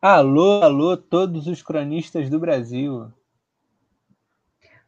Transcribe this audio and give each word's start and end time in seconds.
Alô, 0.00 0.62
alô, 0.62 0.94
todos 0.94 1.46
os 1.46 1.62
cronistas 1.62 2.28
do 2.28 2.38
Brasil. 2.38 3.10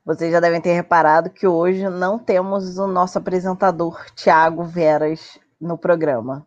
Vocês 0.04 0.30
já 0.30 0.38
devem 0.38 0.60
ter 0.60 0.74
reparado 0.74 1.30
que 1.30 1.46
hoje 1.46 1.88
não 1.88 2.18
temos 2.18 2.76
o 2.76 2.86
nosso 2.86 3.16
apresentador 3.16 4.04
Tiago 4.14 4.64
Veras 4.64 5.38
no 5.58 5.78
programa. 5.78 6.46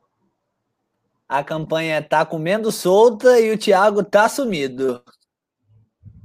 A 1.28 1.44
campanha 1.44 2.04
tá 2.04 2.24
comendo 2.24 2.72
solta 2.72 3.40
e 3.40 3.52
o 3.52 3.58
Tiago 3.58 4.04
tá 4.04 4.30
sumido. 4.30 5.04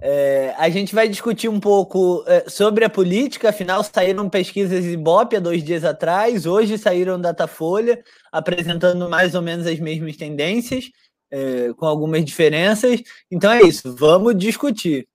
É, 0.02 0.54
a 0.58 0.68
gente 0.68 0.94
vai 0.94 1.08
discutir 1.08 1.48
um 1.48 1.58
pouco 1.58 2.22
é, 2.26 2.50
sobre 2.50 2.84
a 2.84 2.90
política, 2.90 3.48
afinal 3.48 3.82
saíram 3.82 4.28
pesquisas 4.28 4.84
Ibope 4.84 5.36
há 5.36 5.40
dois 5.40 5.64
dias 5.64 5.84
atrás, 5.84 6.44
hoje 6.44 6.76
saíram 6.76 7.18
Datafolha, 7.18 8.02
apresentando 8.30 9.08
mais 9.08 9.34
ou 9.34 9.40
menos 9.40 9.66
as 9.66 9.80
mesmas 9.80 10.18
tendências, 10.18 10.90
é, 11.30 11.72
com 11.76 11.86
algumas 11.86 12.24
diferenças. 12.24 13.02
Então 13.30 13.50
é 13.50 13.62
isso, 13.62 13.94
vamos 13.94 14.36
discutir. 14.36 15.08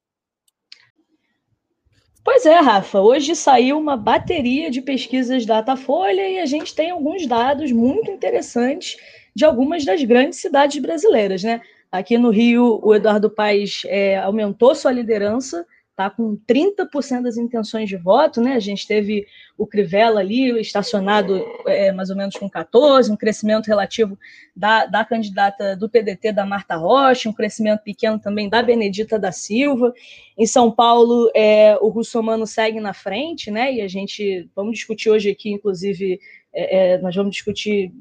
Pois 2.23 2.45
é, 2.45 2.59
Rafa, 2.59 2.99
hoje 2.99 3.35
saiu 3.35 3.79
uma 3.79 3.97
bateria 3.97 4.69
de 4.69 4.81
pesquisas 4.81 5.45
Datafolha 5.45 6.29
e 6.29 6.39
a 6.39 6.45
gente 6.45 6.75
tem 6.75 6.91
alguns 6.91 7.25
dados 7.25 7.71
muito 7.71 8.11
interessantes 8.11 8.95
de 9.35 9.43
algumas 9.43 9.83
das 9.83 10.03
grandes 10.03 10.39
cidades 10.39 10.79
brasileiras, 10.81 11.41
né? 11.43 11.61
Aqui 11.91 12.17
no 12.17 12.29
Rio, 12.29 12.79
o 12.83 12.93
Eduardo 12.93 13.29
Paes 13.29 13.81
é, 13.85 14.17
aumentou 14.17 14.75
sua 14.75 14.91
liderança, 14.91 15.65
está 16.01 16.09
com 16.09 16.37
30% 16.47 17.21
das 17.21 17.37
intenções 17.37 17.87
de 17.87 17.95
voto, 17.95 18.41
né? 18.41 18.53
A 18.53 18.59
gente 18.59 18.87
teve 18.87 19.27
o 19.57 19.67
Crivella 19.67 20.19
ali 20.19 20.59
estacionado 20.59 21.43
é, 21.67 21.91
mais 21.91 22.09
ou 22.09 22.15
menos 22.15 22.35
com 22.35 22.49
14%, 22.49 23.11
um 23.11 23.15
crescimento 23.15 23.67
relativo 23.67 24.17
da, 24.55 24.85
da 24.85 25.05
candidata 25.05 25.75
do 25.75 25.89
PDT, 25.89 26.31
da 26.31 26.45
Marta 26.45 26.75
Rocha, 26.75 27.29
um 27.29 27.33
crescimento 27.33 27.81
pequeno 27.81 28.19
também 28.19 28.49
da 28.49 28.63
Benedita 28.63 29.19
da 29.19 29.31
Silva. 29.31 29.93
Em 30.37 30.47
São 30.47 30.71
Paulo, 30.71 31.29
é, 31.35 31.77
o 31.79 31.89
Russomano 31.89 32.47
segue 32.47 32.79
na 32.79 32.93
frente, 32.93 33.51
né? 33.51 33.73
E 33.73 33.81
a 33.81 33.87
gente 33.87 34.49
vamos 34.55 34.73
discutir 34.73 35.09
hoje 35.09 35.29
aqui, 35.29 35.51
inclusive, 35.51 36.19
é, 36.53 36.95
é 36.95 36.97
nós 36.97 37.15
vamos 37.15 37.35
discutir 37.35 37.93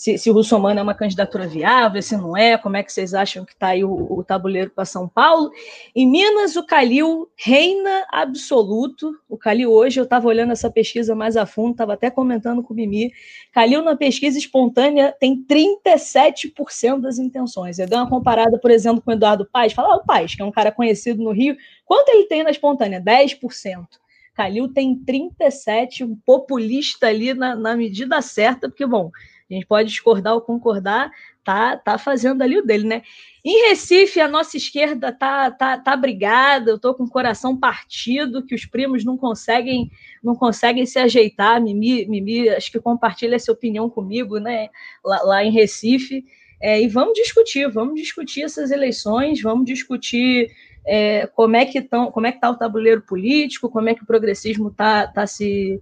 se, 0.00 0.16
se 0.16 0.30
o 0.30 0.32
Russomano 0.32 0.80
é 0.80 0.82
uma 0.82 0.94
candidatura 0.94 1.46
viável, 1.46 2.00
se 2.00 2.16
não 2.16 2.34
é, 2.34 2.56
como 2.56 2.74
é 2.74 2.82
que 2.82 2.90
vocês 2.90 3.12
acham 3.12 3.44
que 3.44 3.52
está 3.52 3.66
aí 3.66 3.84
o, 3.84 3.90
o 3.90 4.24
tabuleiro 4.24 4.70
para 4.70 4.86
São 4.86 5.06
Paulo. 5.06 5.52
Em 5.94 6.10
Minas, 6.10 6.56
o 6.56 6.64
Calil 6.64 7.28
reina 7.36 8.06
absoluto. 8.10 9.14
O 9.28 9.36
Calil 9.36 9.70
hoje, 9.70 10.00
eu 10.00 10.04
estava 10.04 10.26
olhando 10.26 10.52
essa 10.52 10.70
pesquisa 10.70 11.14
mais 11.14 11.36
a 11.36 11.44
fundo, 11.44 11.72
estava 11.72 11.92
até 11.92 12.08
comentando 12.10 12.62
com 12.62 12.72
o 12.72 12.76
Mimi. 12.76 13.12
Calil, 13.52 13.82
na 13.82 13.94
pesquisa 13.94 14.38
espontânea, 14.38 15.14
tem 15.20 15.44
37% 15.44 16.98
das 16.98 17.18
intenções. 17.18 17.78
Eu 17.78 17.86
dei 17.86 17.98
uma 17.98 18.08
comparada, 18.08 18.58
por 18.58 18.70
exemplo, 18.70 19.02
com 19.02 19.10
o 19.10 19.14
Eduardo 19.14 19.46
Paes. 19.52 19.74
Fala, 19.74 19.96
o 19.96 20.06
Paes, 20.06 20.34
que 20.34 20.40
é 20.40 20.44
um 20.46 20.50
cara 20.50 20.72
conhecido 20.72 21.22
no 21.22 21.30
Rio, 21.30 21.58
quanto 21.84 22.08
ele 22.08 22.24
tem 22.24 22.42
na 22.42 22.50
espontânea? 22.50 23.02
10%. 23.02 23.86
Calil 24.32 24.66
tem 24.72 24.96
37, 24.96 26.04
um 26.04 26.16
populista 26.24 27.08
ali 27.08 27.34
na, 27.34 27.54
na 27.54 27.76
medida 27.76 28.22
certa, 28.22 28.66
porque, 28.66 28.86
bom, 28.86 29.10
a 29.50 29.54
gente 29.54 29.66
pode 29.66 29.88
discordar 29.88 30.34
ou 30.34 30.40
concordar, 30.40 31.10
tá, 31.42 31.76
tá 31.76 31.98
fazendo 31.98 32.42
ali 32.42 32.58
o 32.58 32.64
dele, 32.64 32.86
né? 32.86 33.02
Em 33.44 33.68
Recife, 33.68 34.20
a 34.20 34.28
nossa 34.28 34.56
esquerda 34.56 35.12
tá, 35.12 35.50
tá, 35.50 35.78
tá 35.78 35.96
brigada, 35.96 36.70
eu 36.70 36.78
tô 36.78 36.94
com 36.94 37.04
o 37.04 37.10
coração 37.10 37.56
partido, 37.56 38.44
que 38.44 38.54
os 38.54 38.66
primos 38.66 39.04
não 39.04 39.16
conseguem 39.16 39.90
não 40.22 40.34
conseguem 40.34 40.84
se 40.86 40.98
ajeitar. 40.98 41.60
Mimi, 41.60 42.06
Mimi 42.06 42.48
acho 42.50 42.70
que 42.70 42.78
compartilha 42.78 43.36
essa 43.36 43.50
opinião 43.50 43.88
comigo, 43.88 44.38
né? 44.38 44.68
Lá, 45.04 45.22
lá 45.22 45.44
em 45.44 45.50
Recife. 45.50 46.24
É, 46.60 46.80
e 46.80 46.86
vamos 46.88 47.14
discutir, 47.14 47.70
vamos 47.70 47.98
discutir 47.98 48.42
essas 48.42 48.70
eleições, 48.70 49.40
vamos 49.40 49.64
discutir 49.64 50.50
é, 50.86 51.26
como 51.28 51.56
é 51.56 51.64
que 51.64 51.80
tão, 51.80 52.10
como 52.10 52.26
é 52.26 52.32
que 52.32 52.36
está 52.36 52.50
o 52.50 52.56
tabuleiro 52.56 53.00
político, 53.02 53.70
como 53.70 53.88
é 53.88 53.94
que 53.94 54.02
o 54.02 54.06
progressismo 54.06 54.68
está 54.68 55.06
tá 55.06 55.26
se 55.26 55.80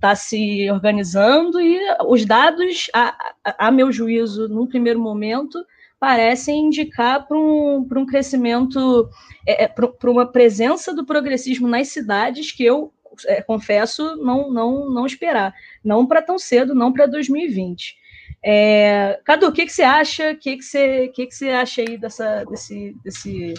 está 0.00 0.16
se 0.16 0.70
organizando 0.70 1.60
e 1.60 1.78
os 2.06 2.24
dados, 2.24 2.88
a, 2.94 3.14
a, 3.44 3.68
a, 3.68 3.70
meu 3.70 3.92
juízo, 3.92 4.48
num 4.48 4.66
primeiro 4.66 4.98
momento, 4.98 5.62
parecem 5.98 6.66
indicar 6.66 7.28
para 7.28 7.36
um, 7.36 7.86
um 7.94 8.06
crescimento, 8.06 9.10
é, 9.46 9.64
é 9.64 9.68
para 9.68 10.10
uma 10.10 10.26
presença 10.26 10.94
do 10.94 11.04
progressismo 11.04 11.68
nas 11.68 11.88
cidades 11.88 12.50
que 12.50 12.64
eu 12.64 12.90
é, 13.26 13.42
confesso 13.42 14.16
não, 14.16 14.50
não, 14.50 14.88
não 14.88 15.04
esperar. 15.04 15.54
Não 15.84 16.06
para 16.06 16.22
tão 16.22 16.38
cedo, 16.38 16.74
não 16.74 16.94
para 16.94 17.04
2020. 17.04 17.94
É, 18.42 19.20
Cadu, 19.22 19.48
o 19.48 19.52
que, 19.52 19.66
que 19.66 19.72
você 19.72 19.82
acha? 19.82 20.32
O 20.32 20.36
que, 20.36 20.56
que, 20.56 20.64
você, 20.64 21.08
que, 21.08 21.26
que 21.26 21.34
você 21.34 21.50
acha 21.50 21.82
aí 21.82 21.98
dessa, 21.98 22.42
desse, 22.44 22.96
desse 23.04 23.52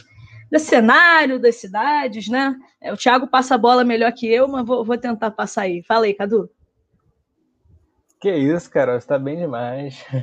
desse 0.51 0.65
cenário 0.65 1.39
das 1.39 1.55
cidades, 1.55 2.27
né? 2.27 2.53
É, 2.81 2.91
o 2.91 2.97
Thiago 2.97 3.25
passa 3.25 3.55
a 3.55 3.57
bola 3.57 3.85
melhor 3.85 4.11
que 4.11 4.27
eu, 4.27 4.47
mas 4.49 4.65
vou, 4.65 4.83
vou 4.83 4.97
tentar 4.97 5.31
passar 5.31 5.61
aí. 5.61 5.81
Fala 5.83 6.05
aí, 6.05 6.13
Cadu. 6.13 6.49
Que 8.19 8.35
isso, 8.35 8.69
Carol, 8.69 8.97
está 8.97 9.17
bem 9.17 9.37
demais. 9.37 10.05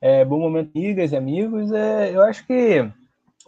É, 0.00 0.24
bom 0.24 0.38
momento, 0.38 0.70
amigas 0.76 1.10
e 1.10 1.16
amigos. 1.16 1.72
É, 1.72 2.14
eu 2.14 2.22
acho 2.22 2.46
que 2.46 2.88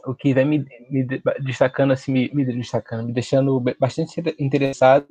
o 0.04 0.12
que 0.12 0.34
vem 0.34 0.44
me, 0.44 0.66
me 0.90 1.06
destacando, 1.44 1.92
assim, 1.92 2.10
me, 2.10 2.28
me, 2.34 2.44
destacando, 2.44 3.06
me 3.06 3.12
deixando 3.12 3.62
bastante 3.78 4.20
interessado, 4.36 5.06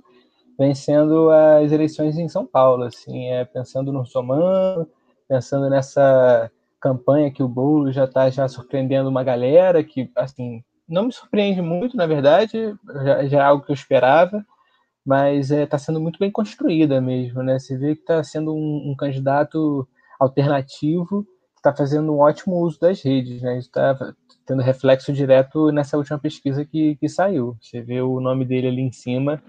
vem 0.57 0.75
sendo 0.75 1.29
as 1.29 1.71
eleições 1.71 2.17
em 2.17 2.27
São 2.27 2.45
Paulo, 2.45 2.83
assim, 2.83 3.29
é, 3.29 3.45
pensando 3.45 3.93
no 3.93 4.05
Somano, 4.05 4.85
pensando 5.29 5.69
nessa 5.69 6.51
campanha 6.81 7.31
que 7.31 7.41
o 7.41 7.47
Boulos 7.47 7.95
já 7.95 8.03
está 8.03 8.29
já 8.29 8.45
surpreendendo 8.49 9.07
uma 9.07 9.23
galera 9.23 9.81
que, 9.81 10.11
assim, 10.17 10.61
não 10.89 11.05
me 11.05 11.13
surpreende 11.13 11.61
muito, 11.61 11.95
na 11.95 12.07
verdade, 12.07 12.75
já, 13.03 13.25
já 13.25 13.37
é 13.39 13.41
algo 13.41 13.63
que 13.63 13.71
eu 13.71 13.75
esperava, 13.75 14.43
mas 15.05 15.51
está 15.51 15.61
é, 15.61 15.65
tá 15.65 15.77
sendo 15.77 15.99
muito 15.99 16.19
bem 16.19 16.31
construída 16.31 16.99
mesmo, 16.99 17.43
né? 17.43 17.59
Você 17.59 17.77
vê 17.77 17.95
que 17.95 18.01
está 18.01 18.23
sendo 18.23 18.53
um, 18.53 18.91
um, 18.91 18.95
candidato 18.95 19.87
alternativo 20.19 21.23
que 21.23 21.59
está 21.59 21.73
fazendo 21.73 22.13
um 22.13 22.19
ótimo 22.19 22.57
uso 22.57 22.79
das 22.79 23.01
redes, 23.01 23.41
né? 23.41 23.57
Está 23.57 23.97
tendo 24.45 24.61
reflexo 24.61 25.13
direto 25.13 25.71
nessa 25.71 25.97
última 25.97 26.19
pesquisa 26.19 26.65
que, 26.65 26.95
que 26.95 27.07
saiu. 27.07 27.55
Você 27.61 27.81
vê 27.81 28.01
o 28.01 28.19
nome 28.19 28.45
dele 28.45 28.67
ali 28.67 28.81
em 28.81 28.91
cima, 28.91 29.41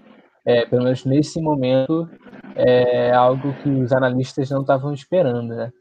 é, 0.45 0.65
pelo 0.65 0.83
menos 0.83 1.05
nesse 1.05 1.41
momento, 1.41 2.09
é 2.55 3.11
algo 3.11 3.53
que 3.61 3.69
os 3.69 3.91
analistas 3.91 4.49
não 4.49 4.61
estavam 4.61 4.93
esperando, 4.93 5.55
né? 5.55 5.71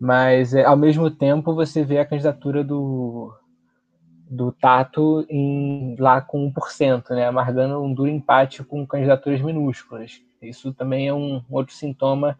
Mas, 0.00 0.54
é, 0.54 0.64
ao 0.64 0.76
mesmo 0.76 1.10
tempo, 1.10 1.54
você 1.54 1.82
vê 1.82 1.98
a 1.98 2.06
candidatura 2.06 2.62
do, 2.62 3.32
do 4.28 4.52
Tato 4.52 5.24
em, 5.28 5.96
lá 5.98 6.20
com 6.20 6.52
1%, 6.52 7.10
né, 7.10 7.26
amargando 7.26 7.82
um 7.82 7.92
duro 7.92 8.10
empate 8.10 8.62
com 8.62 8.86
candidaturas 8.86 9.40
minúsculas. 9.40 10.20
Isso 10.40 10.72
também 10.72 11.08
é 11.08 11.14
um 11.14 11.42
outro 11.50 11.74
sintoma 11.74 12.38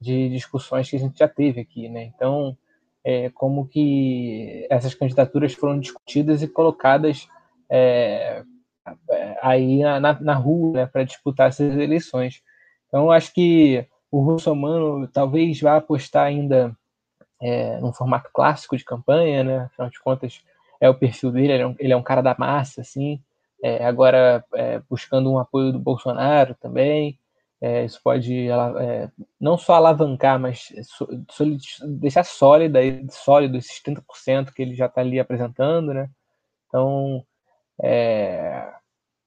de 0.00 0.28
discussões 0.28 0.90
que 0.90 0.96
a 0.96 0.98
gente 0.98 1.18
já 1.18 1.28
teve 1.28 1.60
aqui. 1.60 1.88
Né? 1.88 2.04
Então, 2.04 2.56
é, 3.04 3.30
como 3.30 3.66
que 3.66 4.66
essas 4.68 4.94
candidaturas 4.94 5.54
foram 5.54 5.78
discutidas 5.78 6.42
e 6.42 6.48
colocadas 6.48 7.28
é, 7.68 8.42
aí 9.40 9.80
na, 9.80 10.20
na 10.20 10.34
rua 10.34 10.72
né, 10.72 10.86
para 10.86 11.04
disputar 11.04 11.48
essas 11.48 11.76
eleições. 11.76 12.42
Então, 12.88 13.10
acho 13.10 13.32
que 13.32 13.86
o 14.10 14.20
Russomano 14.20 15.06
talvez 15.06 15.60
vá 15.60 15.76
apostar 15.76 16.24
ainda 16.24 16.76
é, 17.40 17.78
num 17.78 17.92
formato 17.92 18.28
clássico 18.32 18.76
de 18.76 18.84
campanha, 18.84 19.44
né? 19.44 19.58
afinal 19.60 19.88
de 19.88 20.00
contas, 20.00 20.42
é 20.80 20.88
o 20.88 20.94
perfil 20.94 21.30
dele, 21.30 21.52
ele 21.52 21.62
é 21.62 21.66
um, 21.66 21.74
ele 21.78 21.92
é 21.92 21.96
um 21.96 22.02
cara 22.02 22.22
da 22.22 22.34
massa, 22.38 22.80
assim, 22.80 23.20
é, 23.62 23.84
agora 23.84 24.44
é, 24.54 24.80
buscando 24.88 25.30
um 25.30 25.38
apoio 25.38 25.72
do 25.72 25.78
Bolsonaro 25.78 26.54
também, 26.60 27.18
é, 27.60 27.84
isso 27.84 28.00
pode 28.02 28.48
é, 28.48 29.10
não 29.38 29.58
só 29.58 29.74
alavancar, 29.74 30.40
mas 30.40 30.72
deixar 32.00 32.24
sólida, 32.24 32.80
sólido 33.10 33.58
esses 33.58 33.82
30% 33.82 34.52
que 34.54 34.62
ele 34.62 34.74
já 34.74 34.86
está 34.86 35.02
ali 35.02 35.20
apresentando, 35.20 35.92
né? 35.92 36.08
Então, 36.66 37.22
é, 37.82 38.72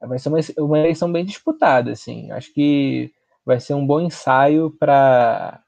vai 0.01 0.18
ser 0.18 0.30
uma, 0.30 0.39
uma 0.57 0.80
eleição 0.80 1.12
bem 1.12 1.24
disputada, 1.24 1.92
assim, 1.92 2.31
acho 2.31 2.51
que 2.54 3.13
vai 3.45 3.60
ser 3.60 3.75
um 3.75 3.86
bom 3.86 4.01
ensaio 4.01 4.72
para 4.80 5.62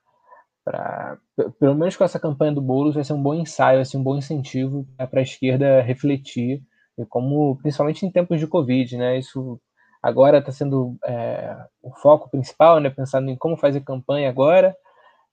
para 0.66 1.20
pelo 1.60 1.76
menos 1.76 1.96
com 1.96 2.04
essa 2.04 2.20
campanha 2.20 2.52
do 2.52 2.62
Boulos 2.62 2.96
vai 2.96 3.04
ser 3.04 3.14
um 3.14 3.22
bom 3.22 3.36
ensaio, 3.36 3.80
assim, 3.80 3.98
um 3.98 4.04
bom 4.04 4.18
incentivo 4.18 4.88
para 4.98 5.20
a 5.20 5.24
esquerda 5.24 5.82
refletir, 5.82 6.64
e 6.98 7.06
como 7.06 7.56
principalmente 7.58 8.04
em 8.04 8.12
tempos 8.12 8.40
de 8.40 8.48
Covid, 8.48 8.98
né? 8.98 9.20
Isso 9.20 9.62
agora 10.02 10.40
está 10.40 10.52
sendo 10.52 10.98
é, 11.06 11.56
o 11.84 11.92
foco 11.92 12.30
principal, 12.30 12.80
né? 12.80 12.90
Pensando 12.90 13.30
em 13.30 13.36
como 13.36 13.56
fazer 13.56 13.82
campanha 13.82 14.28
agora 14.28 14.76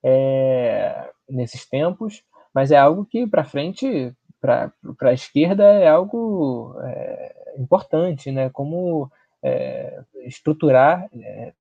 é, 0.04 1.10
nesses 1.28 1.66
tempos, 1.66 2.22
mas 2.54 2.70
é 2.70 2.76
algo 2.76 3.06
que 3.06 3.26
para 3.26 3.44
frente 3.44 4.14
para 4.38 4.72
a 5.02 5.12
esquerda 5.12 5.64
é 5.64 5.88
algo 5.88 6.74
é, 6.84 7.54
importante, 7.58 8.30
né? 8.30 8.50
Como 8.50 9.10
é, 9.42 10.02
estruturar 10.26 11.08
é, 11.14 11.52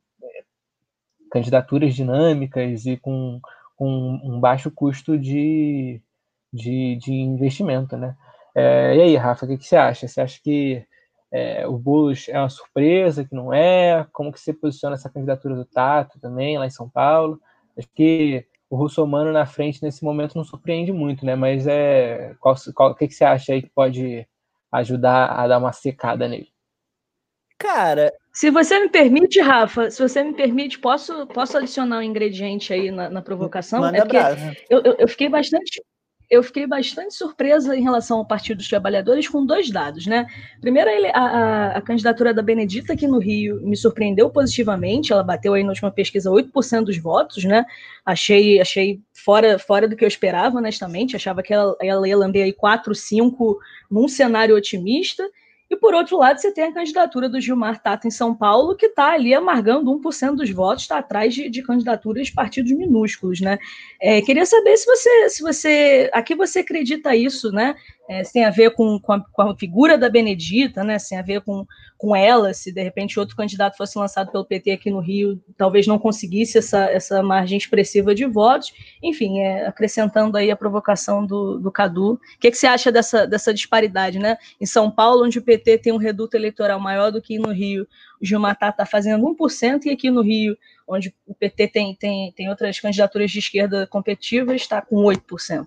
candidaturas 1.32 1.96
dinâmicas 1.96 2.86
e 2.86 2.98
com 2.98 3.40
com 3.82 4.22
um 4.24 4.40
baixo 4.40 4.70
custo 4.70 5.18
de, 5.18 6.00
de, 6.54 6.98
de 6.98 7.12
investimento, 7.12 7.98
né? 7.98 8.16
É, 8.54 8.96
e 8.96 9.02
aí, 9.02 9.16
Rafa, 9.16 9.44
o 9.44 9.50
que, 9.50 9.58
que, 9.58 9.66
você 9.66 9.76
acha? 9.76 10.08
Você 10.08 10.22
acha 10.22 10.40
que 10.40 10.86
é, 11.32 11.66
o 11.66 11.80
Boulos 11.80 12.30
é 12.30 12.38
uma 12.38 12.48
surpresa, 12.48 13.26
que 13.26 13.34
não 13.34 13.52
é? 13.52 14.06
Como 14.14 14.32
que 14.32 14.40
você 14.40 14.54
posiciona 14.54 14.94
essa 14.94 15.10
candidatura 15.10 15.56
do 15.56 15.66
Tato 15.66 16.20
também, 16.20 16.60
lá 16.60 16.68
em 16.68 16.70
São 16.70 16.88
Paulo? 16.88 17.42
Acho 17.76 17.88
que 17.96 18.46
o 18.70 18.76
Russomano 18.76 19.32
na 19.32 19.48
frente 19.48 19.82
nesse 19.82 20.04
momento 20.04 20.36
não 20.36 20.44
surpreende 20.44 20.94
muito, 20.94 21.26
né? 21.26 21.34
Mas 21.34 21.66
é, 21.66 22.36
qual, 22.40 22.54
qual, 22.76 22.92
o 22.92 22.96
que, 22.96 23.08
que 23.08 23.16
você 23.16 23.26
acha 23.26 23.52
aí 23.52 23.64
que 23.64 23.70
pode 23.74 24.28
ajudar 24.72 25.26
a 25.26 25.48
dar 25.48 25.58
uma 25.58 25.74
secada 25.74 26.28
nele? 26.28 26.50
Cara, 27.62 28.12
se 28.34 28.50
você 28.50 28.80
me 28.80 28.90
permite, 28.90 29.40
Rafa, 29.40 29.92
se 29.92 30.02
você 30.02 30.24
me 30.24 30.34
permite, 30.34 30.80
posso, 30.80 31.28
posso 31.28 31.58
adicionar 31.58 32.00
um 32.00 32.02
ingrediente 32.02 32.74
aí 32.74 32.90
na, 32.90 33.10
na 33.10 33.22
provocação? 33.22 33.82
Manda 33.82 34.00
é 34.00 34.56
eu, 34.70 34.82
eu, 34.84 34.96
eu, 35.00 35.08
fiquei 35.08 35.30
bastante 35.30 35.80
eu 36.32 36.42
fiquei 36.42 36.66
bastante 36.66 37.14
surpresa 37.14 37.76
em 37.76 37.84
relação 37.84 38.20
ao 38.20 38.26
Partido 38.26 38.60
dos 38.60 38.70
Trabalhadores 38.70 39.28
com 39.28 39.46
dois 39.46 39.70
dados, 39.70 40.08
né? 40.08 40.26
Primeiro, 40.62 40.90
a, 41.14 41.20
a, 41.20 41.78
a, 41.78 41.82
candidatura 41.82 42.34
da 42.34 42.42
Benedita 42.42 42.94
aqui 42.94 43.06
no 43.06 43.20
Rio 43.20 43.60
me 43.62 43.76
surpreendeu 43.76 44.30
positivamente, 44.30 45.12
ela 45.12 45.24
bateu 45.24 45.54
aí 45.54 45.62
na 45.62 45.72
última 45.72 45.92
pesquisa 45.92 46.32
8% 46.32 46.86
dos 46.86 46.98
votos, 46.98 47.44
né? 47.44 47.66
Achei, 48.06 48.62
achei 48.62 49.02
fora, 49.14 49.60
fora 49.60 49.90
do 49.90 49.96
que 49.96 50.06
eu 50.06 50.08
esperava, 50.08 50.58
honestamente, 50.58 51.18
achava 51.18 51.44
que 51.44 51.54
ela, 51.54 51.76
ela 51.82 52.08
ia 52.08 52.18
lamber 52.18 52.46
aí 52.46 52.54
4, 52.54 52.96
5 52.96 53.60
num 53.92 54.08
cenário 54.08 54.56
otimista, 54.56 55.30
e 55.72 55.76
por 55.78 55.94
outro 55.94 56.18
lado, 56.18 56.38
você 56.38 56.52
tem 56.52 56.66
a 56.66 56.74
candidatura 56.74 57.30
do 57.30 57.40
Gilmar 57.40 57.82
Tato 57.82 58.06
em 58.06 58.12
São 58.12 58.36
Paulo, 58.36 58.76
que 58.76 58.88
está 58.88 59.14
ali 59.14 59.34
amargando 59.34 59.90
1% 59.90 60.36
dos 60.36 60.50
votos, 60.50 60.84
está 60.84 60.98
atrás 60.98 61.34
de, 61.34 61.50
de, 61.50 61.64
candidaturas 61.64 62.28
de 62.28 62.34
partidos 62.34 62.74
minúsculos, 62.74 63.40
né? 63.40 63.58
É, 64.02 64.22
queria 64.22 64.46
saber 64.46 64.76
se 64.76 64.86
você, 64.86 65.30
se 65.30 65.42
você, 65.42 66.10
a 66.12 66.22
que 66.22 66.36
você 66.36 66.60
acredita 66.60 67.16
isso, 67.16 67.54
né? 67.54 67.74
É, 68.12 68.24
tem 68.24 68.44
a 68.44 68.50
ver 68.50 68.72
com, 68.72 69.00
com 69.00 69.14
a, 69.14 69.22
com, 69.22 69.42
a, 69.42 69.58
figura 69.58 69.98
da 69.98 70.10
Benedita, 70.10 70.84
né? 70.84 70.98
Tem 70.98 71.18
a 71.18 71.22
ver 71.22 71.40
com, 71.40 71.66
com 71.98 72.14
ela, 72.14 72.54
se 72.54 72.70
de 72.70 72.84
repente 72.84 73.18
outro 73.18 73.38
candidato 73.38 73.78
fosse 73.78 73.98
lançado 73.98 74.30
pelo 74.34 74.44
PT 74.44 74.72
aqui 74.72 74.92
no 74.92 75.00
Rio, 75.00 75.42
talvez 75.58 75.88
não 75.88 75.98
conseguisse 75.98 76.58
essa, 76.58 76.92
essa 76.92 77.24
margem 77.24 77.58
expressiva 77.58 78.14
de 78.14 78.26
votos. 78.26 78.74
Enfim, 79.02 79.40
é, 79.40 79.66
acrescentando 79.66 80.36
aí 80.36 80.52
a 80.52 80.58
provocação 80.58 81.26
do, 81.26 81.58
do 81.58 81.72
Cadu. 81.72 82.16
O 82.16 82.20
que, 82.38 82.52
que 82.52 82.58
você 82.58 82.68
acha 82.68 82.92
dessa, 82.92 83.26
dessa 83.26 83.54
disparidade, 83.54 84.20
né? 84.20 84.36
Em 84.60 84.66
São 84.66 84.92
Paulo, 84.92 85.24
onde 85.24 85.40
o 85.40 85.42
PT 85.42 85.78
tem 85.78 85.94
um 85.94 85.98
reduto 85.98 86.36
eleitoral 86.36 86.82
maior 86.82 87.14
do 87.14 87.22
que 87.22 87.40
no 87.40 87.54
Rio, 87.54 87.88
o 88.22 88.26
Gilmar 88.26 88.58
está 88.62 88.86
fazendo 88.86 89.26
1%, 89.26 89.86
e 89.86 89.90
aqui 89.90 90.12
no 90.12 90.22
Rio, 90.22 90.58
onde 90.86 91.16
o 91.26 91.34
PT 91.34 91.70
tem, 91.70 91.96
tem, 91.96 92.34
tem 92.34 92.50
outras 92.50 92.78
candidaturas 92.78 93.32
de 93.32 93.40
esquerda 93.40 93.88
competitivas, 93.88 94.58
está 94.58 94.82
com 94.82 94.98
8%. 94.98 95.66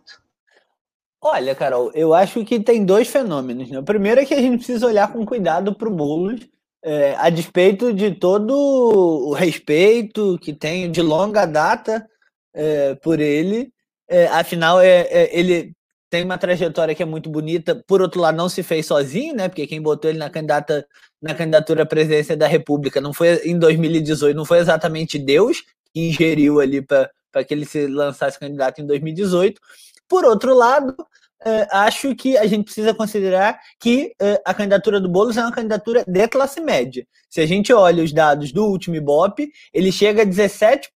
Olha, 1.26 1.54
Carol, 1.54 1.90
eu 1.94 2.12
acho 2.12 2.44
que 2.44 2.60
tem 2.60 2.84
dois 2.84 3.08
fenômenos. 3.08 3.70
Né? 3.70 3.78
O 3.78 3.82
primeiro 3.82 4.20
é 4.20 4.26
que 4.26 4.34
a 4.34 4.40
gente 4.42 4.58
precisa 4.58 4.86
olhar 4.86 5.10
com 5.10 5.24
cuidado 5.24 5.74
para 5.74 5.88
o 5.88 5.90
Boulos, 5.90 6.46
é, 6.84 7.14
a 7.16 7.30
despeito 7.30 7.94
de 7.94 8.10
todo 8.10 8.52
o 8.54 9.32
respeito 9.32 10.38
que 10.38 10.52
tenho 10.52 10.92
de 10.92 11.00
longa 11.00 11.46
data 11.46 12.06
é, 12.52 12.94
por 12.96 13.20
ele. 13.20 13.72
É, 14.06 14.26
afinal, 14.26 14.82
é, 14.82 15.00
é, 15.08 15.38
ele 15.38 15.72
tem 16.10 16.22
uma 16.24 16.36
trajetória 16.36 16.94
que 16.94 17.02
é 17.02 17.06
muito 17.06 17.30
bonita. 17.30 17.82
Por 17.86 18.02
outro 18.02 18.20
lado, 18.20 18.36
não 18.36 18.50
se 18.50 18.62
fez 18.62 18.84
sozinho, 18.84 19.34
né? 19.34 19.48
Porque 19.48 19.66
quem 19.66 19.80
botou 19.80 20.10
ele 20.10 20.18
na 20.18 20.28
candidata 20.28 20.86
na 21.22 21.34
candidatura 21.34 21.84
à 21.84 21.86
presidência 21.86 22.36
da 22.36 22.46
República 22.46 23.00
não 23.00 23.14
foi 23.14 23.36
em 23.46 23.58
2018, 23.58 24.36
não 24.36 24.44
foi 24.44 24.58
exatamente 24.58 25.18
Deus 25.18 25.62
que 25.90 26.06
ingeriu 26.08 26.60
ali 26.60 26.82
para 26.82 27.08
que 27.48 27.54
ele 27.54 27.64
se 27.64 27.86
lançasse 27.86 28.38
candidato 28.38 28.82
em 28.82 28.86
2018. 28.86 29.58
Por 30.06 30.26
outro 30.26 30.54
lado, 30.54 30.94
Uh, 31.46 31.66
acho 31.70 32.14
que 32.14 32.38
a 32.38 32.46
gente 32.46 32.64
precisa 32.64 32.94
considerar 32.94 33.60
que 33.78 34.14
uh, 34.22 34.40
a 34.46 34.54
candidatura 34.54 34.98
do 34.98 35.10
Boulos 35.10 35.36
é 35.36 35.42
uma 35.42 35.52
candidatura 35.52 36.02
de 36.06 36.28
classe 36.28 36.58
média. 36.58 37.06
Se 37.28 37.40
a 37.40 37.46
gente 37.46 37.70
olha 37.70 38.02
os 38.02 38.12
dados 38.12 38.50
do 38.50 38.64
último 38.64 38.96
Ibope, 38.96 39.50
ele 39.72 39.92
chega 39.92 40.22
a 40.22 40.26
17% 40.26 40.88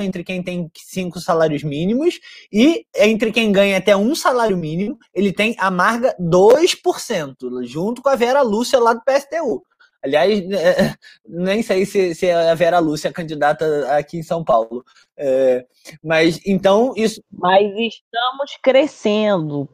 entre 0.00 0.22
quem 0.22 0.42
tem 0.42 0.70
cinco 0.76 1.18
salários 1.18 1.62
mínimos 1.62 2.20
e 2.52 2.84
entre 2.94 3.32
quem 3.32 3.50
ganha 3.50 3.78
até 3.78 3.96
um 3.96 4.14
salário 4.14 4.56
mínimo, 4.56 4.98
ele 5.14 5.32
tem 5.32 5.56
amarga 5.58 6.14
2%, 6.20 7.64
junto 7.64 8.02
com 8.02 8.08
a 8.10 8.16
Vera 8.16 8.42
Lúcia 8.42 8.78
lá 8.78 8.92
do 8.92 9.02
PSTU. 9.02 9.64
Aliás, 10.02 10.38
é, 10.50 10.94
nem 11.26 11.62
sei 11.62 11.86
se, 11.86 12.14
se 12.14 12.30
a 12.30 12.54
Vera 12.54 12.78
Lúcia 12.78 13.08
é 13.08 13.12
candidata 13.12 13.96
aqui 13.96 14.18
em 14.18 14.22
São 14.22 14.44
Paulo. 14.44 14.84
É, 15.18 15.64
mas 16.02 16.40
então 16.46 16.92
isso. 16.96 17.22
Mas 17.32 17.64
estamos 17.64 18.56
crescendo. 18.62 19.68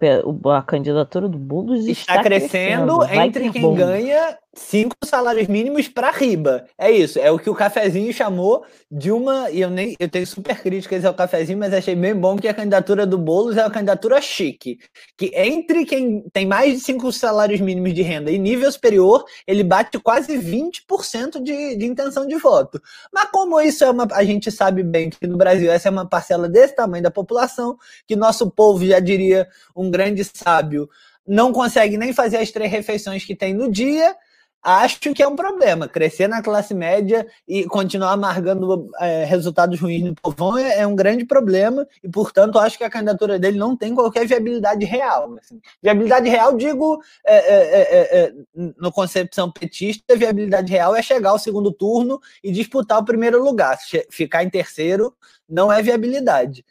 A 0.47 0.63
candidatura 0.63 1.29
do 1.29 1.39
Boulos 1.39 1.87
está, 1.87 2.13
está 2.15 2.23
crescendo, 2.23 2.99
crescendo 2.99 3.23
entre 3.25 3.51
quem 3.51 3.63
bom. 3.63 3.75
ganha 3.75 4.39
cinco 4.55 4.95
salários 5.05 5.49
mínimos 5.49 5.89
para 5.89 6.11
riba. 6.11 6.67
É 6.79 6.91
isso. 6.91 7.19
É 7.19 7.31
o 7.31 7.39
que 7.39 7.49
o 7.49 7.55
cafezinho 7.55 8.13
chamou 8.13 8.65
de 8.91 9.11
uma. 9.11 9.51
E 9.51 9.61
eu 9.61 9.71
nem 9.71 9.97
eu 9.99 10.09
tenho 10.09 10.27
super 10.27 10.61
críticas 10.61 11.05
ao 11.05 11.15
cafezinho, 11.15 11.59
mas 11.59 11.73
achei 11.73 11.95
bem 11.95 12.15
bom 12.15 12.37
que 12.37 12.49
a 12.49 12.55
candidatura 12.55 13.07
do 13.07 13.19
Boulos 13.19 13.57
é 13.57 13.63
uma 13.63 13.71
candidatura 13.71 14.21
chique. 14.21 14.79
Que 15.17 15.33
entre 15.35 15.85
quem 15.85 16.23
tem 16.33 16.47
mais 16.47 16.75
de 16.75 16.81
cinco 16.81 17.11
salários 17.13 17.61
mínimos 17.61 17.95
de 17.95 18.03
renda 18.03 18.31
e 18.31 18.39
nível 18.39 18.71
superior, 18.71 19.25
ele 19.47 19.65
bate 19.65 19.99
quase 19.99 20.37
20% 20.39 21.43
de, 21.43 21.77
de 21.77 21.87
intenção 21.87 22.27
de 22.27 22.37
voto. 22.37 22.81
Mas 23.13 23.31
como 23.31 23.61
isso 23.61 23.85
é 23.85 23.91
uma. 23.91 24.07
A 24.13 24.25
gente 24.25 24.51
sabe 24.51 24.83
bem 24.83 25.11
que 25.11 25.27
no 25.33 25.39
Brasil 25.39 25.71
essa 25.73 25.89
é 25.89 25.91
uma 25.91 26.07
parcela 26.07 26.49
desse 26.49 26.77
tamanho 26.77 27.03
da 27.03 27.11
população, 27.11 27.77
que 28.07 28.15
nosso 28.15 28.51
povo 28.51 28.87
já 28.87 29.01
diria 29.01 29.49
um 29.75 29.91
grande 29.91 30.23
sábio. 30.25 30.89
Não 31.27 31.53
consegue 31.53 31.97
nem 31.97 32.13
fazer 32.13 32.37
as 32.37 32.51
três 32.51 32.71
refeições 32.71 33.25
que 33.25 33.35
tem 33.35 33.55
no 33.55 33.71
dia, 33.71 34.15
acho 34.63 35.01
que 35.01 35.23
é 35.23 35.27
um 35.27 35.35
problema. 35.35 35.89
Crescer 35.89 36.29
na 36.29 36.41
classe 36.41 36.73
média 36.73 37.27
e 37.49 37.65
continuar 37.65 38.13
amargando 38.13 38.89
é, 39.01 39.25
resultados 39.25 39.81
ruins 39.81 40.05
no 40.05 40.15
povão 40.15 40.57
é, 40.57 40.79
é, 40.79 40.87
um 40.87 40.95
grande 40.95 41.25
problema 41.25 41.87
e, 42.03 42.09
portanto, 42.09 42.59
acho 42.59 42.79
que 42.79 42.85
a 42.85 42.91
candidatura 42.91 43.39
dele 43.39 43.59
não 43.59 43.77
tem 43.77 43.95
qualquer 43.95 44.27
viabilidade 44.27 44.85
real. 44.85 45.37
Assim. 45.41 45.61
Viabilidade 45.83 46.29
real, 46.29 46.57
digo, 46.57 47.03
é, 47.27 47.37
é, 47.37 47.81
é, 47.81 48.19
é 48.21 48.33
no 48.55 48.93
concepção 48.93 49.51
petista, 49.51 50.17
viabilidade 50.17 50.71
real 50.71 50.95
é 50.95 51.03
chegar 51.03 51.31
ao 51.31 51.39
segundo 51.39 51.73
turno 51.73 52.21
e 52.43 52.53
disputar 52.53 52.99
o 52.99 53.05
primeiro 53.05 53.43
lugar. 53.43 53.77
Ficar 54.11 54.45
em 54.45 54.51
terceiro 54.51 55.15
não 55.49 55.73
é 55.73 55.83
viabilidade. 55.83 56.65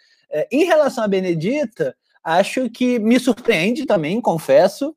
em 0.49 0.63
relação 0.63 1.03
a 1.03 1.07
Benedita, 1.07 1.95
acho 2.23 2.69
que 2.69 2.99
me 2.99 3.19
surpreende 3.19 3.85
também, 3.85 4.21
confesso, 4.21 4.95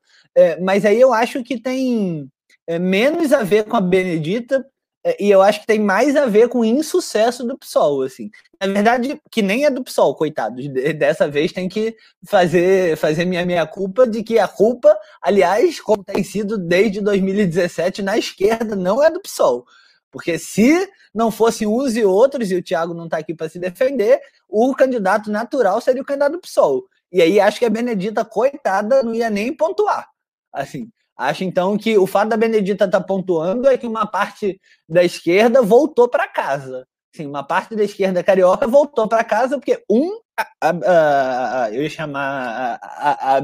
mas 0.62 0.84
aí 0.84 1.00
eu 1.00 1.12
acho 1.12 1.42
que 1.42 1.60
tem 1.60 2.30
é, 2.66 2.78
menos 2.78 3.32
a 3.32 3.42
ver 3.42 3.64
com 3.64 3.76
a 3.76 3.80
Benedita 3.80 4.64
é, 5.06 5.22
e 5.22 5.30
eu 5.30 5.42
acho 5.42 5.60
que 5.60 5.66
tem 5.66 5.78
mais 5.78 6.16
a 6.16 6.24
ver 6.24 6.48
com 6.48 6.60
o 6.60 6.64
insucesso 6.64 7.44
do 7.44 7.58
PSOL, 7.58 8.02
assim. 8.02 8.30
Na 8.58 8.66
verdade, 8.68 9.20
que 9.30 9.42
nem 9.42 9.66
é 9.66 9.70
do 9.70 9.84
PSOL, 9.84 10.14
coitado. 10.16 10.56
Dessa 10.96 11.28
vez 11.28 11.52
tem 11.52 11.68
que 11.68 11.94
fazer, 12.26 12.96
fazer 12.96 13.26
minha 13.26 13.44
minha 13.44 13.66
culpa 13.66 14.06
de 14.06 14.22
que 14.22 14.38
a 14.38 14.48
culpa, 14.48 14.96
aliás, 15.20 15.78
como 15.78 16.02
tem 16.02 16.24
sido 16.24 16.56
desde 16.56 17.02
2017 17.02 18.02
na 18.02 18.16
esquerda, 18.16 18.74
não 18.74 19.02
é 19.02 19.10
do 19.10 19.20
PSOL. 19.20 19.66
Porque 20.10 20.38
se 20.38 20.88
não 21.14 21.30
fossem 21.30 21.66
uns 21.66 21.96
e 21.96 22.04
outros, 22.04 22.50
e 22.50 22.56
o 22.56 22.62
Thiago 22.62 22.94
não 22.94 23.04
está 23.04 23.18
aqui 23.18 23.34
para 23.34 23.48
se 23.48 23.58
defender, 23.58 24.20
o 24.48 24.74
candidato 24.74 25.30
natural 25.30 25.80
seria 25.80 26.00
o 26.00 26.04
candidato 26.04 26.32
do 26.32 26.40
PSOL. 26.40 26.84
E 27.12 27.20
aí 27.20 27.38
acho 27.38 27.58
que 27.58 27.64
a 27.66 27.70
Benedita, 27.70 28.24
coitada, 28.24 29.02
não 29.02 29.14
ia 29.14 29.28
nem 29.28 29.54
pontuar. 29.54 30.08
Assim, 30.52 30.88
Acho 31.16 31.44
então 31.44 31.76
que 31.78 31.96
o 31.96 32.06
fato 32.06 32.30
da 32.30 32.36
Benedita 32.36 32.84
estar 32.84 33.00
tá 33.00 33.06
pontuando 33.06 33.68
é 33.68 33.78
que 33.78 33.86
uma 33.86 34.06
parte 34.06 34.60
da 34.88 35.04
esquerda 35.04 35.62
voltou 35.62 36.08
para 36.08 36.28
casa. 36.28 36.86
Sim, 37.14 37.26
uma 37.26 37.44
parte 37.44 37.76
da 37.76 37.84
esquerda 37.84 38.24
carioca 38.24 38.66
voltou 38.66 39.06
para 39.06 39.22
casa 39.22 39.56
porque 39.56 39.82
um 39.88 40.18
a, 40.36 40.48
a, 40.60 41.64
a, 41.64 41.72
eu 41.72 41.82
ia 41.82 41.90
chamar 41.90 42.80
a, 42.82 43.36
a, 43.36 43.40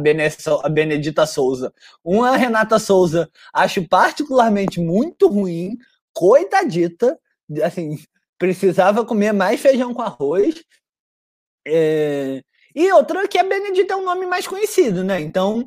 Benedita 0.68 1.24
Souza. 1.24 1.72
Um, 2.04 2.24
a 2.24 2.36
Renata 2.36 2.80
Souza, 2.80 3.30
acho 3.54 3.86
particularmente 3.86 4.80
muito 4.80 5.28
ruim, 5.28 5.76
coitadita, 6.12 7.16
assim, 7.62 7.96
precisava 8.36 9.04
comer 9.04 9.32
mais 9.32 9.60
feijão 9.60 9.94
com 9.94 10.02
arroz. 10.02 10.64
É... 11.64 12.42
E 12.74 12.90
outra 12.92 13.28
que 13.28 13.38
a 13.38 13.44
Benedita 13.44 13.94
é 13.94 13.96
um 13.96 14.04
nome 14.04 14.26
mais 14.26 14.46
conhecido, 14.48 15.04
né? 15.04 15.20
Então, 15.20 15.66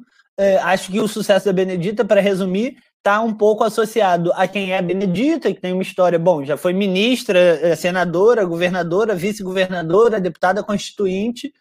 acho 0.63 0.91
que 0.91 0.99
o 0.99 1.07
sucesso 1.07 1.45
da 1.45 1.53
Benedita, 1.53 2.03
para 2.03 2.21
resumir, 2.21 2.77
está 3.03 3.19
um 3.19 3.33
pouco 3.33 3.65
associado 3.65 4.31
a 4.33 4.47
quem 4.47 4.71
é 4.71 4.77
a 4.77 4.81
Benedita, 4.81 5.53
que 5.53 5.59
tem 5.59 5.73
uma 5.73 5.83
história, 5.83 6.17
bom, 6.17 6.45
já 6.45 6.55
foi 6.55 6.71
ministra, 6.71 7.37
é, 7.37 7.75
senadora, 7.75 8.45
governadora, 8.45 9.13
vice-governadora, 9.13 10.21
deputada 10.21 10.63
constituinte, 10.63 11.53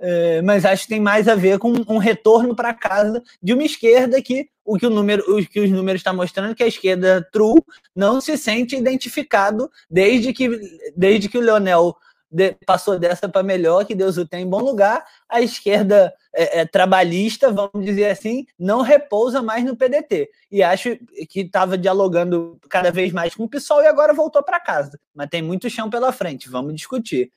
é, 0.00 0.40
mas 0.40 0.64
acho 0.64 0.84
que 0.84 0.88
tem 0.88 1.00
mais 1.00 1.28
a 1.28 1.34
ver 1.34 1.58
com 1.58 1.72
um 1.86 1.98
retorno 1.98 2.56
para 2.56 2.72
casa 2.72 3.22
de 3.42 3.52
uma 3.52 3.62
esquerda 3.62 4.20
que 4.22 4.48
o 4.64 4.76
que, 4.76 4.86
o 4.86 4.90
número, 4.90 5.22
o 5.36 5.46
que 5.46 5.60
os 5.60 5.70
números 5.70 6.00
estão 6.00 6.14
tá 6.14 6.16
mostrando 6.16 6.54
que 6.54 6.64
a 6.64 6.66
esquerda 6.66 7.26
true 7.30 7.62
não 7.94 8.20
se 8.20 8.36
sente 8.36 8.74
identificado 8.74 9.70
desde 9.88 10.32
que, 10.32 10.48
desde 10.96 11.28
que 11.28 11.38
o 11.38 11.42
Leonel 11.42 11.94
de, 12.30 12.56
passou 12.66 12.98
dessa 12.98 13.28
para 13.28 13.42
melhor, 13.42 13.84
que 13.84 13.94
Deus 13.94 14.16
o 14.16 14.26
tem 14.26 14.42
em 14.42 14.48
bom 14.48 14.60
lugar. 14.60 15.04
A 15.28 15.40
esquerda 15.40 16.12
é, 16.34 16.60
é, 16.60 16.64
trabalhista, 16.66 17.50
vamos 17.50 17.84
dizer 17.84 18.10
assim, 18.10 18.46
não 18.58 18.82
repousa 18.82 19.42
mais 19.42 19.64
no 19.64 19.76
PDT. 19.76 20.28
E 20.50 20.62
acho 20.62 20.96
que 21.28 21.40
estava 21.40 21.78
dialogando 21.78 22.58
cada 22.68 22.90
vez 22.90 23.12
mais 23.12 23.34
com 23.34 23.44
o 23.44 23.48
PSOL 23.48 23.82
e 23.82 23.86
agora 23.86 24.12
voltou 24.12 24.42
para 24.42 24.60
casa. 24.60 24.98
Mas 25.14 25.28
tem 25.28 25.42
muito 25.42 25.70
chão 25.70 25.88
pela 25.88 26.12
frente, 26.12 26.48
vamos 26.48 26.74
discutir. 26.74 27.30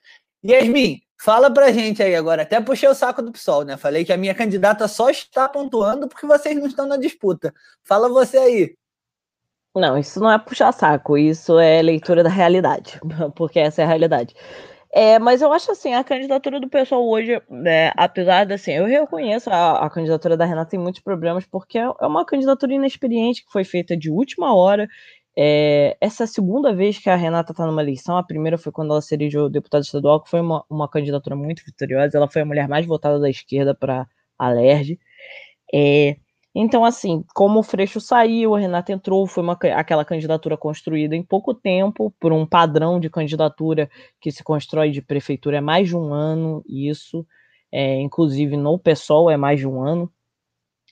Yasmin, 0.45 1.01
fala 1.21 1.51
pra 1.51 1.71
gente 1.71 2.01
aí 2.01 2.15
agora. 2.15 2.43
Até 2.43 2.59
puxei 2.61 2.89
o 2.89 2.95
saco 2.95 3.21
do 3.21 3.31
PSOL, 3.31 3.63
né? 3.63 3.77
Falei 3.77 4.05
que 4.05 4.13
a 4.13 4.17
minha 4.17 4.33
candidata 4.33 4.87
só 4.87 5.09
está 5.09 5.47
pontuando 5.47 6.07
porque 6.07 6.25
vocês 6.25 6.55
não 6.55 6.67
estão 6.67 6.87
na 6.87 6.97
disputa. 6.97 7.53
Fala 7.83 8.09
você 8.09 8.37
aí. 8.37 8.75
Não, 9.75 9.97
isso 9.97 10.19
não 10.19 10.31
é 10.31 10.39
puxar 10.39 10.71
saco, 10.71 11.17
isso 11.17 11.59
é 11.59 11.81
leitura 11.81 12.23
da 12.23 12.29
realidade, 12.29 12.99
porque 13.35 13.59
essa 13.59 13.81
é 13.81 13.85
a 13.85 13.87
realidade. 13.87 14.33
É, 14.91 15.19
mas 15.19 15.41
eu 15.41 15.53
acho 15.53 15.71
assim, 15.71 15.93
a 15.93 16.03
candidatura 16.03 16.59
do 16.59 16.67
pessoal 16.67 17.07
hoje, 17.07 17.39
né, 17.47 17.91
apesar 17.95 18.45
de 18.45 18.53
assim, 18.53 18.71
eu 18.71 18.85
reconheço 18.85 19.49
a, 19.51 19.85
a, 19.85 19.89
candidatura 19.89 20.35
da 20.35 20.45
Renata 20.45 20.71
tem 20.71 20.79
muitos 20.79 21.01
problemas, 21.01 21.45
porque 21.45 21.77
é, 21.77 21.83
é 21.83 22.07
uma 22.07 22.25
candidatura 22.25 22.73
inexperiente 22.73 23.45
que 23.45 23.51
foi 23.51 23.63
feita 23.63 23.95
de 23.95 24.09
última 24.09 24.55
hora. 24.55 24.87
É, 25.37 25.95
essa 26.01 26.23
é 26.23 26.25
a 26.25 26.27
segunda 26.27 26.73
vez 26.73 26.97
que 26.97 27.09
a 27.09 27.15
Renata 27.15 27.51
está 27.53 27.65
numa 27.67 27.81
eleição, 27.83 28.17
a 28.17 28.23
primeira 28.23 28.57
foi 28.57 28.71
quando 28.71 28.91
ela 28.91 29.01
se 29.01 29.13
elegeu 29.13 29.47
deputada 29.47 29.83
estadual, 29.83 30.21
que 30.23 30.29
foi 30.29 30.41
uma, 30.41 30.65
uma 30.69 30.89
candidatura 30.89 31.35
muito 31.35 31.63
vitoriosa, 31.63 32.17
ela 32.17 32.27
foi 32.27 32.41
a 32.41 32.45
mulher 32.45 32.67
mais 32.67 32.85
votada 32.85 33.19
da 33.19 33.29
esquerda 33.29 33.75
para 33.75 34.07
a 34.39 34.49
LERJ. 34.49 34.99
É, 35.73 36.17
então, 36.61 36.83
assim, 36.83 37.23
como 37.33 37.59
o 37.59 37.63
Freixo 37.63 38.01
saiu, 38.01 38.53
a 38.53 38.59
Renata 38.59 38.91
entrou, 38.91 39.25
foi 39.25 39.41
uma, 39.41 39.57
aquela 39.77 40.03
candidatura 40.03 40.57
construída 40.57 41.15
em 41.15 41.23
pouco 41.23 41.53
tempo, 41.53 42.13
por 42.19 42.33
um 42.33 42.45
padrão 42.45 42.99
de 42.99 43.09
candidatura 43.09 43.89
que 44.19 44.29
se 44.29 44.43
constrói 44.43 44.91
de 44.91 45.01
prefeitura 45.01 45.59
é 45.59 45.61
mais 45.61 45.87
de 45.87 45.95
um 45.95 46.13
ano, 46.13 46.61
isso, 46.67 47.25
é, 47.71 48.01
inclusive 48.01 48.57
no 48.57 48.77
PSOL 48.77 49.31
é 49.31 49.37
mais 49.37 49.61
de 49.61 49.65
um 49.65 49.81
ano. 49.81 50.11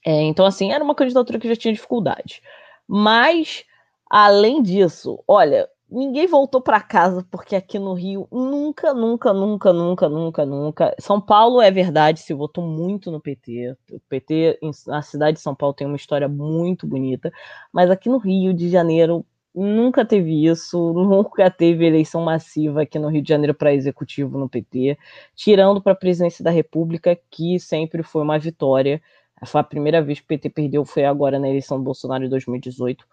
É, 0.05 0.21
então, 0.21 0.45
assim, 0.45 0.71
era 0.71 0.81
uma 0.81 0.95
candidatura 0.95 1.37
que 1.37 1.49
já 1.49 1.55
tinha 1.57 1.73
dificuldade. 1.73 2.41
Mas, 2.87 3.65
além 4.09 4.63
disso, 4.63 5.21
olha, 5.27 5.67
Ninguém 5.89 6.27
voltou 6.27 6.61
para 6.61 6.81
casa 6.81 7.25
porque 7.31 7.55
aqui 7.55 7.79
no 7.79 7.93
Rio 7.93 8.27
nunca, 8.29 8.93
nunca, 8.93 9.31
nunca, 9.31 9.71
nunca, 9.71 10.09
nunca, 10.09 10.45
nunca. 10.45 10.95
São 10.99 11.21
Paulo 11.21 11.61
é 11.61 11.71
verdade, 11.71 12.19
se 12.19 12.33
votou 12.33 12.65
muito 12.65 13.09
no 13.09 13.21
PT. 13.21 13.73
O 13.93 13.99
PT 14.09 14.59
na 14.85 15.01
cidade 15.01 15.37
de 15.37 15.43
São 15.43 15.55
Paulo 15.55 15.73
tem 15.73 15.87
uma 15.87 15.95
história 15.95 16.27
muito 16.27 16.85
bonita, 16.85 17.31
mas 17.71 17.89
aqui 17.89 18.09
no 18.09 18.17
Rio 18.17 18.53
de 18.53 18.69
Janeiro 18.69 19.25
nunca 19.55 20.03
teve 20.05 20.45
isso, 20.45 20.77
nunca 20.93 21.49
teve 21.49 21.85
eleição 21.85 22.21
massiva 22.21 22.81
aqui 22.81 22.99
no 22.99 23.07
Rio 23.07 23.21
de 23.21 23.29
Janeiro 23.29 23.53
para 23.53 23.73
executivo 23.73 24.37
no 24.37 24.49
PT, 24.49 24.97
tirando 25.35 25.81
para 25.81 25.93
a 25.93 25.95
presidência 25.95 26.43
da 26.43 26.51
República, 26.51 27.17
que 27.31 27.59
sempre 27.61 28.03
foi 28.03 28.23
uma 28.23 28.37
vitória. 28.37 29.01
Foi 29.45 29.61
a 29.61 29.63
primeira 29.63 30.01
vez 30.01 30.19
que 30.19 30.25
o 30.25 30.27
PT 30.27 30.49
perdeu, 30.49 30.83
foi 30.83 31.05
agora 31.05 31.39
na 31.39 31.47
eleição 31.47 31.77
do 31.77 31.83
Bolsonaro 31.83 32.23
de 32.25 32.29
2018 32.29 33.05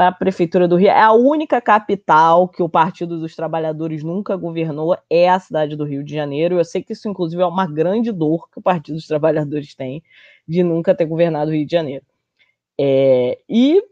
para 0.00 0.08
a 0.08 0.12
Prefeitura 0.12 0.66
do 0.66 0.76
Rio. 0.76 0.88
É 0.88 1.02
a 1.02 1.12
única 1.12 1.60
capital 1.60 2.48
que 2.48 2.62
o 2.62 2.70
Partido 2.70 3.20
dos 3.20 3.36
Trabalhadores 3.36 4.02
nunca 4.02 4.34
governou, 4.34 4.96
é 5.10 5.28
a 5.28 5.38
cidade 5.38 5.76
do 5.76 5.84
Rio 5.84 6.02
de 6.02 6.14
Janeiro. 6.14 6.58
Eu 6.58 6.64
sei 6.64 6.82
que 6.82 6.94
isso, 6.94 7.06
inclusive, 7.06 7.42
é 7.42 7.44
uma 7.44 7.66
grande 7.66 8.10
dor 8.10 8.48
que 8.48 8.58
o 8.58 8.62
Partido 8.62 8.94
dos 8.94 9.06
Trabalhadores 9.06 9.74
tem 9.74 10.02
de 10.48 10.62
nunca 10.62 10.94
ter 10.94 11.04
governado 11.04 11.50
o 11.50 11.54
Rio 11.54 11.66
de 11.66 11.72
Janeiro. 11.72 12.06
É, 12.80 13.40
e, 13.46 13.82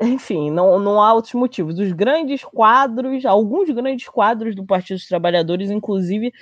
enfim, 0.00 0.50
não, 0.50 0.78
não 0.78 1.02
há 1.02 1.12
outros 1.12 1.34
motivos. 1.34 1.78
Os 1.78 1.92
grandes 1.92 2.42
quadros, 2.42 3.26
alguns 3.26 3.68
grandes 3.68 4.08
quadros 4.08 4.56
do 4.56 4.64
Partido 4.64 4.96
dos 4.96 5.06
Trabalhadores, 5.06 5.70
inclusive, 5.70 6.32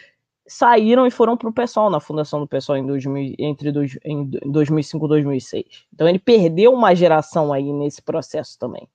saíram 0.48 1.06
e 1.06 1.10
foram 1.10 1.36
para 1.36 1.48
o 1.48 1.52
pessoal 1.52 1.90
na 1.90 2.00
fundação 2.00 2.40
do 2.40 2.48
pessoal 2.48 2.78
em 2.78 2.86
2000, 2.86 3.34
entre 3.38 3.70
dois, 3.70 3.98
em 4.04 4.24
2005 4.46 5.04
e 5.04 5.08
2006. 5.08 5.64
Então 5.92 6.08
ele 6.08 6.18
perdeu 6.18 6.72
uma 6.72 6.94
geração 6.94 7.52
aí 7.52 7.72
nesse 7.72 8.02
processo 8.02 8.58
também. 8.58 8.88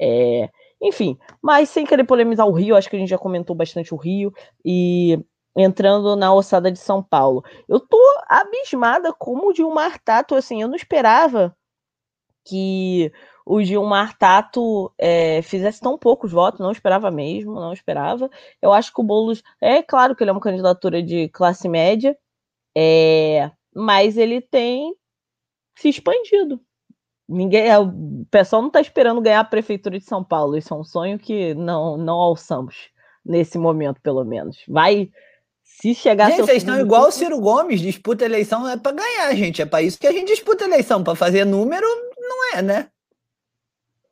É, 0.00 0.48
enfim, 0.80 1.18
mas 1.42 1.70
sem 1.70 1.84
querer 1.84 2.04
polemizar 2.04 2.46
o 2.46 2.52
Rio, 2.52 2.76
acho 2.76 2.88
que 2.88 2.96
a 2.96 2.98
gente 2.98 3.08
já 3.08 3.18
comentou 3.18 3.56
bastante 3.56 3.92
o 3.92 3.96
Rio 3.96 4.32
e 4.64 5.18
entrando 5.56 6.14
na 6.14 6.32
ossada 6.32 6.70
de 6.70 6.78
São 6.78 7.02
Paulo. 7.02 7.42
Eu 7.68 7.80
tô 7.80 7.98
abismada 8.28 9.12
como 9.12 9.48
o 9.48 9.54
Gilmar 9.54 9.98
Tato, 10.04 10.34
assim, 10.34 10.62
eu 10.62 10.68
não 10.68 10.76
esperava 10.76 11.56
que 12.44 13.12
o 13.48 13.62
Gilmar 13.62 14.16
Tato 14.18 14.92
é, 14.98 15.40
fizesse 15.40 15.80
tão 15.80 15.96
poucos 15.96 16.30
votos, 16.30 16.60
não 16.60 16.70
esperava 16.70 17.10
mesmo, 17.10 17.54
não 17.54 17.72
esperava. 17.72 18.28
Eu 18.60 18.74
acho 18.74 18.92
que 18.92 19.00
o 19.00 19.04
Boulos, 19.04 19.42
é 19.58 19.82
claro 19.82 20.14
que 20.14 20.22
ele 20.22 20.28
é 20.28 20.32
uma 20.32 20.40
candidatura 20.40 21.02
de 21.02 21.30
classe 21.30 21.66
média, 21.66 22.14
é, 22.76 23.50
mas 23.74 24.18
ele 24.18 24.42
tem 24.42 24.94
se 25.78 25.88
expandido. 25.88 26.60
Ninguém, 27.26 27.68
é, 27.68 27.78
o 27.78 27.90
pessoal 28.30 28.60
não 28.60 28.68
está 28.68 28.82
esperando 28.82 29.22
ganhar 29.22 29.40
a 29.40 29.44
prefeitura 29.44 29.98
de 29.98 30.04
São 30.04 30.22
Paulo. 30.22 30.54
Isso 30.54 30.74
é 30.74 30.76
um 30.76 30.84
sonho 30.84 31.18
que 31.18 31.54
não, 31.54 31.96
não 31.96 32.16
alçamos 32.16 32.90
nesse 33.24 33.56
momento, 33.56 33.98
pelo 34.02 34.24
menos. 34.24 34.58
Vai 34.68 35.08
se 35.62 35.94
chegar. 35.94 36.30
Gente, 36.30 36.42
vocês 36.42 36.58
estão 36.58 36.78
igual 36.78 37.08
o 37.08 37.12
Ciro 37.12 37.40
Gomes, 37.40 37.80
disputa 37.80 38.26
eleição 38.26 38.68
é 38.68 38.76
para 38.76 38.92
ganhar, 38.92 39.34
gente. 39.34 39.62
É 39.62 39.66
para 39.66 39.80
isso 39.80 39.98
que 39.98 40.06
a 40.06 40.12
gente 40.12 40.28
disputa 40.28 40.64
eleição, 40.64 41.02
para 41.02 41.14
fazer 41.14 41.46
número 41.46 41.86
não 42.18 42.58
é, 42.58 42.62
né? 42.62 42.90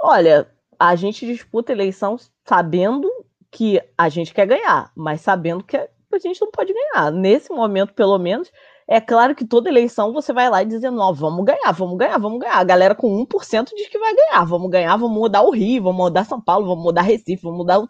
Olha, 0.00 0.50
a 0.79 0.95
gente 0.95 1.26
disputa 1.26 1.73
eleição 1.73 2.17
sabendo 2.45 3.11
que 3.50 3.81
a 3.97 4.09
gente 4.09 4.35
quer 4.35 4.47
ganhar, 4.47 4.91
mas 4.95 5.21
sabendo 5.23 5.65
que 5.65 5.76
a 5.76 5.88
gente 6.19 6.41
não 6.41 6.50
pode 6.50 6.73
ganhar. 6.73 7.11
Nesse 7.11 7.50
momento, 7.50 7.95
pelo 7.95 8.19
menos, 8.19 8.50
é 8.88 9.00
claro 9.00 9.35
que 9.35 9.45
toda 9.45 9.69
eleição 9.69 10.12
você 10.12 10.33
vai 10.33 10.49
lá 10.49 10.62
e 10.62 10.67
dizendo, 10.67 10.97
não, 10.97 11.12
vamos 11.12 11.45
ganhar, 11.45 11.73
vamos 11.73 11.97
ganhar, 11.97 12.19
vamos 12.19 12.38
ganhar. 12.38 12.57
A 12.57 12.65
galera 12.65 12.95
com 12.95 13.09
1% 13.26 13.71
diz 13.75 13.88
que 13.88 13.99
vai 13.99 14.15
ganhar, 14.15 14.45
vamos 14.45 14.71
ganhar, 14.71 14.97
vamos 14.97 15.17
mudar 15.17 15.43
o 15.43 15.50
Rio, 15.50 15.83
vamos 15.83 15.97
mudar 15.97 16.25
São 16.25 16.41
Paulo, 16.41 16.67
vamos 16.67 16.85
mudar 16.85 17.03
Recife, 17.03 17.43
vamos 17.43 17.59
mudar 17.59 17.79
o 17.79 17.87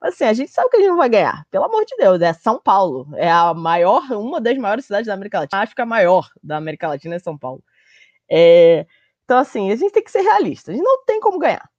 Mas 0.00 0.14
assim, 0.14 0.24
a 0.24 0.32
gente 0.32 0.50
sabe 0.50 0.70
que 0.70 0.76
a 0.76 0.80
gente 0.80 0.88
não 0.90 0.96
vai 0.96 1.08
ganhar. 1.08 1.44
Pelo 1.50 1.64
amor 1.64 1.84
de 1.84 1.96
Deus, 1.96 2.20
é 2.22 2.32
São 2.32 2.60
Paulo. 2.60 3.08
É 3.16 3.30
a 3.30 3.52
maior, 3.52 4.02
uma 4.12 4.40
das 4.40 4.56
maiores 4.56 4.84
cidades 4.86 5.06
da 5.06 5.14
América 5.14 5.40
Latina. 5.40 5.62
Acho 5.62 5.74
que 5.74 5.82
a 5.82 5.86
maior 5.86 6.28
da 6.42 6.56
América 6.56 6.88
Latina 6.88 7.16
é 7.16 7.18
São 7.18 7.36
Paulo. 7.36 7.62
É, 8.30 8.86
então, 9.30 9.38
assim, 9.38 9.70
a 9.70 9.76
gente 9.76 9.92
tem 9.92 10.02
que 10.02 10.10
ser 10.10 10.22
realista. 10.22 10.72
A 10.72 10.74
gente 10.74 10.82
não 10.82 11.04
tem 11.04 11.20
como 11.20 11.38
ganhar. 11.38 11.70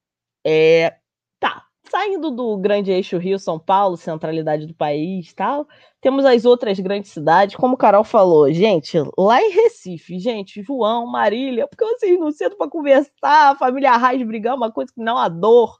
É, 0.48 0.96
tá, 1.38 1.66
saindo 1.84 2.32
do 2.32 2.56
grande 2.56 2.94
eixo 2.94 3.18
Rio-São 3.18 3.60
Paulo, 3.60 3.98
centralidade 3.98 4.66
do 4.66 4.74
país 4.74 5.34
tal, 5.34 5.68
temos 6.00 6.24
as 6.24 6.46
outras 6.46 6.80
grandes 6.80 7.12
cidades, 7.12 7.58
como 7.58 7.74
o 7.74 7.78
Carol 7.78 8.06
falou, 8.06 8.50
gente, 8.54 8.98
lá 9.18 9.42
em 9.42 9.52
Recife, 9.52 10.18
gente, 10.18 10.64
João, 10.64 11.06
Marília, 11.06 11.68
porque 11.68 11.84
vocês 11.84 12.18
não 12.18 12.32
cedo 12.32 12.56
para 12.56 12.70
conversar, 12.70 13.58
família 13.60 13.92
Arraes 13.92 14.26
brigar, 14.26 14.56
uma 14.56 14.72
coisa 14.72 14.94
que 14.94 15.04
não 15.04 15.18
há 15.18 15.28
dor. 15.28 15.78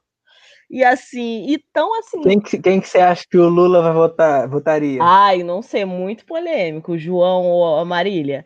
E 0.70 0.84
assim, 0.84 1.46
e 1.48 1.58
tão 1.72 1.98
assim. 1.98 2.20
Quem 2.20 2.38
que, 2.38 2.58
quem 2.58 2.80
que 2.82 2.88
você 2.88 2.98
acha 2.98 3.24
que 3.30 3.38
o 3.38 3.48
Lula 3.48 3.80
vai 3.80 3.94
votar, 3.94 4.46
votaria? 4.46 5.02
Ai, 5.02 5.42
não 5.42 5.62
sei, 5.62 5.86
muito 5.86 6.26
polêmico, 6.26 6.98
João 6.98 7.46
ou 7.46 7.78
a 7.78 7.84
Marília. 7.84 8.44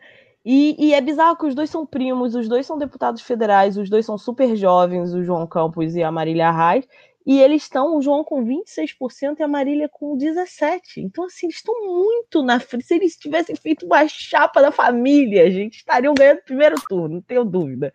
E, 0.49 0.77
e, 0.79 0.93
é 0.93 1.01
bizarro 1.01 1.35
que 1.35 1.45
os 1.45 1.53
dois 1.53 1.69
são 1.69 1.85
primos, 1.85 2.33
os 2.33 2.47
dois 2.47 2.65
são 2.65 2.77
deputados 2.77 3.21
federais, 3.21 3.77
os 3.77 3.89
dois 3.89 4.05
são 4.05 4.17
super 4.17 4.55
jovens, 4.55 5.13
o 5.13 5.21
João 5.21 5.45
Campos 5.45 5.93
e 5.93 6.01
a 6.01 6.09
Marília 6.09 6.47
Arraes, 6.47 6.87
e 7.25 7.41
eles 7.41 7.63
estão, 7.63 7.97
o 7.97 8.01
João 8.01 8.23
com 8.23 8.41
26% 8.45 9.39
e 9.39 9.43
a 9.43 9.47
Marília 9.49 9.89
com 9.89 10.17
17%. 10.17 10.79
Então, 10.99 11.25
assim, 11.25 11.47
eles 11.47 11.57
estão 11.57 11.75
muito 11.85 12.41
na 12.41 12.61
frente. 12.61 12.85
Se 12.85 12.95
eles 12.95 13.17
tivessem 13.17 13.57
feito 13.57 13.85
uma 13.85 14.07
chapa 14.07 14.61
da 14.61 14.71
família, 14.71 15.43
a 15.43 15.49
gente 15.49 15.79
estariam 15.79 16.13
ganhando 16.13 16.37
o 16.37 16.45
primeiro 16.45 16.75
turno, 16.87 17.15
não 17.15 17.21
tenho 17.21 17.43
dúvida. 17.43 17.93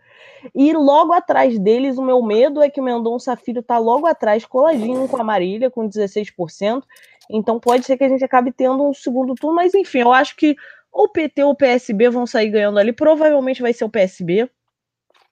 E 0.54 0.74
logo 0.74 1.14
atrás 1.14 1.58
deles, 1.58 1.96
o 1.96 2.02
meu 2.02 2.22
medo 2.22 2.60
é 2.60 2.68
que 2.68 2.82
o 2.82 2.84
Mendonça 2.84 3.34
Filho 3.34 3.60
está 3.60 3.78
logo 3.78 4.06
atrás, 4.06 4.44
coladinho 4.44 5.08
com 5.08 5.16
a 5.16 5.24
Marília, 5.24 5.70
com 5.70 5.88
16%. 5.88 6.82
Então 7.30 7.58
pode 7.58 7.86
ser 7.86 7.96
que 7.96 8.04
a 8.04 8.08
gente 8.10 8.22
acabe 8.22 8.52
tendo 8.52 8.86
um 8.86 8.92
segundo 8.92 9.34
turno, 9.34 9.56
mas 9.56 9.72
enfim, 9.72 10.00
eu 10.00 10.12
acho 10.12 10.36
que 10.36 10.54
ou 10.92 11.04
o 11.04 11.08
PT 11.08 11.42
ou 11.42 11.52
o 11.52 11.56
PSB 11.56 12.10
vão 12.10 12.26
sair 12.26 12.50
ganhando 12.50 12.78
ali. 12.78 12.92
Provavelmente 12.92 13.62
vai 13.62 13.72
ser 13.72 13.84
o 13.84 13.88
PSB, 13.88 14.48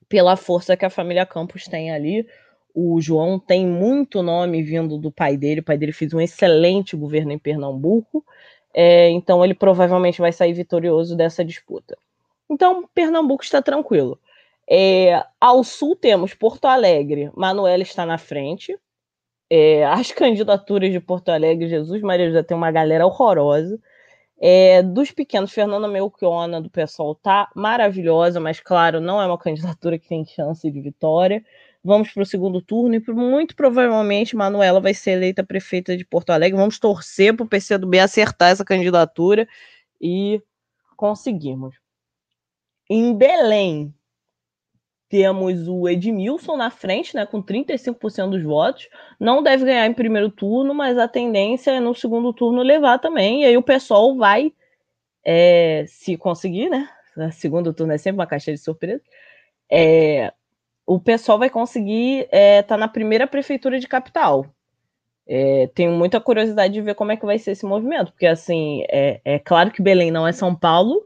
pela 0.09 0.35
força 0.35 0.75
que 0.75 0.83
a 0.83 0.89
família 0.89 1.25
Campos 1.25 1.65
tem 1.65 1.91
ali. 1.91 2.27
O 2.73 2.99
João 2.99 3.39
tem 3.39 3.65
muito 3.65 4.21
nome 4.21 4.63
vindo 4.63 4.97
do 4.97 5.11
pai 5.11 5.37
dele. 5.37 5.61
O 5.61 5.63
pai 5.63 5.77
dele 5.77 5.93
fez 5.93 6.13
um 6.13 6.19
excelente 6.19 6.95
governo 6.97 7.31
em 7.31 7.39
Pernambuco. 7.39 8.25
É, 8.73 9.09
então 9.09 9.43
ele 9.43 9.53
provavelmente 9.53 10.19
vai 10.19 10.31
sair 10.31 10.53
vitorioso 10.53 11.15
dessa 11.15 11.43
disputa. 11.45 11.97
Então, 12.49 12.87
Pernambuco 12.93 13.43
está 13.43 13.61
tranquilo. 13.61 14.19
É, 14.69 15.23
ao 15.39 15.63
sul 15.63 15.95
temos 15.95 16.33
Porto 16.33 16.65
Alegre, 16.65 17.31
Manuela 17.35 17.83
está 17.83 18.05
na 18.05 18.17
frente. 18.17 18.77
É, 19.49 19.85
as 19.85 20.11
candidaturas 20.13 20.91
de 20.91 20.99
Porto 20.99 21.29
Alegre, 21.29 21.69
Jesus 21.69 22.01
Maria 22.01 22.31
já 22.31 22.43
tem 22.43 22.55
uma 22.55 22.71
galera 22.71 23.05
horrorosa. 23.05 23.79
É, 24.43 24.81
dos 24.81 25.11
pequenos, 25.11 25.51
Fernanda 25.51 25.87
Melchiona, 25.87 26.59
do 26.59 26.67
pessoal, 26.67 27.13
tá 27.13 27.47
maravilhosa, 27.55 28.39
mas 28.39 28.59
claro, 28.59 28.99
não 28.99 29.21
é 29.21 29.27
uma 29.27 29.37
candidatura 29.37 29.99
que 29.99 30.07
tem 30.07 30.25
chance 30.25 30.69
de 30.69 30.81
vitória. 30.81 31.45
vamos 31.83 32.11
para 32.11 32.23
o 32.23 32.25
segundo 32.25 32.59
turno 32.59 32.95
e 32.95 33.11
muito 33.11 33.55
provavelmente 33.55 34.35
Manuela 34.35 34.81
vai 34.81 34.95
ser 34.95 35.11
eleita 35.11 35.43
prefeita 35.43 35.95
de 35.95 36.03
Porto 36.03 36.31
Alegre. 36.31 36.57
Vamos 36.57 36.79
torcer 36.79 37.35
para 37.35 37.45
o 37.45 37.47
PCdoB 37.47 37.99
acertar 37.99 38.49
essa 38.49 38.65
candidatura 38.65 39.47
e 40.01 40.41
conseguimos. 40.97 41.75
Em 42.89 43.15
Belém, 43.15 43.93
temos 45.11 45.67
o 45.67 45.89
Edmilson 45.89 46.55
na 46.55 46.71
frente, 46.71 47.13
né, 47.13 47.25
com 47.25 47.43
35% 47.43 48.29
dos 48.29 48.43
votos. 48.43 48.87
Não 49.19 49.43
deve 49.43 49.65
ganhar 49.65 49.85
em 49.85 49.93
primeiro 49.93 50.29
turno, 50.31 50.73
mas 50.73 50.97
a 50.97 51.05
tendência 51.05 51.71
é 51.71 51.81
no 51.81 51.93
segundo 51.93 52.31
turno 52.31 52.61
levar 52.61 52.97
também. 52.97 53.41
E 53.41 53.45
aí 53.45 53.57
o 53.57 53.61
pessoal 53.61 54.15
vai, 54.15 54.53
é, 55.25 55.83
se 55.85 56.15
conseguir, 56.15 56.69
né? 56.69 56.87
Segundo 57.33 57.73
turno 57.73 57.91
é 57.91 57.97
sempre 57.97 58.21
uma 58.21 58.25
caixa 58.25 58.53
de 58.53 58.57
surpresa. 58.57 59.03
É, 59.69 60.31
o 60.85 60.97
pessoal 60.97 61.37
vai 61.37 61.49
conseguir 61.49 62.21
estar 62.21 62.37
é, 62.37 62.61
tá 62.63 62.77
na 62.77 62.87
primeira 62.87 63.27
prefeitura 63.27 63.81
de 63.81 63.89
capital. 63.89 64.45
É, 65.27 65.67
tenho 65.75 65.91
muita 65.91 66.21
curiosidade 66.21 66.73
de 66.73 66.81
ver 66.81 66.95
como 66.95 67.11
é 67.11 67.17
que 67.17 67.25
vai 67.25 67.37
ser 67.37 67.51
esse 67.51 67.65
movimento, 67.65 68.13
porque 68.13 68.25
assim, 68.25 68.85
é, 68.89 69.19
é 69.25 69.39
claro 69.39 69.71
que 69.71 69.81
Belém 69.81 70.09
não 70.09 70.25
é 70.25 70.31
São 70.31 70.55
Paulo, 70.55 71.05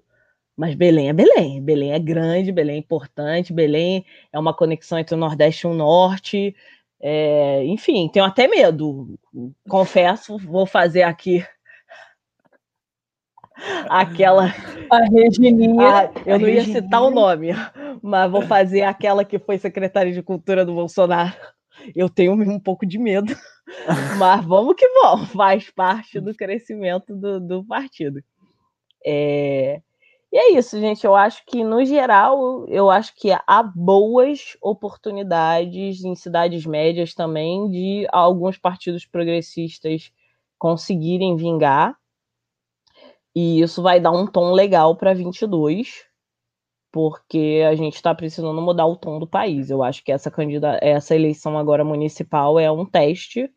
mas 0.55 0.75
Belém 0.75 1.09
é 1.09 1.13
Belém. 1.13 1.61
Belém 1.61 1.91
é 1.91 1.99
grande, 1.99 2.51
Belém 2.51 2.75
é 2.75 2.79
importante, 2.79 3.53
Belém 3.53 4.05
é 4.31 4.39
uma 4.39 4.53
conexão 4.53 4.97
entre 4.97 5.15
o 5.15 5.17
Nordeste 5.17 5.67
e 5.67 5.69
o 5.69 5.73
Norte. 5.73 6.55
É, 6.99 7.63
enfim, 7.65 8.09
tenho 8.09 8.25
até 8.25 8.47
medo. 8.47 9.19
Confesso, 9.69 10.37
vou 10.37 10.65
fazer 10.65 11.03
aqui 11.03 11.45
aquela. 13.89 14.45
A 14.91 14.99
Regininha. 15.09 15.89
A, 15.89 16.03
eu 16.25 16.39
não 16.39 16.47
ia 16.47 16.61
Regininha. 16.61 16.81
citar 16.81 17.01
o 17.01 17.09
nome, 17.09 17.49
mas 18.01 18.31
vou 18.31 18.43
fazer 18.43 18.83
aquela 18.83 19.25
que 19.25 19.39
foi 19.39 19.57
secretária 19.57 20.13
de 20.13 20.21
Cultura 20.21 20.63
do 20.63 20.75
Bolsonaro. 20.75 21.35
Eu 21.95 22.07
tenho 22.07 22.33
um 22.33 22.59
pouco 22.59 22.85
de 22.85 22.97
medo, 22.99 23.35
mas 24.17 24.45
vamos 24.45 24.75
que 24.75 24.87
vamos, 25.01 25.31
faz 25.31 25.69
parte 25.71 26.19
do 26.19 26.33
crescimento 26.35 27.15
do, 27.15 27.39
do 27.39 27.65
partido. 27.65 28.21
É... 29.05 29.81
E 30.35 30.37
é 30.37 30.51
isso, 30.57 30.77
gente. 30.81 31.05
Eu 31.05 31.15
acho 31.15 31.45
que, 31.45 31.63
no 31.63 31.85
geral, 31.85 32.67
eu 32.67 32.89
acho 32.89 33.15
que 33.15 33.29
há 33.31 33.63
boas 33.63 34.57
oportunidades 34.61 36.03
em 36.03 36.13
cidades 36.13 36.65
médias 36.65 37.13
também 37.13 37.69
de 37.71 38.05
alguns 38.11 38.57
partidos 38.57 39.05
progressistas 39.05 40.11
conseguirem 40.59 41.37
vingar. 41.37 41.97
E 43.33 43.61
isso 43.61 43.81
vai 43.81 43.97
dar 43.97 44.11
um 44.11 44.27
tom 44.27 44.51
legal 44.51 44.97
para 44.97 45.13
22, 45.13 46.03
porque 46.91 47.63
a 47.65 47.73
gente 47.73 47.95
está 47.95 48.13
precisando 48.13 48.61
mudar 48.61 48.87
o 48.87 48.97
tom 48.97 49.19
do 49.19 49.27
país. 49.27 49.69
Eu 49.69 49.81
acho 49.81 50.03
que 50.03 50.11
essa 50.11 50.29
candidata, 50.29 50.83
essa 50.85 51.15
eleição 51.15 51.57
agora 51.57 51.85
municipal 51.85 52.59
é 52.59 52.69
um 52.69 52.85
teste 52.85 53.49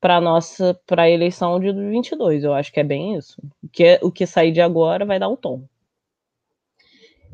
para 0.00 0.18
nossa 0.18 0.80
para 0.86 1.02
a 1.02 1.10
eleição 1.10 1.60
de 1.60 1.70
22. 1.72 2.42
Eu 2.42 2.54
acho 2.54 2.72
que 2.72 2.80
é 2.80 2.84
bem 2.84 3.16
isso. 3.16 3.36
O 3.62 3.68
que, 3.68 4.00
o 4.02 4.10
que 4.10 4.26
sair 4.26 4.50
de 4.50 4.62
agora 4.62 5.04
vai 5.04 5.18
dar 5.18 5.28
o 5.28 5.36
tom. 5.36 5.68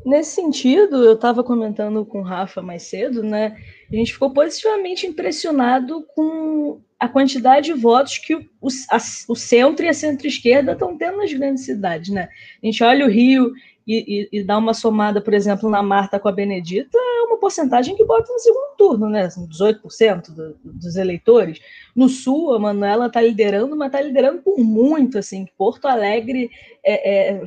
Nesse 0.05 0.35
sentido, 0.35 1.03
eu 1.03 1.13
estava 1.13 1.43
comentando 1.43 2.05
com 2.05 2.19
o 2.19 2.23
Rafa 2.23 2.61
mais 2.61 2.83
cedo, 2.83 3.23
né? 3.23 3.57
A 3.91 3.95
gente 3.95 4.13
ficou 4.13 4.31
positivamente 4.31 5.07
impressionado 5.07 6.05
com 6.13 6.81
a 6.99 7.07
quantidade 7.07 7.73
de 7.73 7.79
votos 7.79 8.17
que 8.17 8.35
o, 8.35 8.67
a, 8.89 8.97
o 9.29 9.35
centro 9.35 9.85
e 9.85 9.89
a 9.89 9.93
centro-esquerda 9.93 10.73
estão 10.73 10.97
tendo 10.97 11.17
nas 11.17 11.31
grandes 11.31 11.65
cidades, 11.65 12.09
né? 12.09 12.27
A 12.61 12.65
gente 12.65 12.83
olha 12.83 13.05
o 13.05 13.09
Rio 13.09 13.53
e, 13.85 14.29
e, 14.33 14.39
e, 14.39 14.43
dá 14.43 14.57
uma 14.57 14.73
somada, 14.73 15.21
por 15.21 15.33
exemplo, 15.33 15.69
na 15.69 15.83
Marta 15.83 16.19
com 16.19 16.29
a 16.29 16.31
Benedita, 16.31 16.97
é 16.97 17.23
uma 17.27 17.37
porcentagem 17.37 17.95
que 17.95 18.05
bota 18.05 18.31
no 18.31 18.39
segundo 18.39 18.75
turno, 18.77 19.09
né? 19.09 19.27
18% 19.27 20.31
do, 20.31 20.57
dos 20.63 20.95
eleitores. 20.95 21.59
No 21.93 22.07
Sul, 22.07 22.53
a 22.53 22.59
Manuela 22.59 23.07
está 23.07 23.21
liderando, 23.21 23.75
mas 23.75 23.87
está 23.87 24.01
liderando 24.01 24.41
por 24.41 24.57
muito, 24.59 25.17
assim. 25.17 25.45
Porto 25.57 25.85
Alegre 25.85 26.49
é, 26.83 27.33
é, 27.33 27.41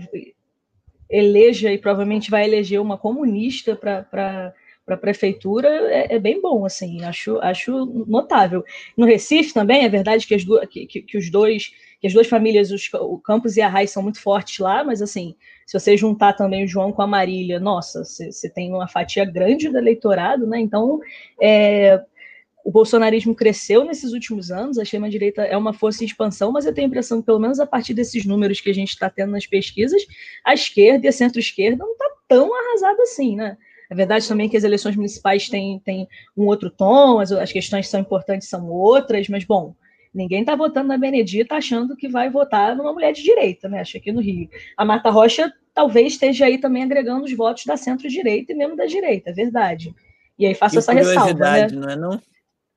eleja 1.10 1.72
e 1.72 1.78
provavelmente 1.78 2.30
vai 2.30 2.44
eleger 2.44 2.80
uma 2.80 2.98
comunista 2.98 3.76
para 3.76 4.52
a 4.88 4.96
prefeitura 4.96 5.68
é, 5.68 6.14
é, 6.14 6.18
bem 6.18 6.40
bom, 6.40 6.64
assim, 6.64 7.02
acho, 7.04 7.38
acho 7.40 7.86
notável. 8.06 8.64
No 8.96 9.06
Recife 9.06 9.52
também, 9.52 9.84
é 9.84 9.88
verdade 9.88 10.26
que, 10.26 10.34
as 10.34 10.44
duas, 10.44 10.68
que, 10.68 10.86
que, 10.86 11.02
que 11.02 11.18
os 11.18 11.30
dois, 11.30 11.72
que 12.00 12.06
as 12.06 12.12
duas 12.12 12.26
famílias, 12.26 12.70
os, 12.70 12.88
o 12.94 13.18
Campos 13.18 13.56
e 13.56 13.60
a 13.60 13.68
Raiz 13.68 13.90
são 13.90 14.02
muito 14.02 14.20
fortes 14.20 14.58
lá, 14.58 14.84
mas 14.84 15.02
assim, 15.02 15.34
se 15.66 15.78
você 15.78 15.96
juntar 15.96 16.34
também 16.34 16.64
o 16.64 16.68
João 16.68 16.92
com 16.92 17.02
a 17.02 17.06
Marília, 17.06 17.58
nossa, 17.58 18.04
você 18.04 18.48
tem 18.48 18.72
uma 18.72 18.86
fatia 18.86 19.24
grande 19.24 19.68
do 19.68 19.78
eleitorado, 19.78 20.46
né? 20.46 20.60
Então, 20.60 21.00
é, 21.40 22.00
o 22.66 22.72
bolsonarismo 22.72 23.32
cresceu 23.32 23.84
nesses 23.84 24.12
últimos 24.12 24.50
anos, 24.50 24.76
a 24.76 24.82
extrema-direita 24.82 25.42
é 25.42 25.56
uma 25.56 25.72
força 25.72 26.02
em 26.02 26.06
expansão, 26.06 26.50
mas 26.50 26.66
eu 26.66 26.74
tenho 26.74 26.88
a 26.88 26.88
impressão 26.88 27.20
que, 27.20 27.26
pelo 27.26 27.38
menos 27.38 27.60
a 27.60 27.64
partir 27.64 27.94
desses 27.94 28.26
números 28.26 28.60
que 28.60 28.68
a 28.68 28.74
gente 28.74 28.88
está 28.88 29.08
tendo 29.08 29.30
nas 29.30 29.46
pesquisas, 29.46 30.02
a 30.44 30.52
esquerda 30.52 31.06
e 31.06 31.08
a 31.08 31.12
centro-esquerda 31.12 31.84
não 31.84 31.92
está 31.92 32.06
tão 32.26 32.50
arrasada 32.52 33.00
assim, 33.04 33.36
né? 33.36 33.56
É 33.88 33.94
verdade 33.94 34.26
também 34.26 34.48
que 34.48 34.56
as 34.56 34.64
eleições 34.64 34.96
municipais 34.96 35.48
têm, 35.48 35.78
têm 35.78 36.08
um 36.36 36.46
outro 36.46 36.68
tom, 36.68 37.20
as, 37.20 37.30
as 37.30 37.52
questões 37.52 37.86
que 37.86 37.90
são 37.92 38.00
importantes 38.00 38.48
são 38.48 38.68
outras, 38.68 39.28
mas, 39.28 39.44
bom, 39.44 39.72
ninguém 40.12 40.40
está 40.40 40.56
votando 40.56 40.88
na 40.88 40.98
Benedita 40.98 41.54
achando 41.54 41.96
que 41.96 42.08
vai 42.08 42.28
votar 42.28 42.74
numa 42.74 42.92
mulher 42.92 43.12
de 43.12 43.22
direita, 43.22 43.68
né? 43.68 43.78
Acho 43.78 43.96
aqui 43.96 44.10
no 44.10 44.20
Rio. 44.20 44.50
A 44.76 44.84
Marta 44.84 45.08
Rocha 45.08 45.52
talvez 45.72 46.14
esteja 46.14 46.46
aí 46.46 46.58
também 46.58 46.82
agregando 46.82 47.26
os 47.26 47.32
votos 47.32 47.64
da 47.64 47.76
centro-direita 47.76 48.52
e 48.52 48.56
mesmo 48.56 48.74
da 48.74 48.86
direita, 48.86 49.30
é 49.30 49.32
verdade. 49.32 49.94
E 50.36 50.44
aí 50.44 50.54
faço 50.56 50.80
essa 50.80 50.92
ressalva. 50.92 51.32
Né? 51.32 51.68
Não 51.68 51.88
é 51.88 51.94
não? 51.94 52.20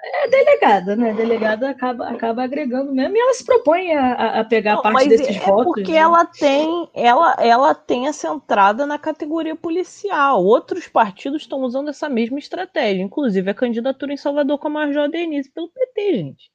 É 0.02 0.30
delegada, 0.30 0.96
né? 0.96 1.14
Delegada 1.14 1.70
acaba, 1.70 2.08
acaba 2.08 2.44
agregando 2.44 2.94
mesmo 2.94 3.18
e 3.18 3.20
ela 3.20 3.34
se 3.34 3.44
propõe 3.44 3.92
a, 3.92 4.40
a 4.40 4.46
pegar 4.46 4.76
não, 4.76 4.82
parte 4.82 5.10
desses 5.10 5.36
é 5.36 5.40
votos. 5.40 5.66
Porque 5.66 5.92
né? 5.92 5.98
ela 5.98 6.26
tem, 6.26 6.90
ela, 6.94 7.36
ela 7.38 7.76
tem 7.76 8.08
essa 8.08 8.30
entrada 8.30 8.86
na 8.86 8.98
categoria 8.98 9.58
policial. 9.58 10.44
Outros 10.44 10.88
partidos 10.88 11.42
estão 11.42 11.60
usando 11.64 11.90
essa 11.90 12.08
mesma 12.08 12.40
estratégia, 12.40 13.04
inclusive 13.04 13.52
a 13.52 13.54
candidatura 13.54 14.14
em 14.14 14.18
Salvador 14.18 14.58
com 14.58 14.70
a 14.70 14.72
Major 14.72 15.10
Denise 15.10 15.52
pelo 15.52 15.70
PT, 15.70 16.16
gente. 16.16 16.52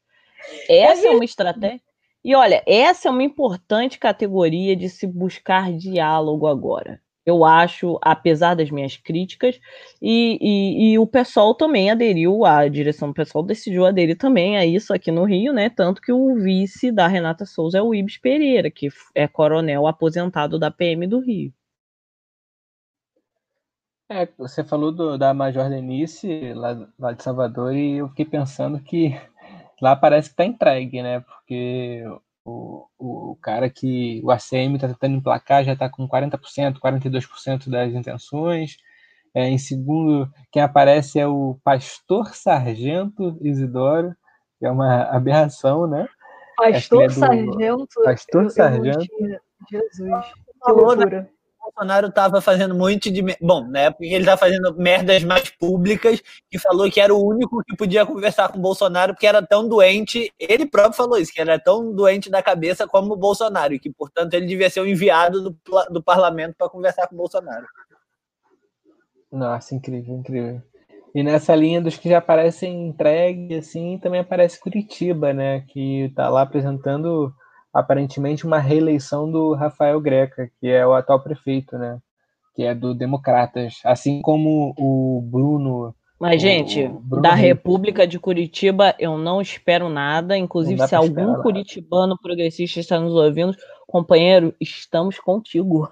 Essa 0.68 1.06
é, 1.06 1.10
é 1.10 1.14
uma 1.14 1.24
estratégia. 1.24 1.82
E 2.24 2.34
olha, 2.34 2.62
essa 2.66 3.08
é 3.08 3.10
uma 3.10 3.22
importante 3.22 3.98
categoria 3.98 4.74
de 4.74 4.88
se 4.88 5.06
buscar 5.06 5.70
diálogo 5.70 6.46
agora 6.46 6.98
eu 7.26 7.44
acho, 7.44 7.98
apesar 8.02 8.54
das 8.54 8.70
minhas 8.70 8.96
críticas, 8.96 9.58
e, 10.00 10.38
e, 10.40 10.92
e, 10.92 10.98
o 10.98 11.06
pessoal 11.06 11.54
também 11.54 11.90
aderiu, 11.90 12.44
a 12.44 12.68
direção 12.68 13.08
do 13.08 13.14
pessoal 13.14 13.42
decidiu 13.44 13.86
aderir 13.86 14.16
também 14.18 14.58
a 14.58 14.66
isso 14.66 14.92
aqui 14.92 15.10
no 15.10 15.24
Rio, 15.24 15.52
né? 15.52 15.70
Tanto 15.70 16.02
que 16.02 16.12
o 16.12 16.34
vice 16.36 16.92
da 16.92 17.06
Renata 17.06 17.46
Souza 17.46 17.78
é 17.78 17.82
o 17.82 17.94
Ibis 17.94 18.18
Pereira, 18.18 18.70
que 18.70 18.88
é 19.14 19.26
coronel 19.26 19.86
aposentado 19.86 20.58
da 20.58 20.70
PM 20.70 21.06
do 21.06 21.20
Rio. 21.20 21.52
É, 24.08 24.28
você 24.36 24.62
falou 24.62 24.92
do, 24.92 25.16
da 25.16 25.32
Major 25.32 25.68
Denise, 25.70 26.52
lá, 26.52 26.88
lá 26.98 27.12
de 27.12 27.22
Salvador, 27.22 27.74
e 27.74 27.94
eu 27.98 28.08
fiquei 28.10 28.26
pensando 28.26 28.78
que 28.80 29.18
lá 29.80 29.96
parece 29.96 30.28
que 30.30 30.36
tá 30.36 30.44
entregue, 30.44 31.02
né? 31.02 31.20
Porque 31.20 32.04
o, 32.44 32.86
o 32.98 33.38
cara 33.40 33.70
que 33.70 34.20
o 34.22 34.30
ACM 34.30 34.74
está 34.74 34.88
tentando 34.88 35.16
emplacar 35.16 35.64
já 35.64 35.72
está 35.72 35.88
com 35.88 36.08
40%, 36.08 36.78
42% 36.78 37.70
das 37.70 37.92
intenções. 37.92 38.76
É, 39.34 39.48
em 39.48 39.58
segundo, 39.58 40.30
quem 40.52 40.62
aparece 40.62 41.18
é 41.18 41.26
o 41.26 41.58
pastor 41.64 42.34
Sargento 42.34 43.36
Isidoro, 43.42 44.14
que 44.58 44.66
é 44.66 44.70
uma 44.70 45.02
aberração, 45.04 45.86
né? 45.86 46.06
Pastor 46.56 47.02
é 47.02 47.06
do... 47.08 47.12
Sargento. 47.14 48.02
Pastor 48.04 48.44
eu, 48.44 48.50
Sargento. 48.50 49.08
Eu, 49.18 49.40
Jesus, 49.68 50.26
que 50.64 50.72
loucura. 50.72 51.28
Bolsonaro 51.64 52.08
estava 52.08 52.40
fazendo 52.40 52.74
muito 52.74 53.10
de. 53.10 53.22
Bom, 53.40 53.66
na 53.66 53.80
época 53.80 54.04
ele 54.04 54.18
estava 54.18 54.36
fazendo 54.36 54.74
merdas 54.76 55.24
mais 55.24 55.48
públicas 55.50 56.22
e 56.52 56.58
falou 56.58 56.90
que 56.90 57.00
era 57.00 57.14
o 57.14 57.26
único 57.26 57.62
que 57.64 57.76
podia 57.76 58.04
conversar 58.04 58.48
com 58.48 58.58
o 58.58 58.62
Bolsonaro 58.62 59.14
porque 59.14 59.26
era 59.26 59.42
tão 59.44 59.66
doente. 59.68 60.32
Ele 60.38 60.66
próprio 60.66 60.94
falou 60.94 61.18
isso, 61.18 61.32
que 61.32 61.40
era 61.40 61.58
tão 61.58 61.92
doente 61.92 62.30
da 62.30 62.42
cabeça 62.42 62.86
como 62.86 63.14
o 63.14 63.16
Bolsonaro 63.16 63.74
e 63.74 63.78
que, 63.78 63.90
portanto, 63.90 64.34
ele 64.34 64.46
devia 64.46 64.68
ser 64.68 64.80
o 64.80 64.86
enviado 64.86 65.40
do, 65.40 65.56
do 65.90 66.02
parlamento 66.02 66.54
para 66.56 66.68
conversar 66.68 67.06
com 67.08 67.14
o 67.14 67.18
Bolsonaro. 67.18 67.66
Nossa, 69.32 69.74
incrível, 69.74 70.16
incrível. 70.16 70.62
E 71.14 71.22
nessa 71.22 71.54
linha 71.54 71.80
dos 71.80 71.96
que 71.96 72.08
já 72.08 72.18
aparecem 72.18 72.88
entregue, 72.88 73.54
assim, 73.54 73.98
também 73.98 74.20
aparece 74.20 74.60
Curitiba, 74.60 75.32
né? 75.32 75.60
Que 75.68 76.06
está 76.06 76.28
lá 76.28 76.42
apresentando 76.42 77.32
aparentemente 77.74 78.46
uma 78.46 78.58
reeleição 78.58 79.28
do 79.30 79.52
Rafael 79.52 80.00
Greca, 80.00 80.48
que 80.60 80.68
é 80.68 80.86
o 80.86 80.94
atual 80.94 81.20
prefeito, 81.20 81.76
né? 81.76 81.98
Que 82.54 82.62
é 82.62 82.74
do 82.74 82.94
Democratas, 82.94 83.80
assim 83.84 84.22
como 84.22 84.72
o 84.78 85.20
Bruno. 85.20 85.92
Mas, 86.20 86.40
gente, 86.40 86.86
Bruno 86.86 87.22
da 87.22 87.34
República 87.34 88.06
de 88.06 88.18
Curitiba 88.18 88.94
eu 88.98 89.18
não 89.18 89.40
espero 89.40 89.88
nada. 89.88 90.38
Inclusive, 90.38 90.86
se 90.86 90.94
algum 90.94 91.34
curitibano 91.42 92.16
progressista 92.16 92.78
está 92.78 93.00
nos 93.00 93.12
ouvindo, 93.12 93.56
companheiro, 93.88 94.54
estamos 94.60 95.18
contigo. 95.18 95.90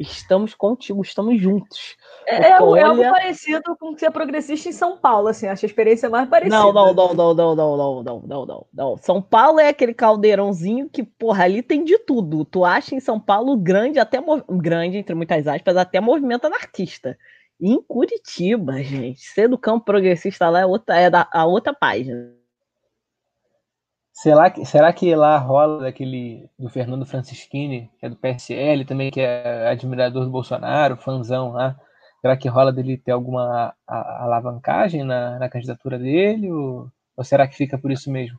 Estamos 0.00 0.54
contigo, 0.54 1.02
estamos 1.02 1.38
juntos. 1.38 1.94
É, 2.26 2.52
é, 2.52 2.62
olha... 2.62 2.80
é, 2.80 2.84
algo 2.84 3.02
parecido 3.02 3.76
com 3.78 3.94
ser 3.98 4.10
progressista 4.10 4.70
em 4.70 4.72
São 4.72 4.96
Paulo, 4.96 5.28
assim, 5.28 5.46
acho 5.46 5.66
a 5.66 5.68
experiência 5.68 6.08
mais 6.08 6.26
parecida. 6.26 6.56
Não, 6.56 6.72
não, 6.72 6.94
não, 6.94 7.12
não, 7.12 7.34
não, 7.34 7.54
não, 7.54 7.76
não, 7.76 8.02
não, 8.02 8.22
não, 8.26 8.46
não, 8.46 8.66
não. 8.72 8.96
São 8.96 9.20
Paulo 9.20 9.60
é 9.60 9.68
aquele 9.68 9.92
caldeirãozinho 9.92 10.88
que, 10.88 11.02
porra, 11.02 11.44
ali 11.44 11.62
tem 11.62 11.84
de 11.84 11.98
tudo. 11.98 12.46
Tu 12.46 12.64
acha 12.64 12.94
em 12.94 13.00
São 13.00 13.20
Paulo 13.20 13.58
grande, 13.58 13.98
até 13.98 14.18
grande, 14.48 14.96
entre 14.96 15.14
muitas 15.14 15.46
aspas, 15.46 15.76
até 15.76 16.00
movimento 16.00 16.46
anarquista. 16.46 17.18
em 17.60 17.82
Curitiba, 17.82 18.82
gente, 18.82 19.20
ser 19.20 19.48
do 19.48 19.58
campo 19.58 19.84
progressista 19.84 20.48
lá 20.48 20.60
é, 20.60 20.66
outra, 20.66 20.96
é 20.96 21.10
da, 21.10 21.28
a 21.30 21.44
outra 21.44 21.74
página. 21.74 22.39
Será 24.22 24.50
que, 24.50 24.66
será 24.66 24.92
que 24.92 25.14
lá 25.14 25.38
rola 25.38 25.80
daquele 25.80 26.46
do 26.58 26.68
Fernando 26.68 27.06
Francischini, 27.06 27.90
que 27.98 28.04
é 28.04 28.08
do 28.10 28.16
PSL, 28.16 28.84
também 28.84 29.10
que 29.10 29.18
é 29.18 29.66
admirador 29.68 30.26
do 30.26 30.30
Bolsonaro, 30.30 30.98
fãzão 30.98 31.52
lá? 31.52 31.74
Será 32.20 32.36
que 32.36 32.46
rola 32.46 32.70
dele 32.70 32.98
ter 32.98 33.12
alguma 33.12 33.74
alavancagem 33.88 35.04
na, 35.04 35.38
na 35.38 35.48
candidatura 35.48 35.98
dele? 35.98 36.52
Ou, 36.52 36.90
ou, 37.16 37.24
será 37.24 37.48
que 37.48 37.56
fica 37.56 37.78
por 37.78 37.90
isso 37.90 38.10
mesmo? 38.12 38.38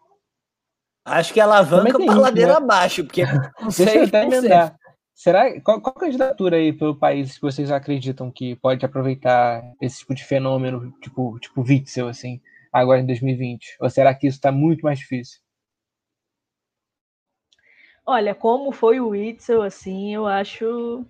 Acho 1.04 1.34
que 1.34 1.42
alavanca 1.42 1.98
para 1.98 2.14
ladeira 2.14 2.52
né? 2.52 2.58
abaixo, 2.58 3.04
porque 3.04 3.26
não 3.60 3.70
Deixa 3.76 3.98
eu 3.98 4.04
até 4.04 4.24
emendar. 4.24 4.76
Será, 5.16 5.60
qual, 5.62 5.82
qual 5.82 5.96
candidatura 5.96 6.58
aí 6.58 6.74
pelo 6.74 6.96
país 6.96 7.36
que 7.36 7.42
vocês 7.42 7.72
acreditam 7.72 8.30
que 8.30 8.56
pode 8.58 8.86
aproveitar 8.86 9.64
esse 9.82 9.98
tipo 10.02 10.14
de 10.14 10.24
fenômeno, 10.24 10.92
tipo, 11.02 11.40
tipo 11.40 11.62
Witzel, 11.62 12.08
assim, 12.08 12.40
agora 12.72 13.00
em 13.00 13.06
2020? 13.08 13.78
Ou 13.80 13.90
será 13.90 14.14
que 14.14 14.28
isso 14.28 14.38
está 14.38 14.52
muito 14.52 14.82
mais 14.84 15.00
difícil? 15.00 15.42
Olha, 18.12 18.36
como 18.36 18.74
foi 18.74 19.00
o 19.00 19.08
Witzel, 19.08 19.62
assim, 19.62 20.14
eu 20.14 20.28
acho 20.28 21.06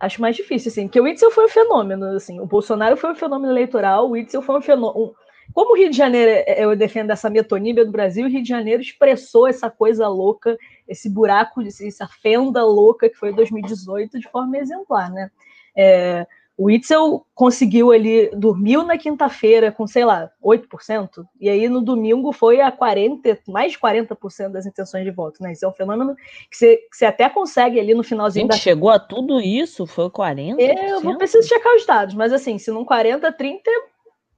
acho 0.00 0.20
mais 0.20 0.34
difícil, 0.34 0.68
assim, 0.68 0.88
porque 0.88 1.00
o 1.00 1.04
Witzel 1.04 1.30
foi 1.30 1.44
um 1.44 1.48
fenômeno, 1.48 2.06
assim, 2.06 2.40
o 2.40 2.46
Bolsonaro 2.46 2.96
foi 2.96 3.12
um 3.12 3.14
fenômeno 3.14 3.52
eleitoral, 3.52 4.08
o 4.08 4.10
Witzel 4.10 4.42
foi 4.42 4.58
um 4.58 4.60
fenômeno. 4.60 5.14
Como 5.54 5.72
o 5.72 5.76
Rio 5.76 5.88
de 5.90 5.96
Janeiro, 5.96 6.28
é, 6.28 6.44
é, 6.48 6.64
eu 6.64 6.74
defendo 6.74 7.12
essa 7.12 7.30
metonímia 7.30 7.84
do 7.84 7.92
Brasil, 7.92 8.26
o 8.26 8.28
Rio 8.28 8.42
de 8.42 8.48
Janeiro 8.48 8.82
expressou 8.82 9.46
essa 9.46 9.70
coisa 9.70 10.08
louca, 10.08 10.58
esse 10.88 11.08
buraco, 11.08 11.62
essa 11.62 12.08
fenda 12.08 12.64
louca 12.64 13.08
que 13.08 13.16
foi 13.16 13.32
2018 13.32 14.18
de 14.18 14.28
forma 14.28 14.58
exemplar, 14.58 15.12
né? 15.12 15.30
É, 15.76 16.26
o 16.58 16.68
Itzel 16.68 17.24
conseguiu 17.36 17.92
ali, 17.92 18.28
dormiu 18.34 18.82
na 18.82 18.98
quinta-feira 18.98 19.70
com, 19.70 19.86
sei 19.86 20.04
lá, 20.04 20.28
8%, 20.44 21.24
e 21.40 21.48
aí 21.48 21.68
no 21.68 21.80
domingo 21.80 22.32
foi 22.32 22.60
a 22.60 22.72
40%, 22.72 23.42
mais 23.46 23.72
de 23.72 23.78
40% 23.78 24.48
das 24.48 24.66
intenções 24.66 25.04
de 25.04 25.12
voto, 25.12 25.40
né? 25.40 25.52
Isso 25.52 25.64
é 25.64 25.68
um 25.68 25.72
fenômeno 25.72 26.16
que 26.50 26.56
você, 26.56 26.76
que 26.90 26.96
você 26.96 27.04
até 27.04 27.28
consegue 27.28 27.78
ali 27.78 27.94
no 27.94 28.02
finalzinho 28.02 28.46
Gente, 28.46 28.50
da... 28.50 28.58
chegou 28.58 28.90
a 28.90 28.98
tudo 28.98 29.40
isso? 29.40 29.86
Foi 29.86 30.10
40%? 30.10 30.58
É, 30.58 30.90
eu 30.90 31.00
vou 31.00 31.16
preciso 31.16 31.46
checar 31.46 31.76
os 31.76 31.86
dados, 31.86 32.16
mas 32.16 32.32
assim, 32.32 32.58
se 32.58 32.72
não 32.72 32.84
40, 32.84 33.30
30, 33.30 33.70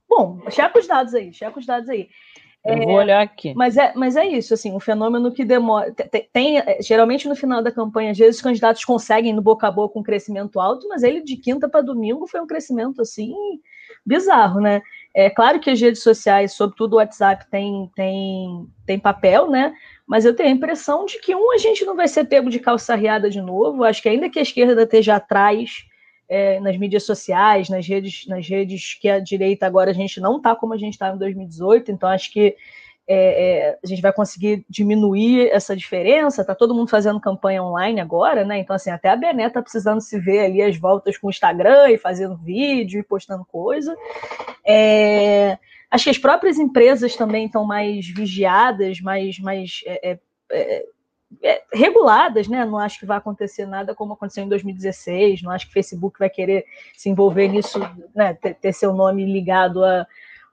bom, 0.07 0.39
checa 0.51 0.77
os 0.77 0.85
dados 0.85 1.15
aí, 1.15 1.33
checa 1.33 1.59
os 1.59 1.65
dados 1.65 1.89
aí. 1.89 2.07
Eu 2.63 2.73
é, 2.75 2.85
vou 2.85 2.93
olhar 2.93 3.21
aqui. 3.21 3.53
Mas 3.55 3.75
é, 3.75 3.91
mas 3.95 4.15
é 4.15 4.25
isso, 4.25 4.53
assim, 4.53 4.71
um 4.71 4.79
fenômeno 4.79 5.31
que 5.31 5.43
demora. 5.43 5.91
Tem, 5.91 6.29
tem, 6.31 6.57
é, 6.59 6.77
geralmente 6.81 7.27
no 7.27 7.35
final 7.35 7.61
da 7.61 7.71
campanha, 7.71 8.11
às 8.11 8.17
vezes 8.17 8.35
os 8.35 8.41
candidatos 8.41 8.85
conseguem 8.85 9.33
no 9.33 9.41
boca 9.41 9.67
a 9.67 9.71
boca 9.71 9.97
um 9.97 10.03
crescimento 10.03 10.59
alto, 10.59 10.87
mas 10.87 11.01
ele 11.01 11.23
de 11.23 11.37
quinta 11.37 11.67
para 11.67 11.81
domingo 11.81 12.27
foi 12.27 12.39
um 12.39 12.47
crescimento 12.47 13.01
assim 13.01 13.33
bizarro, 14.05 14.59
né? 14.59 14.81
É 15.13 15.29
claro 15.29 15.59
que 15.59 15.69
as 15.69 15.81
redes 15.81 16.03
sociais, 16.03 16.53
sobretudo 16.53 16.93
o 16.93 16.95
WhatsApp, 16.97 17.49
tem, 17.49 17.91
tem, 17.95 18.67
tem 18.85 18.99
papel, 18.99 19.49
né? 19.49 19.73
Mas 20.07 20.23
eu 20.23 20.35
tenho 20.35 20.49
a 20.49 20.53
impressão 20.53 21.05
de 21.05 21.19
que 21.19 21.35
um 21.35 21.51
a 21.51 21.57
gente 21.57 21.83
não 21.83 21.95
vai 21.95 22.07
ser 22.07 22.25
pego 22.25 22.49
de 22.49 22.59
calça 22.59 22.95
riada 22.95 23.29
de 23.29 23.41
novo. 23.41 23.83
Acho 23.83 24.01
que 24.01 24.09
ainda 24.09 24.29
que 24.29 24.39
a 24.39 24.41
esquerda 24.41 24.83
esteja 24.83 25.15
atrás 25.15 25.83
é, 26.31 26.61
nas 26.61 26.77
mídias 26.77 27.05
sociais, 27.05 27.67
nas 27.67 27.85
redes, 27.85 28.25
nas 28.25 28.47
redes 28.47 28.93
que 28.93 29.09
a 29.09 29.19
direita 29.19 29.65
agora 29.65 29.91
a 29.91 29.93
gente 29.93 30.21
não 30.21 30.37
está 30.37 30.55
como 30.55 30.73
a 30.73 30.77
gente 30.77 30.93
estava 30.93 31.13
em 31.13 31.19
2018, 31.19 31.91
então 31.91 32.07
acho 32.07 32.31
que 32.31 32.55
é, 33.05 33.15
é, 33.15 33.79
a 33.83 33.85
gente 33.85 34.01
vai 34.01 34.13
conseguir 34.13 34.65
diminuir 34.69 35.49
essa 35.51 35.75
diferença. 35.75 36.39
Está 36.39 36.55
todo 36.55 36.73
mundo 36.73 36.89
fazendo 36.89 37.19
campanha 37.19 37.61
online 37.61 37.99
agora, 37.99 38.45
né? 38.45 38.59
Então, 38.59 38.73
assim, 38.73 38.89
até 38.89 39.09
a 39.09 39.15
Bené 39.17 39.47
está 39.47 39.61
precisando 39.61 39.99
se 39.99 40.17
ver 40.17 40.45
ali 40.45 40.61
as 40.61 40.77
voltas 40.77 41.17
com 41.17 41.27
o 41.27 41.29
Instagram 41.29 41.89
e 41.89 41.97
fazendo 41.97 42.37
vídeo 42.37 43.01
e 43.01 43.03
postando 43.03 43.43
coisa. 43.43 43.93
É, 44.65 45.57
acho 45.89 46.05
que 46.05 46.09
as 46.11 46.17
próprias 46.17 46.57
empresas 46.57 47.13
também 47.17 47.47
estão 47.47 47.65
mais 47.65 48.07
vigiadas, 48.07 49.01
mais, 49.01 49.37
mais 49.39 49.81
é, 49.85 50.11
é, 50.11 50.19
é, 50.53 50.85
reguladas, 51.71 52.47
né? 52.47 52.65
Não 52.65 52.77
acho 52.77 52.99
que 52.99 53.05
vai 53.05 53.17
acontecer 53.17 53.65
nada 53.65 53.95
como 53.95 54.13
aconteceu 54.13 54.43
em 54.43 54.49
2016. 54.49 55.41
Não 55.41 55.51
acho 55.51 55.65
que 55.65 55.71
o 55.71 55.73
Facebook 55.73 56.19
vai 56.19 56.29
querer 56.29 56.65
se 56.95 57.09
envolver 57.09 57.47
nisso, 57.47 57.79
né? 58.13 58.33
Ter, 58.33 58.55
ter 58.55 58.73
seu 58.73 58.93
nome 58.93 59.25
ligado 59.25 59.83
a 59.83 60.05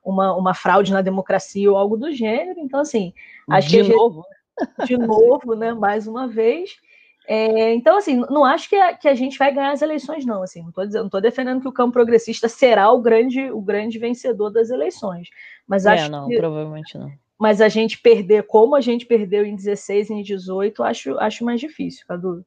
uma, 0.04 0.34
uma, 0.34 0.54
fraude 0.54 0.92
na 0.92 1.02
democracia 1.02 1.70
ou 1.70 1.76
algo 1.76 1.96
do 1.96 2.12
gênero. 2.12 2.60
Então, 2.60 2.80
assim, 2.80 3.12
acho 3.50 3.68
de 3.68 3.82
que 3.82 3.92
novo, 3.92 4.24
gente, 4.78 4.88
de 4.88 4.96
novo, 4.96 5.54
né? 5.54 5.72
Mais 5.72 6.06
uma 6.06 6.28
vez. 6.28 6.76
É, 7.26 7.74
então, 7.74 7.98
assim, 7.98 8.24
não 8.30 8.44
acho 8.44 8.70
que 8.70 8.76
a, 8.76 8.94
que 8.94 9.06
a 9.06 9.14
gente 9.14 9.36
vai 9.36 9.52
ganhar 9.52 9.72
as 9.72 9.82
eleições, 9.82 10.24
não. 10.24 10.42
Assim, 10.42 10.62
não 10.62 11.06
estou 11.06 11.20
defendendo 11.20 11.60
que 11.60 11.68
o 11.68 11.72
campo 11.72 11.92
progressista 11.92 12.48
será 12.48 12.90
o 12.90 13.02
grande, 13.02 13.50
o 13.50 13.60
grande 13.60 13.98
vencedor 13.98 14.50
das 14.50 14.70
eleições. 14.70 15.28
Mas 15.66 15.84
é, 15.84 15.90
acho 15.90 16.10
não, 16.10 16.28
que, 16.28 16.36
provavelmente 16.36 16.96
não 16.96 17.10
mas 17.38 17.60
a 17.60 17.68
gente 17.68 18.00
perder 18.00 18.44
como 18.44 18.74
a 18.74 18.80
gente 18.80 19.06
perdeu 19.06 19.44
em 19.44 19.54
16 19.54 20.10
e 20.10 20.14
em 20.14 20.22
18, 20.22 20.82
acho, 20.82 21.18
acho 21.18 21.44
mais 21.44 21.60
difícil, 21.60 22.04
Cadu. 22.06 22.44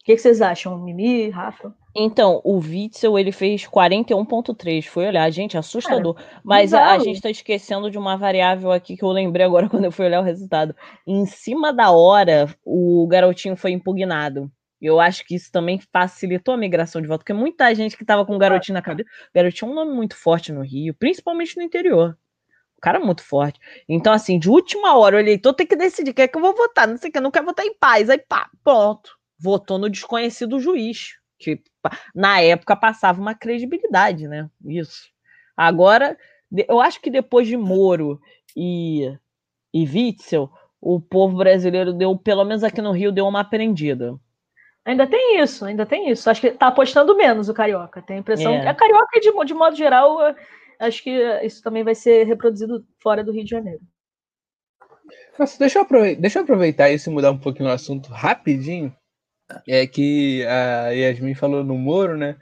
O 0.00 0.04
que, 0.04 0.14
que 0.14 0.22
vocês 0.22 0.40
acham, 0.40 0.78
Mimi, 0.78 1.28
Rafa? 1.28 1.74
Então, 1.94 2.40
o 2.44 2.58
Witzel, 2.58 3.18
ele 3.18 3.32
fez 3.32 3.64
41.3, 3.66 4.86
foi 4.86 5.06
olhar, 5.06 5.28
gente, 5.30 5.58
assustador. 5.58 6.16
É, 6.18 6.22
Mas 6.44 6.72
a, 6.72 6.92
a, 6.92 6.98
gente 6.98 7.16
está 7.16 7.28
esquecendo 7.28 7.90
de 7.90 7.98
uma 7.98 8.16
variável 8.16 8.70
aqui 8.70 8.96
que 8.96 9.02
eu 9.02 9.10
lembrei 9.10 9.44
agora 9.44 9.68
quando 9.68 9.84
eu 9.84 9.92
fui 9.92 10.06
olhar 10.06 10.20
o 10.20 10.24
resultado. 10.24 10.74
Em 11.06 11.26
cima 11.26 11.72
da 11.72 11.90
hora, 11.90 12.46
o 12.64 13.06
garotinho 13.08 13.56
foi 13.56 13.72
impugnado. 13.72 14.50
Eu 14.80 15.00
acho 15.00 15.26
que 15.26 15.34
isso 15.34 15.50
também 15.50 15.80
facilitou 15.92 16.54
a 16.54 16.56
migração 16.56 17.02
de 17.02 17.08
voto, 17.08 17.18
porque 17.18 17.32
muita 17.32 17.74
gente 17.74 17.96
que 17.96 18.04
estava 18.04 18.24
com 18.24 18.36
o 18.36 18.38
garotinho 18.38 18.74
na 18.74 18.82
cabeça. 18.82 19.10
O 19.10 19.34
garotinho 19.34 19.70
é 19.70 19.72
um 19.72 19.74
nome 19.74 19.92
muito 19.92 20.16
forte 20.16 20.52
no 20.52 20.62
Rio, 20.62 20.94
principalmente 20.94 21.56
no 21.56 21.62
interior. 21.64 22.16
O 22.78 22.80
cara 22.80 22.98
é 22.98 23.04
muito 23.04 23.24
forte. 23.24 23.58
Então, 23.88 24.12
assim, 24.12 24.38
de 24.38 24.48
última 24.48 24.96
hora, 24.96 25.16
o 25.16 25.18
eleitor 25.18 25.52
tem 25.52 25.66
que 25.66 25.74
decidir 25.74 26.14
quem 26.14 26.24
é 26.24 26.28
que 26.28 26.38
eu 26.38 26.40
vou 26.40 26.54
votar. 26.54 26.86
Não 26.86 26.96
sei 26.96 27.10
o 27.10 27.12
que, 27.12 27.18
eu 27.18 27.22
não 27.22 27.30
quero 27.30 27.44
votar 27.44 27.66
em 27.66 27.74
paz. 27.74 28.08
Aí, 28.08 28.18
pá, 28.18 28.48
pronto. 28.62 29.10
Votou 29.36 29.78
no 29.78 29.90
desconhecido 29.90 30.60
juiz. 30.60 31.16
Que 31.38 31.60
na 32.14 32.40
época 32.40 32.76
passava 32.76 33.20
uma 33.20 33.34
credibilidade, 33.34 34.28
né? 34.28 34.48
Isso. 34.64 35.08
Agora, 35.56 36.16
eu 36.68 36.80
acho 36.80 37.00
que 37.00 37.10
depois 37.10 37.48
de 37.48 37.56
Moro 37.56 38.20
e, 38.56 39.12
e 39.74 39.84
Witzel, 39.84 40.48
o 40.80 41.00
povo 41.00 41.36
brasileiro 41.36 41.92
deu, 41.92 42.16
pelo 42.16 42.44
menos 42.44 42.62
aqui 42.62 42.80
no 42.80 42.92
Rio, 42.92 43.10
deu 43.10 43.26
uma 43.26 43.40
aprendida. 43.40 44.14
Ainda 44.84 45.06
tem 45.06 45.40
isso, 45.40 45.64
ainda 45.64 45.84
tem 45.84 46.10
isso. 46.10 46.30
Acho 46.30 46.40
que 46.40 46.50
tá 46.52 46.68
apostando 46.68 47.16
menos 47.16 47.48
o 47.48 47.54
Carioca. 47.54 48.00
Tem 48.00 48.16
a 48.16 48.20
impressão 48.20 48.54
é. 48.54 48.60
que 48.62 48.68
a 48.68 48.74
Carioca, 48.74 49.20
de, 49.20 49.44
de 49.46 49.54
modo 49.54 49.76
geral, 49.76 50.18
acho 50.78 51.02
que 51.02 51.10
isso 51.44 51.62
também 51.62 51.82
vai 51.82 51.94
ser 51.94 52.24
reproduzido 52.24 52.86
fora 53.02 53.24
do 53.24 53.32
Rio 53.32 53.44
de 53.44 53.50
Janeiro. 53.50 53.80
Nossa, 55.38 55.58
deixa, 55.58 55.78
eu 55.78 55.82
aproveitar, 55.82 56.20
deixa 56.20 56.38
eu 56.38 56.42
aproveitar 56.42 56.90
isso 56.90 57.08
e 57.08 57.12
mudar 57.12 57.30
um 57.30 57.38
pouquinho 57.38 57.68
o 57.68 57.72
assunto 57.72 58.10
rapidinho. 58.10 58.94
É 59.66 59.86
que 59.86 60.44
a 60.46 60.90
Yasmin 60.90 61.34
falou 61.34 61.64
no 61.64 61.74
Moro, 61.78 62.16
né? 62.16 62.36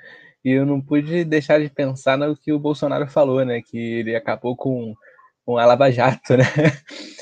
E 0.45 0.51
eu 0.51 0.65
não 0.65 0.81
pude 0.81 1.25
deixar 1.25 1.61
de 1.61 1.69
pensar 1.69 2.17
no 2.17 2.37
que 2.37 2.53
o 2.53 2.59
Bolsonaro 2.59 3.07
falou, 3.09 3.45
né? 3.45 3.61
Que 3.63 3.77
ele 3.79 4.17
acabou 4.17 4.57
com, 4.57 4.95
com 5.45 5.59
a 5.59 5.67
Lava 5.67 5.91
Jato, 5.91 6.37
né? 6.37 6.45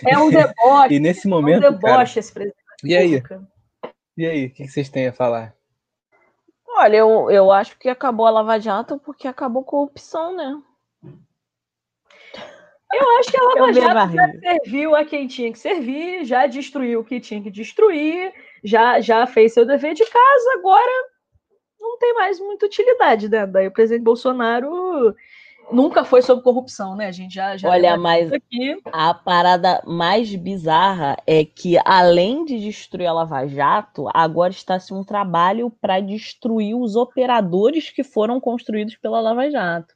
É 0.06 0.16
um 0.16 0.28
deboche. 0.30 0.94
e 0.94 1.00
nesse 1.00 1.26
momento. 1.28 1.64
É 1.64 1.68
um 1.68 1.72
deboche 1.72 1.86
cara, 1.86 2.18
esse 2.18 2.32
presidente. 2.32 2.64
E 2.84 2.96
aí? 2.96 3.22
E 4.16 4.26
aí, 4.26 4.46
o 4.46 4.54
que 4.54 4.68
vocês 4.68 4.88
têm 4.88 5.08
a 5.08 5.12
falar? 5.12 5.54
Olha, 6.76 6.98
eu, 6.98 7.30
eu 7.30 7.52
acho 7.52 7.78
que 7.78 7.88
acabou 7.88 8.26
a 8.26 8.30
Lava 8.30 8.58
Jato 8.58 8.98
porque 8.98 9.28
acabou 9.28 9.62
a 9.62 9.66
corrupção, 9.66 10.36
né? 10.36 10.60
Eu 12.96 13.18
acho 13.18 13.30
que 13.30 13.36
a 13.36 13.42
Lava 13.42 13.72
Jato 13.72 14.14
já 14.14 14.32
serviu 14.40 14.94
a 14.94 15.04
quem 15.04 15.26
tinha 15.26 15.52
que 15.52 15.58
servir, 15.58 16.24
já 16.24 16.46
destruiu 16.46 17.00
o 17.00 17.04
que 17.04 17.20
tinha 17.20 17.42
que 17.42 17.50
destruir, 17.50 18.32
já, 18.62 19.00
já 19.00 19.26
fez 19.26 19.52
seu 19.52 19.66
dever 19.66 19.94
de 19.94 20.04
casa, 20.04 20.52
agora 20.58 20.92
não 21.80 21.98
tem 21.98 22.14
mais 22.14 22.38
muita 22.38 22.66
utilidade, 22.66 23.28
né? 23.28 23.46
Daí 23.46 23.66
o 23.66 23.72
presidente 23.72 24.04
Bolsonaro 24.04 25.14
nunca 25.70 26.04
foi 26.04 26.22
sobre 26.22 26.44
corrupção, 26.44 26.96
né? 26.96 27.06
A 27.06 27.12
gente 27.12 27.34
já, 27.34 27.56
já 27.56 27.68
Olha, 27.68 27.96
mas 27.96 28.32
aqui. 28.32 28.76
a 28.92 29.14
parada 29.14 29.82
mais 29.86 30.34
bizarra 30.34 31.16
é 31.26 31.44
que 31.44 31.78
além 31.84 32.44
de 32.44 32.58
destruir 32.60 33.06
a 33.06 33.12
Lava 33.12 33.46
Jato, 33.46 34.08
agora 34.12 34.52
está-se 34.52 34.92
um 34.92 35.04
trabalho 35.04 35.70
para 35.80 36.00
destruir 36.00 36.74
os 36.74 36.96
operadores 36.96 37.90
que 37.90 38.02
foram 38.02 38.40
construídos 38.40 38.96
pela 38.96 39.20
Lava 39.20 39.50
Jato 39.50 39.93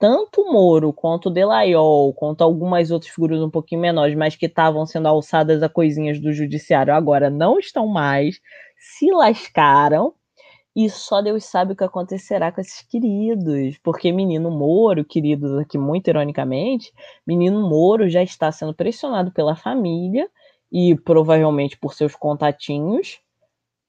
tanto 0.00 0.40
o 0.40 0.52
Moro 0.52 0.92
quanto 0.94 1.28
o 1.28 2.14
quanto 2.14 2.42
algumas 2.42 2.90
outras 2.90 3.12
figuras 3.12 3.40
um 3.42 3.50
pouquinho 3.50 3.82
menores, 3.82 4.16
mas 4.16 4.34
que 4.34 4.46
estavam 4.46 4.86
sendo 4.86 5.06
alçadas 5.06 5.62
a 5.62 5.68
coisinhas 5.68 6.18
do 6.18 6.32
judiciário, 6.32 6.94
agora 6.94 7.28
não 7.30 7.58
estão 7.58 7.86
mais, 7.86 8.40
se 8.78 9.12
lascaram. 9.12 10.14
E 10.74 10.88
só 10.88 11.20
Deus 11.20 11.44
sabe 11.44 11.72
o 11.72 11.76
que 11.76 11.84
acontecerá 11.84 12.52
com 12.52 12.60
esses 12.60 12.82
queridos. 12.82 13.78
Porque 13.82 14.12
menino 14.12 14.50
Moro, 14.50 15.04
queridos 15.04 15.58
aqui 15.58 15.76
muito 15.78 16.08
ironicamente, 16.08 16.92
menino 17.26 17.68
Moro 17.68 18.08
já 18.08 18.22
está 18.22 18.50
sendo 18.52 18.74
pressionado 18.74 19.32
pela 19.32 19.56
família 19.56 20.28
e 20.72 20.94
provavelmente 20.96 21.76
por 21.78 21.94
seus 21.94 22.14
contatinhos 22.14 23.20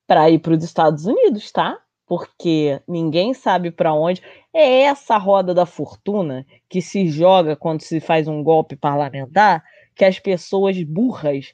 para 0.07 0.29
ir 0.29 0.39
para 0.39 0.53
os 0.55 0.63
Estados 0.63 1.05
Unidos, 1.05 1.51
tá? 1.51 1.79
Porque 2.11 2.81
ninguém 2.85 3.33
sabe 3.33 3.71
para 3.71 3.93
onde. 3.93 4.21
É 4.53 4.81
essa 4.81 5.17
roda 5.17 5.53
da 5.53 5.65
fortuna 5.65 6.45
que 6.67 6.81
se 6.81 7.07
joga 7.07 7.55
quando 7.55 7.83
se 7.83 8.01
faz 8.01 8.27
um 8.27 8.43
golpe 8.43 8.75
parlamentar 8.75 9.63
que 9.95 10.03
as 10.03 10.19
pessoas 10.19 10.83
burras 10.83 11.53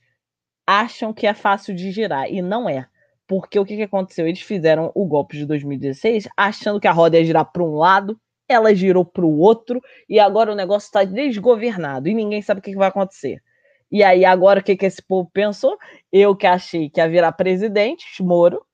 acham 0.66 1.14
que 1.14 1.28
é 1.28 1.34
fácil 1.36 1.76
de 1.76 1.92
girar 1.92 2.28
e 2.28 2.42
não 2.42 2.68
é. 2.68 2.88
Porque 3.28 3.60
o 3.60 3.64
que, 3.64 3.76
que 3.76 3.84
aconteceu? 3.84 4.28
Eles 4.28 4.42
fizeram 4.42 4.92
o 4.96 5.06
golpe 5.06 5.38
de 5.38 5.46
2016 5.46 6.28
achando 6.36 6.80
que 6.80 6.88
a 6.88 6.92
roda 6.92 7.20
ia 7.20 7.24
girar 7.24 7.46
para 7.52 7.62
um 7.62 7.76
lado, 7.76 8.20
ela 8.50 8.74
girou 8.74 9.06
para 9.06 9.24
o 9.24 9.38
outro, 9.38 9.80
e 10.10 10.20
agora 10.20 10.52
o 10.52 10.56
negócio 10.56 10.88
está 10.88 11.04
desgovernado 11.04 12.10
e 12.10 12.16
ninguém 12.16 12.42
sabe 12.42 12.62
o 12.62 12.64
que, 12.64 12.72
que 12.72 12.78
vai 12.78 12.88
acontecer. 12.88 13.44
E 13.92 14.04
aí, 14.04 14.26
agora 14.26 14.60
o 14.60 14.64
que, 14.64 14.76
que 14.76 14.88
esse 14.88 15.04
povo 15.04 15.30
pensou? 15.32 15.78
Eu 16.12 16.36
que 16.36 16.48
achei 16.48 16.90
que 16.90 17.00
ia 17.00 17.08
virar 17.08 17.32
presidente, 17.34 18.24
Moro, 18.24 18.66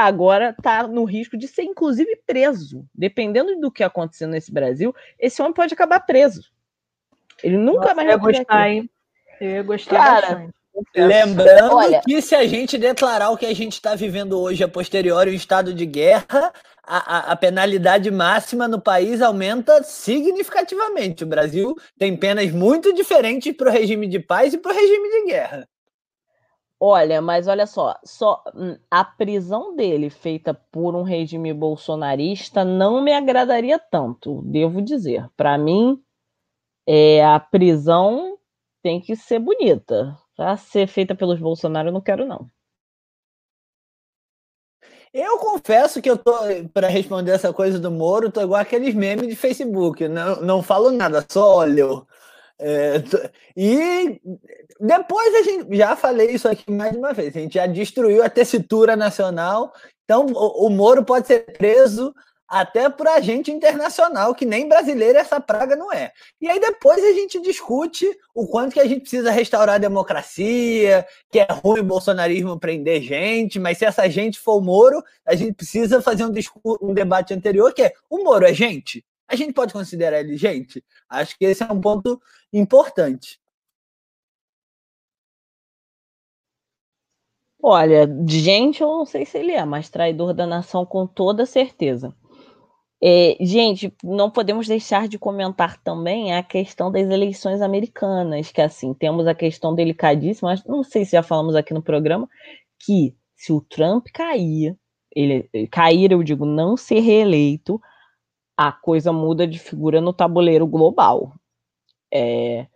agora 0.00 0.50
está 0.50 0.88
no 0.88 1.04
risco 1.04 1.36
de 1.36 1.46
ser, 1.46 1.62
inclusive, 1.62 2.16
preso. 2.26 2.84
Dependendo 2.92 3.60
do 3.60 3.70
que 3.70 3.84
acontecer 3.84 4.26
nesse 4.26 4.52
Brasil, 4.52 4.94
esse 5.18 5.40
homem 5.40 5.54
pode 5.54 5.72
acabar 5.72 6.00
preso. 6.00 6.50
Ele 7.42 7.56
nunca 7.56 7.80
Nossa, 7.80 7.94
mais 7.94 8.08
vai 8.08 8.18
gostar, 8.18 8.68
hein? 8.70 8.90
Eu 9.40 9.50
ia 9.50 9.62
gostar 9.62 9.96
Cara, 9.96 10.28
bastante. 10.28 10.54
Lembrando 10.96 11.76
Olha, 11.76 12.02
que 12.04 12.20
se 12.20 12.34
a 12.34 12.44
gente 12.46 12.76
declarar 12.76 13.30
o 13.30 13.36
que 13.36 13.46
a 13.46 13.54
gente 13.54 13.74
está 13.74 13.94
vivendo 13.94 14.40
hoje 14.40 14.64
a 14.64 14.68
posteriori, 14.68 15.30
o 15.30 15.34
estado 15.34 15.72
de 15.72 15.86
guerra, 15.86 16.52
a, 16.82 17.16
a, 17.16 17.32
a, 17.32 17.36
penalidade 17.36 18.10
máxima 18.10 18.66
no 18.66 18.80
país 18.80 19.22
aumenta 19.22 19.84
significativamente. 19.84 21.22
O 21.22 21.28
Brasil 21.28 21.76
tem 21.96 22.16
penas 22.16 22.50
muito 22.50 22.92
diferentes 22.92 23.56
para 23.56 23.70
o 23.70 23.72
regime 23.72 24.08
de 24.08 24.18
paz 24.18 24.52
e 24.52 24.58
para 24.58 24.72
o 24.72 24.74
regime 24.74 25.08
de 25.08 25.26
guerra. 25.26 25.68
Olha, 26.86 27.22
mas 27.22 27.48
olha 27.48 27.66
só, 27.66 27.98
só 28.04 28.44
hum, 28.54 28.76
a 28.90 29.02
prisão 29.02 29.74
dele 29.74 30.10
feita 30.10 30.52
por 30.52 30.94
um 30.94 31.02
regime 31.02 31.50
bolsonarista 31.54 32.62
não 32.62 33.00
me 33.00 33.10
agradaria 33.10 33.78
tanto, 33.78 34.42
devo 34.42 34.82
dizer. 34.82 35.26
Para 35.34 35.56
mim, 35.56 35.98
é, 36.86 37.24
a 37.24 37.40
prisão 37.40 38.38
tem 38.82 39.00
que 39.00 39.16
ser 39.16 39.38
bonita. 39.38 40.14
Pra 40.36 40.58
ser 40.58 40.86
feita 40.86 41.14
pelos 41.14 41.40
Bolsonaro, 41.40 41.88
eu 41.88 41.92
não 41.92 42.02
quero, 42.02 42.26
não. 42.26 42.50
Eu 45.10 45.38
confesso 45.38 46.02
que 46.02 46.10
eu 46.10 46.18
tô, 46.18 46.34
para 46.74 46.88
responder 46.88 47.30
essa 47.30 47.50
coisa 47.50 47.78
do 47.78 47.90
Moro, 47.90 48.30
tô 48.30 48.42
igual 48.42 48.60
aqueles 48.60 48.94
memes 48.94 49.26
de 49.26 49.34
Facebook. 49.36 50.06
Não, 50.06 50.42
não 50.42 50.62
falo 50.62 50.90
nada, 50.90 51.24
só 51.30 51.56
olho. 51.56 52.06
É, 52.58 53.02
e 53.56 54.20
depois 54.80 55.34
a 55.34 55.42
gente 55.42 55.76
já 55.76 55.96
falei 55.96 56.30
isso 56.30 56.48
aqui 56.48 56.70
mais 56.70 56.96
uma 56.96 57.12
vez. 57.12 57.36
A 57.36 57.40
gente 57.40 57.54
já 57.54 57.66
destruiu 57.66 58.22
a 58.22 58.30
tessitura 58.30 58.96
nacional. 58.96 59.72
Então 60.04 60.26
o, 60.26 60.66
o 60.66 60.70
Moro 60.70 61.04
pode 61.04 61.26
ser 61.26 61.40
preso 61.56 62.14
até 62.46 62.88
por 62.88 63.08
agente 63.08 63.50
internacional, 63.50 64.34
que 64.34 64.44
nem 64.44 64.68
brasileiro 64.68 65.18
essa 65.18 65.40
praga 65.40 65.74
não 65.74 65.92
é. 65.92 66.12
E 66.40 66.48
aí 66.48 66.60
depois 66.60 67.02
a 67.02 67.12
gente 67.12 67.40
discute 67.40 68.06
o 68.34 68.46
quanto 68.46 68.74
que 68.74 68.80
a 68.80 68.86
gente 68.86 69.00
precisa 69.00 69.30
restaurar 69.30 69.76
a 69.76 69.78
democracia, 69.78 71.06
que 71.30 71.40
é 71.40 71.46
ruim 71.50 71.80
o 71.80 71.84
bolsonarismo 71.84 72.58
prender 72.58 73.02
gente, 73.02 73.58
mas 73.58 73.78
se 73.78 73.84
essa 73.84 74.08
gente 74.08 74.38
for 74.38 74.58
o 74.58 74.60
Moro, 74.60 75.02
a 75.26 75.34
gente 75.34 75.54
precisa 75.54 76.02
fazer 76.02 76.24
um, 76.24 76.32
um 76.82 76.94
debate 76.94 77.34
anterior, 77.34 77.72
que 77.72 77.82
é, 77.82 77.92
o 78.08 78.22
Moro 78.22 78.44
é 78.44 78.52
gente? 78.52 79.04
A 79.26 79.36
gente 79.36 79.52
pode 79.52 79.72
considerar 79.72 80.20
ele 80.20 80.36
gente? 80.36 80.84
Acho 81.08 81.36
que 81.38 81.46
esse 81.46 81.62
é 81.62 81.66
um 81.66 81.80
ponto 81.80 82.20
importante. 82.58 83.38
Olha, 87.62 88.06
gente, 88.28 88.82
eu 88.82 88.88
não 88.88 89.06
sei 89.06 89.24
se 89.24 89.38
ele 89.38 89.52
é, 89.52 89.64
mas 89.64 89.88
traidor 89.88 90.34
da 90.34 90.46
nação 90.46 90.84
com 90.84 91.06
toda 91.06 91.46
certeza. 91.46 92.14
É, 93.02 93.36
gente, 93.40 93.92
não 94.02 94.30
podemos 94.30 94.66
deixar 94.66 95.08
de 95.08 95.18
comentar 95.18 95.82
também 95.82 96.34
a 96.34 96.42
questão 96.42 96.90
das 96.90 97.08
eleições 97.10 97.62
americanas, 97.62 98.50
que 98.52 98.60
assim, 98.62 98.94
temos 98.94 99.26
a 99.26 99.34
questão 99.34 99.74
delicadíssima, 99.74 100.54
não 100.66 100.82
sei 100.82 101.04
se 101.04 101.12
já 101.12 101.22
falamos 101.22 101.54
aqui 101.56 101.74
no 101.74 101.82
programa, 101.82 102.28
que 102.80 103.14
se 103.36 103.52
o 103.52 103.60
Trump 103.60 104.06
cair, 104.12 104.76
ele 105.14 105.48
cair, 105.70 106.12
eu 106.12 106.22
digo, 106.22 106.46
não 106.46 106.76
ser 106.76 107.00
reeleito, 107.00 107.80
a 108.56 108.72
coisa 108.72 109.12
muda 109.12 109.46
de 109.46 109.58
figura 109.58 110.00
no 110.00 110.12
tabuleiro 110.12 110.66
global. 110.66 111.34
É, 112.14 112.66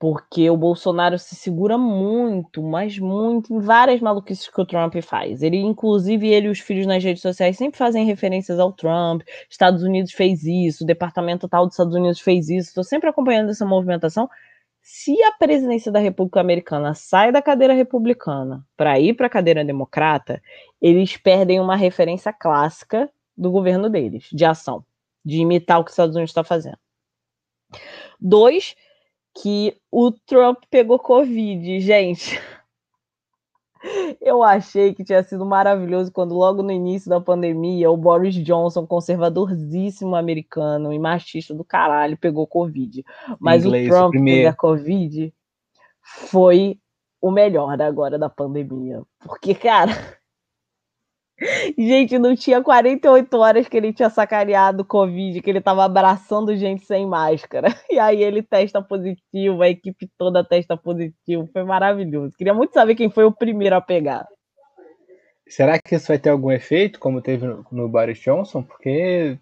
porque 0.00 0.48
o 0.48 0.56
Bolsonaro 0.56 1.18
se 1.18 1.34
segura 1.34 1.76
muito, 1.76 2.62
mas 2.62 2.98
muito, 2.98 3.52
em 3.52 3.60
várias 3.60 4.00
maluquices 4.00 4.48
que 4.48 4.58
o 4.58 4.64
Trump 4.64 4.94
faz. 5.02 5.42
Ele, 5.42 5.58
inclusive, 5.58 6.26
ele 6.26 6.46
e 6.46 6.50
os 6.50 6.58
filhos 6.58 6.86
nas 6.86 7.04
redes 7.04 7.20
sociais 7.20 7.58
sempre 7.58 7.76
fazem 7.76 8.06
referências 8.06 8.58
ao 8.58 8.72
Trump. 8.72 9.20
Estados 9.50 9.82
Unidos 9.82 10.12
fez 10.12 10.42
isso, 10.44 10.84
o 10.84 10.86
departamento 10.86 11.46
tal 11.46 11.66
dos 11.66 11.74
Estados 11.74 11.94
Unidos 11.94 12.18
fez 12.20 12.48
isso. 12.48 12.68
Estou 12.68 12.82
sempre 12.82 13.10
acompanhando 13.10 13.50
essa 13.50 13.66
movimentação. 13.66 14.26
Se 14.80 15.22
a 15.22 15.32
presidência 15.32 15.92
da 15.92 15.98
República 15.98 16.40
Americana 16.40 16.94
sai 16.94 17.30
da 17.30 17.42
cadeira 17.42 17.74
republicana 17.74 18.64
para 18.78 18.98
ir 18.98 19.12
para 19.12 19.26
a 19.26 19.30
cadeira 19.30 19.62
democrata, 19.62 20.40
eles 20.80 21.14
perdem 21.18 21.60
uma 21.60 21.76
referência 21.76 22.32
clássica 22.32 23.10
do 23.36 23.50
governo 23.50 23.90
deles, 23.90 24.28
de 24.32 24.46
ação, 24.46 24.82
de 25.22 25.40
imitar 25.40 25.78
o 25.78 25.84
que 25.84 25.90
os 25.90 25.92
Estados 25.92 26.16
Unidos 26.16 26.30
está 26.30 26.42
fazendo. 26.42 26.78
Dois, 28.20 28.74
que 29.34 29.76
o 29.90 30.10
Trump 30.10 30.58
pegou 30.70 30.98
Covid, 30.98 31.80
gente. 31.80 32.40
Eu 34.20 34.42
achei 34.42 34.92
que 34.92 35.02
tinha 35.02 35.22
sido 35.22 35.46
maravilhoso 35.46 36.12
quando, 36.12 36.34
logo 36.34 36.62
no 36.62 36.70
início 36.70 37.08
da 37.08 37.18
pandemia, 37.18 37.90
o 37.90 37.96
Boris 37.96 38.34
Johnson, 38.34 38.86
conservadorzíssimo 38.86 40.14
americano 40.14 40.92
e 40.92 40.98
machista 40.98 41.54
do 41.54 41.64
caralho, 41.64 42.18
pegou 42.18 42.46
Covid. 42.46 43.02
Mas 43.38 43.64
Inglês, 43.64 43.86
o 43.86 43.90
Trump 43.90 44.12
pegar 44.12 44.54
Covid 44.54 45.32
foi 46.02 46.78
o 47.22 47.30
melhor 47.30 47.80
agora 47.80 48.18
da 48.18 48.28
pandemia. 48.28 49.02
Porque, 49.20 49.54
cara, 49.54 49.92
Gente, 51.78 52.18
não 52.18 52.36
tinha 52.36 52.62
48 52.62 53.34
horas 53.36 53.68
que 53.68 53.76
ele 53.76 53.92
tinha 53.92 54.10
sacaneado 54.10 54.82
o 54.82 54.84
Covid, 54.84 55.40
que 55.40 55.48
ele 55.48 55.60
tava 55.60 55.84
abraçando 55.84 56.54
gente 56.56 56.84
sem 56.84 57.06
máscara. 57.06 57.68
E 57.90 57.98
aí 57.98 58.22
ele 58.22 58.42
testa 58.42 58.80
positivo, 58.82 59.62
a 59.62 59.68
equipe 59.68 60.08
toda 60.16 60.44
testa 60.44 60.76
positivo. 60.76 61.48
Foi 61.52 61.64
maravilhoso. 61.64 62.36
Queria 62.36 62.54
muito 62.54 62.72
saber 62.72 62.94
quem 62.94 63.10
foi 63.10 63.24
o 63.24 63.32
primeiro 63.32 63.74
a 63.74 63.80
pegar. 63.80 64.26
Será 65.48 65.78
que 65.78 65.96
isso 65.96 66.08
vai 66.08 66.18
ter 66.18 66.30
algum 66.30 66.52
efeito, 66.52 67.00
como 67.00 67.20
teve 67.20 67.44
no, 67.72 67.88
Boris 67.88 68.20
Johnson? 68.20 68.62
Porque 68.62 69.36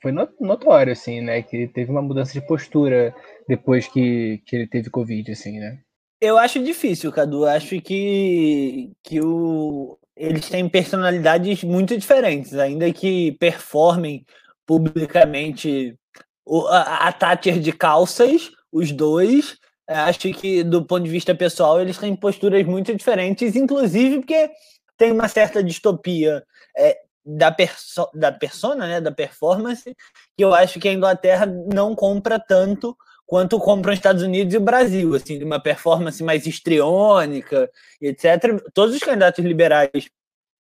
foi 0.00 0.10
notório, 0.10 0.92
assim, 0.92 1.20
né? 1.20 1.42
Que 1.42 1.68
teve 1.68 1.90
uma 1.90 2.02
mudança 2.02 2.32
de 2.32 2.44
postura 2.44 3.14
depois 3.46 3.86
que, 3.86 4.42
que 4.44 4.56
ele 4.56 4.66
teve 4.66 4.90
Covid, 4.90 5.30
assim, 5.30 5.60
né? 5.60 5.78
Eu 6.20 6.36
acho 6.36 6.62
difícil, 6.62 7.12
Cadu. 7.12 7.44
Acho 7.44 7.80
que, 7.80 8.90
que 9.04 9.20
o, 9.20 9.96
eles 10.16 10.48
têm 10.48 10.68
personalidades 10.68 11.64
muito 11.64 11.96
diferentes, 11.96 12.54
ainda 12.54 12.92
que 12.92 13.32
performem 13.32 14.24
publicamente 14.66 15.96
o, 16.44 16.66
a, 16.66 17.08
a 17.08 17.12
Thatcher 17.12 17.58
de 17.58 17.72
calças, 17.72 18.50
os 18.70 18.92
dois. 18.92 19.58
É, 19.88 19.94
acho 19.94 20.32
que, 20.32 20.62
do 20.62 20.84
ponto 20.84 21.04
de 21.04 21.10
vista 21.10 21.34
pessoal, 21.34 21.80
eles 21.80 21.98
têm 21.98 22.14
posturas 22.14 22.64
muito 22.64 22.94
diferentes, 22.94 23.56
inclusive 23.56 24.18
porque 24.18 24.50
tem 24.96 25.12
uma 25.12 25.28
certa 25.28 25.62
distopia 25.62 26.44
é, 26.76 26.96
da, 27.24 27.50
perso 27.50 28.08
da 28.14 28.30
persona, 28.30 28.86
né, 28.86 29.00
da 29.00 29.10
performance, 29.10 29.96
que 30.36 30.44
eu 30.44 30.54
acho 30.54 30.78
que 30.78 30.88
a 30.88 30.92
Inglaterra 30.92 31.46
não 31.46 31.94
compra 31.94 32.38
tanto 32.38 32.96
quanto 33.32 33.58
compram 33.58 33.94
os 33.94 33.98
Estados 33.98 34.22
Unidos 34.22 34.52
e 34.52 34.58
o 34.58 34.60
Brasil, 34.60 35.14
assim, 35.14 35.38
de 35.38 35.44
uma 35.44 35.58
performance 35.58 36.22
mais 36.22 36.46
histriônica, 36.46 37.70
etc. 37.98 38.62
Todos 38.74 38.94
os 38.94 39.00
candidatos 39.00 39.42
liberais 39.42 40.10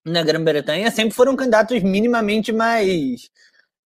na 0.07 0.23
Grã-Bretanha 0.23 0.89
sempre 0.93 1.17
foram 1.17 1.35
candidatos 1.35 1.83
minimamente 1.83 2.53
mais 2.53 3.29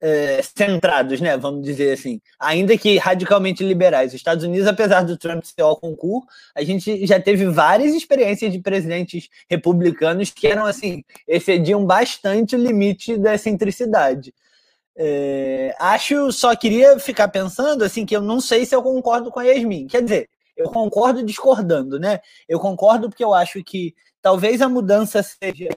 é, 0.02 0.42
centrados, 0.42 1.18
né? 1.18 1.34
Vamos 1.38 1.64
dizer 1.64 1.94
assim, 1.94 2.20
ainda 2.38 2.76
que 2.76 2.98
radicalmente 2.98 3.64
liberais. 3.64 4.08
Os 4.08 4.16
Estados 4.16 4.44
Unidos, 4.44 4.66
apesar 4.66 5.00
do 5.00 5.16
Trump 5.16 5.42
ser 5.44 5.62
ao 5.62 5.80
concurso, 5.80 6.28
a 6.54 6.62
gente 6.62 7.06
já 7.06 7.18
teve 7.18 7.46
várias 7.46 7.94
experiências 7.94 8.52
de 8.52 8.58
presidentes 8.58 9.30
republicanos 9.48 10.30
que 10.30 10.46
eram 10.46 10.66
assim, 10.66 11.02
excediam 11.26 11.86
bastante 11.86 12.54
o 12.54 12.58
limite 12.58 13.16
da 13.16 13.34
excentricidade. 13.34 14.34
É, 15.00 15.76
acho, 15.78 16.32
só 16.32 16.56
queria 16.56 16.98
ficar 16.98 17.28
pensando 17.28 17.84
assim 17.84 18.04
que 18.04 18.16
eu 18.16 18.20
não 18.20 18.40
sei 18.40 18.66
se 18.66 18.74
eu 18.74 18.82
concordo 18.82 19.30
com 19.30 19.38
a 19.38 19.44
Yasmin. 19.44 19.86
Quer 19.86 20.02
dizer, 20.02 20.28
eu 20.56 20.70
concordo 20.70 21.22
discordando, 21.22 22.00
né? 22.00 22.18
Eu 22.48 22.58
concordo 22.58 23.08
porque 23.08 23.22
eu 23.22 23.32
acho 23.32 23.62
que 23.62 23.94
talvez 24.20 24.60
a 24.60 24.68
mudança 24.68 25.22
seja 25.22 25.68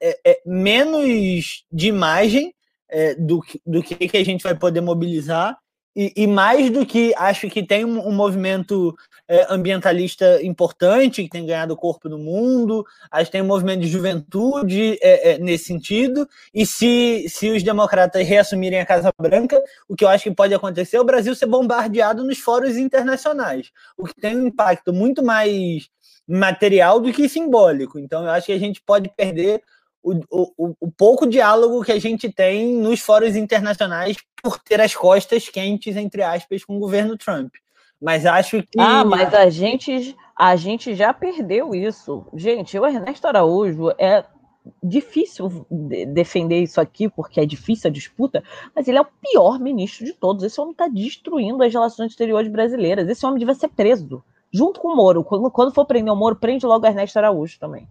é, 0.00 0.20
é, 0.24 0.40
menos 0.46 1.64
de 1.70 1.88
imagem 1.88 2.54
é, 2.88 3.16
do, 3.16 3.42
do 3.66 3.82
que, 3.82 3.96
que 3.96 4.16
a 4.16 4.24
gente 4.24 4.44
vai 4.44 4.56
poder 4.56 4.80
mobilizar 4.80 5.58
e, 5.94 6.12
e, 6.16 6.26
mais 6.26 6.70
do 6.70 6.84
que 6.84 7.14
acho 7.16 7.48
que 7.48 7.62
tem 7.62 7.84
um, 7.84 8.08
um 8.08 8.12
movimento 8.12 8.94
é, 9.28 9.46
ambientalista 9.48 10.42
importante 10.42 11.22
que 11.22 11.28
tem 11.28 11.46
ganhado 11.46 11.76
corpo 11.76 12.08
no 12.08 12.18
mundo, 12.18 12.84
acho 13.10 13.26
que 13.26 13.32
tem 13.32 13.42
um 13.42 13.46
movimento 13.46 13.80
de 13.80 13.88
juventude 13.88 14.98
é, 15.00 15.32
é, 15.32 15.38
nesse 15.38 15.64
sentido, 15.64 16.28
e 16.52 16.66
se, 16.66 17.26
se 17.28 17.50
os 17.50 17.62
democratas 17.62 18.26
reassumirem 18.26 18.80
a 18.80 18.86
Casa 18.86 19.12
Branca, 19.20 19.62
o 19.88 19.94
que 19.94 20.04
eu 20.04 20.08
acho 20.08 20.24
que 20.24 20.34
pode 20.34 20.52
acontecer 20.54 20.96
é 20.96 21.00
o 21.00 21.04
Brasil 21.04 21.34
ser 21.34 21.46
bombardeado 21.46 22.24
nos 22.24 22.38
fóruns 22.38 22.76
internacionais, 22.76 23.70
o 23.96 24.04
que 24.04 24.14
tem 24.14 24.36
um 24.36 24.46
impacto 24.46 24.92
muito 24.92 25.22
mais 25.22 25.88
material 26.26 27.00
do 27.00 27.12
que 27.12 27.28
simbólico. 27.28 27.98
Então, 27.98 28.24
eu 28.24 28.30
acho 28.30 28.46
que 28.46 28.52
a 28.52 28.58
gente 28.58 28.80
pode 28.80 29.10
perder 29.10 29.62
o, 30.04 30.52
o, 30.58 30.76
o, 30.80 30.92
pouco 30.92 31.26
diálogo 31.26 31.82
que 31.82 31.92
a 31.92 31.98
gente 31.98 32.30
tem 32.30 32.74
nos 32.74 33.00
fóruns 33.00 33.34
internacionais 33.34 34.16
por 34.42 34.58
ter 34.58 34.80
as 34.80 34.94
costas 34.94 35.48
quentes, 35.48 35.96
entre 35.96 36.22
aspas, 36.22 36.62
com 36.62 36.76
o 36.76 36.80
governo 36.80 37.16
Trump. 37.16 37.54
Mas 38.00 38.26
acho 38.26 38.62
que. 38.62 38.78
Ah, 38.78 39.02
mas 39.02 39.32
a 39.32 39.48
gente, 39.48 40.14
a 40.36 40.54
gente 40.56 40.94
já 40.94 41.14
perdeu 41.14 41.74
isso. 41.74 42.26
Gente, 42.34 42.78
o 42.78 42.86
Ernesto 42.86 43.26
Araújo 43.26 43.90
é 43.98 44.24
difícil 44.82 45.66
defender 46.12 46.62
isso 46.62 46.80
aqui, 46.80 47.08
porque 47.08 47.40
é 47.40 47.46
difícil 47.46 47.88
a 47.88 47.92
disputa, 47.92 48.44
mas 48.74 48.86
ele 48.86 48.98
é 48.98 49.00
o 49.00 49.06
pior 49.22 49.58
ministro 49.58 50.04
de 50.04 50.12
todos. 50.12 50.44
Esse 50.44 50.60
homem 50.60 50.72
está 50.72 50.86
destruindo 50.86 51.62
as 51.62 51.72
relações 51.72 52.10
exteriores 52.10 52.50
brasileiras. 52.50 53.08
Esse 53.08 53.24
homem 53.24 53.38
devia 53.38 53.54
ser 53.54 53.68
preso, 53.68 54.22
junto 54.52 54.80
com 54.80 54.88
o 54.88 54.96
Moro. 54.96 55.24
Quando, 55.24 55.50
quando 55.50 55.72
for 55.72 55.86
prender 55.86 56.12
o 56.12 56.16
Moro, 56.16 56.36
prende 56.36 56.66
logo 56.66 56.84
o 56.84 56.88
Ernesto 56.88 57.18
Araújo 57.18 57.58
também. 57.58 57.88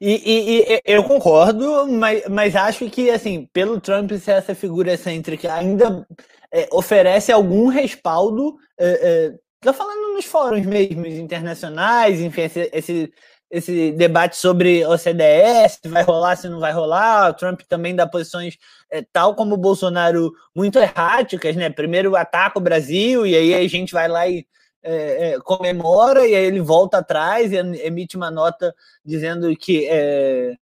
E, 0.00 0.14
e, 0.14 0.74
e, 0.74 0.82
eu 0.84 1.04
concordo, 1.04 1.86
mas, 1.88 2.28
mas 2.28 2.56
acho 2.56 2.88
que, 2.90 3.10
assim, 3.10 3.48
pelo 3.52 3.80
Trump 3.80 4.12
ser 4.12 4.32
essa 4.32 4.54
figura 4.54 4.92
excêntrica, 4.92 5.52
ainda 5.52 6.06
é, 6.52 6.68
oferece 6.72 7.32
algum 7.32 7.68
respaldo. 7.68 8.56
É, 8.78 9.32
é, 9.32 9.34
tô 9.60 9.72
falando 9.72 10.14
nos 10.14 10.24
fóruns 10.24 10.66
mesmo, 10.66 11.06
internacionais, 11.06 12.20
enfim, 12.20 12.42
esse, 12.42 12.70
esse, 12.72 13.12
esse 13.50 13.92
debate 13.92 14.36
sobre 14.36 14.84
OCDE, 14.84 15.68
se 15.68 15.88
vai 15.88 16.02
rolar, 16.02 16.36
se 16.36 16.48
não 16.48 16.60
vai 16.60 16.72
rolar. 16.72 17.30
O 17.30 17.34
Trump 17.34 17.60
também 17.68 17.94
dá 17.94 18.06
posições, 18.06 18.56
é, 18.90 19.02
tal 19.12 19.34
como 19.34 19.54
o 19.54 19.58
Bolsonaro, 19.58 20.32
muito 20.54 20.78
erráticas, 20.78 21.56
né? 21.56 21.70
Primeiro 21.70 22.16
ataca 22.16 22.58
o 22.58 22.62
Brasil, 22.62 23.26
e 23.26 23.34
aí 23.34 23.54
a 23.54 23.68
gente 23.68 23.92
vai 23.92 24.08
lá 24.08 24.28
e 24.28 24.46
é, 24.84 25.30
é, 25.30 25.40
comemora 25.40 26.26
e 26.26 26.34
aí 26.34 26.44
ele 26.44 26.60
volta 26.60 26.98
atrás 26.98 27.50
e 27.50 27.56
emite 27.56 28.16
uma 28.16 28.30
nota 28.30 28.74
dizendo 29.04 29.56
que 29.56 29.88
é, 29.88 30.54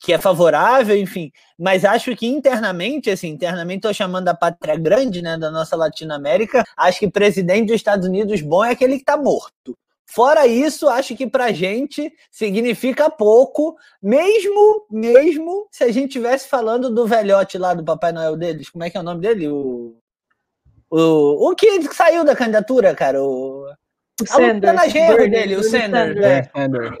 que 0.00 0.12
é 0.12 0.18
favorável, 0.18 0.96
enfim. 0.96 1.30
Mas 1.58 1.84
acho 1.84 2.14
que 2.16 2.26
internamente, 2.26 3.10
assim, 3.10 3.28
internamente 3.28 3.78
estou 3.78 3.94
chamando 3.94 4.28
a 4.28 4.34
pátria 4.34 4.76
grande, 4.76 5.22
né, 5.22 5.38
da 5.38 5.50
nossa 5.50 5.76
Latinoamérica. 5.76 6.64
Acho 6.76 7.00
que 7.00 7.10
presidente 7.10 7.68
dos 7.68 7.76
Estados 7.76 8.06
Unidos 8.06 8.40
bom 8.42 8.64
é 8.64 8.72
aquele 8.72 8.94
que 8.94 9.02
está 9.02 9.16
morto. 9.16 9.76
Fora 10.10 10.46
isso, 10.46 10.88
acho 10.88 11.14
que 11.14 11.26
para 11.26 11.52
gente 11.52 12.10
significa 12.30 13.10
pouco, 13.10 13.76
mesmo 14.02 14.86
mesmo 14.90 15.68
se 15.70 15.84
a 15.84 15.92
gente 15.92 16.06
estivesse 16.06 16.48
falando 16.48 16.88
do 16.88 17.06
velhote 17.06 17.58
lá 17.58 17.74
do 17.74 17.84
Papai 17.84 18.10
Noel 18.10 18.34
deles. 18.34 18.70
Como 18.70 18.84
é 18.84 18.90
que 18.90 18.96
é 18.96 19.00
o 19.00 19.04
nome 19.04 19.20
dele? 19.20 19.48
O 19.48 19.96
o, 20.90 21.50
o 21.50 21.54
que 21.54 21.82
saiu 21.94 22.24
da 22.24 22.36
candidatura, 22.36 22.94
cara? 22.94 23.22
O, 23.22 23.66
o 24.20 24.26
Sanders. 24.26 24.78
A 24.78 24.84
Luciana 24.84 24.88
Genro 24.88 25.30
dele, 25.30 25.56
o 25.56 25.62
Sanders. 25.62 26.16
É. 26.18 26.50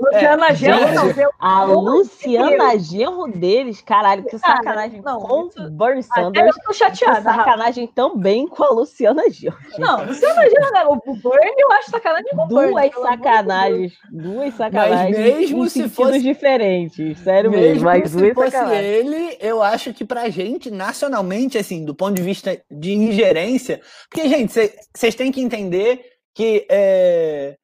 Luciana 0.00 0.54
Genro. 0.54 1.32
A 1.38 1.64
Luciana 1.64 2.78
Genro 2.78 3.32
deles, 3.32 3.82
caralho, 3.82 4.24
que 4.24 4.38
sacanagem 4.38 5.02
não, 5.02 5.18
com 5.20 5.48
o 5.58 5.70
Bernie 5.70 6.02
Sanders. 6.02 6.56
Eu 6.56 6.62
tô 6.64 6.72
chateada. 6.72 7.22
Sacanagem 7.22 7.86
também 7.88 8.46
com 8.46 8.62
a 8.62 8.70
Luciana 8.70 9.28
Genro. 9.30 9.56
Não, 9.78 10.04
Luciana 10.04 10.42
Genro, 10.42 11.00
o 11.06 11.16
Bernie 11.16 11.54
eu 11.58 11.72
acho 11.72 11.90
sacanagem 11.90 12.30
com 12.30 12.42
o 12.42 12.46
Bernie. 12.46 12.90
Duas 12.90 13.02
sacanagens, 13.02 13.92
duas 14.10 14.54
sacanagens. 14.54 15.18
Mas 15.18 15.26
mesmo 15.26 15.68
se 15.68 15.88
fosse 15.88 16.20
diferentes, 16.20 17.18
sério 17.18 17.50
mesmo. 17.50 17.66
mesmo 17.66 17.84
mas 17.84 18.10
se 18.10 18.34
fosse 18.34 18.50
sacanagem. 18.50 18.84
ele, 18.84 19.38
eu 19.40 19.62
acho 19.62 19.92
que 19.92 20.04
pra 20.04 20.28
gente, 20.28 20.70
nacionalmente, 20.70 21.58
assim, 21.58 21.84
do 21.84 21.94
ponto 21.94 22.14
de 22.14 22.22
vista 22.22 22.60
de 22.70 22.92
ingerência, 22.92 23.80
porque, 24.08 24.28
gente, 24.28 24.52
vocês 24.94 25.14
têm 25.14 25.32
que 25.32 25.40
entender 25.40 26.17
que, 26.38 26.64
é, 26.70 27.58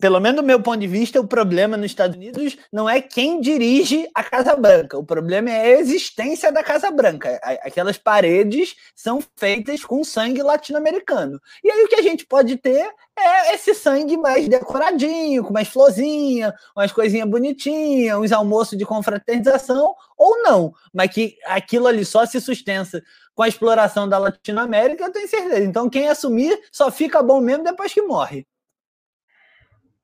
pelo 0.00 0.20
menos 0.20 0.40
do 0.40 0.46
meu 0.46 0.62
ponto 0.62 0.78
de 0.78 0.86
vista, 0.86 1.20
o 1.20 1.26
problema 1.26 1.76
nos 1.76 1.86
Estados 1.86 2.16
Unidos 2.16 2.56
não 2.72 2.88
é 2.88 3.00
quem 3.00 3.40
dirige 3.40 4.08
a 4.14 4.22
Casa 4.22 4.54
Branca, 4.54 4.96
o 4.96 5.04
problema 5.04 5.50
é 5.50 5.60
a 5.60 5.80
existência 5.80 6.52
da 6.52 6.62
Casa 6.62 6.90
Branca. 6.90 7.40
Aquelas 7.62 7.98
paredes 7.98 8.76
são 8.94 9.20
feitas 9.36 9.84
com 9.84 10.04
sangue 10.04 10.42
latino-americano. 10.42 11.40
E 11.62 11.70
aí 11.70 11.84
o 11.84 11.88
que 11.88 11.96
a 11.96 12.02
gente 12.02 12.26
pode 12.26 12.56
ter 12.56 12.88
é 13.18 13.54
esse 13.54 13.74
sangue 13.74 14.16
mais 14.16 14.48
decoradinho, 14.48 15.42
com 15.42 15.52
mais 15.52 15.68
florzinha, 15.68 16.54
umas 16.76 16.92
coisinhas 16.92 17.28
bonitinhas, 17.28 18.18
uns 18.18 18.32
almoços 18.32 18.78
de 18.78 18.84
confraternização, 18.84 19.94
ou 20.16 20.42
não, 20.42 20.72
mas 20.92 21.10
que 21.10 21.36
aquilo 21.44 21.88
ali 21.88 22.04
só 22.04 22.24
se 22.24 22.40
sustenta 22.40 23.02
com 23.34 23.42
a 23.42 23.48
exploração 23.48 24.08
da 24.08 24.18
Latinoamérica, 24.18 25.04
eu 25.04 25.12
tenho 25.12 25.28
certeza. 25.28 25.64
Então, 25.64 25.90
quem 25.90 26.08
assumir 26.08 26.58
só 26.70 26.90
fica 26.90 27.22
bom 27.22 27.40
mesmo 27.40 27.64
depois 27.64 27.92
que 27.92 28.02
morre. 28.02 28.46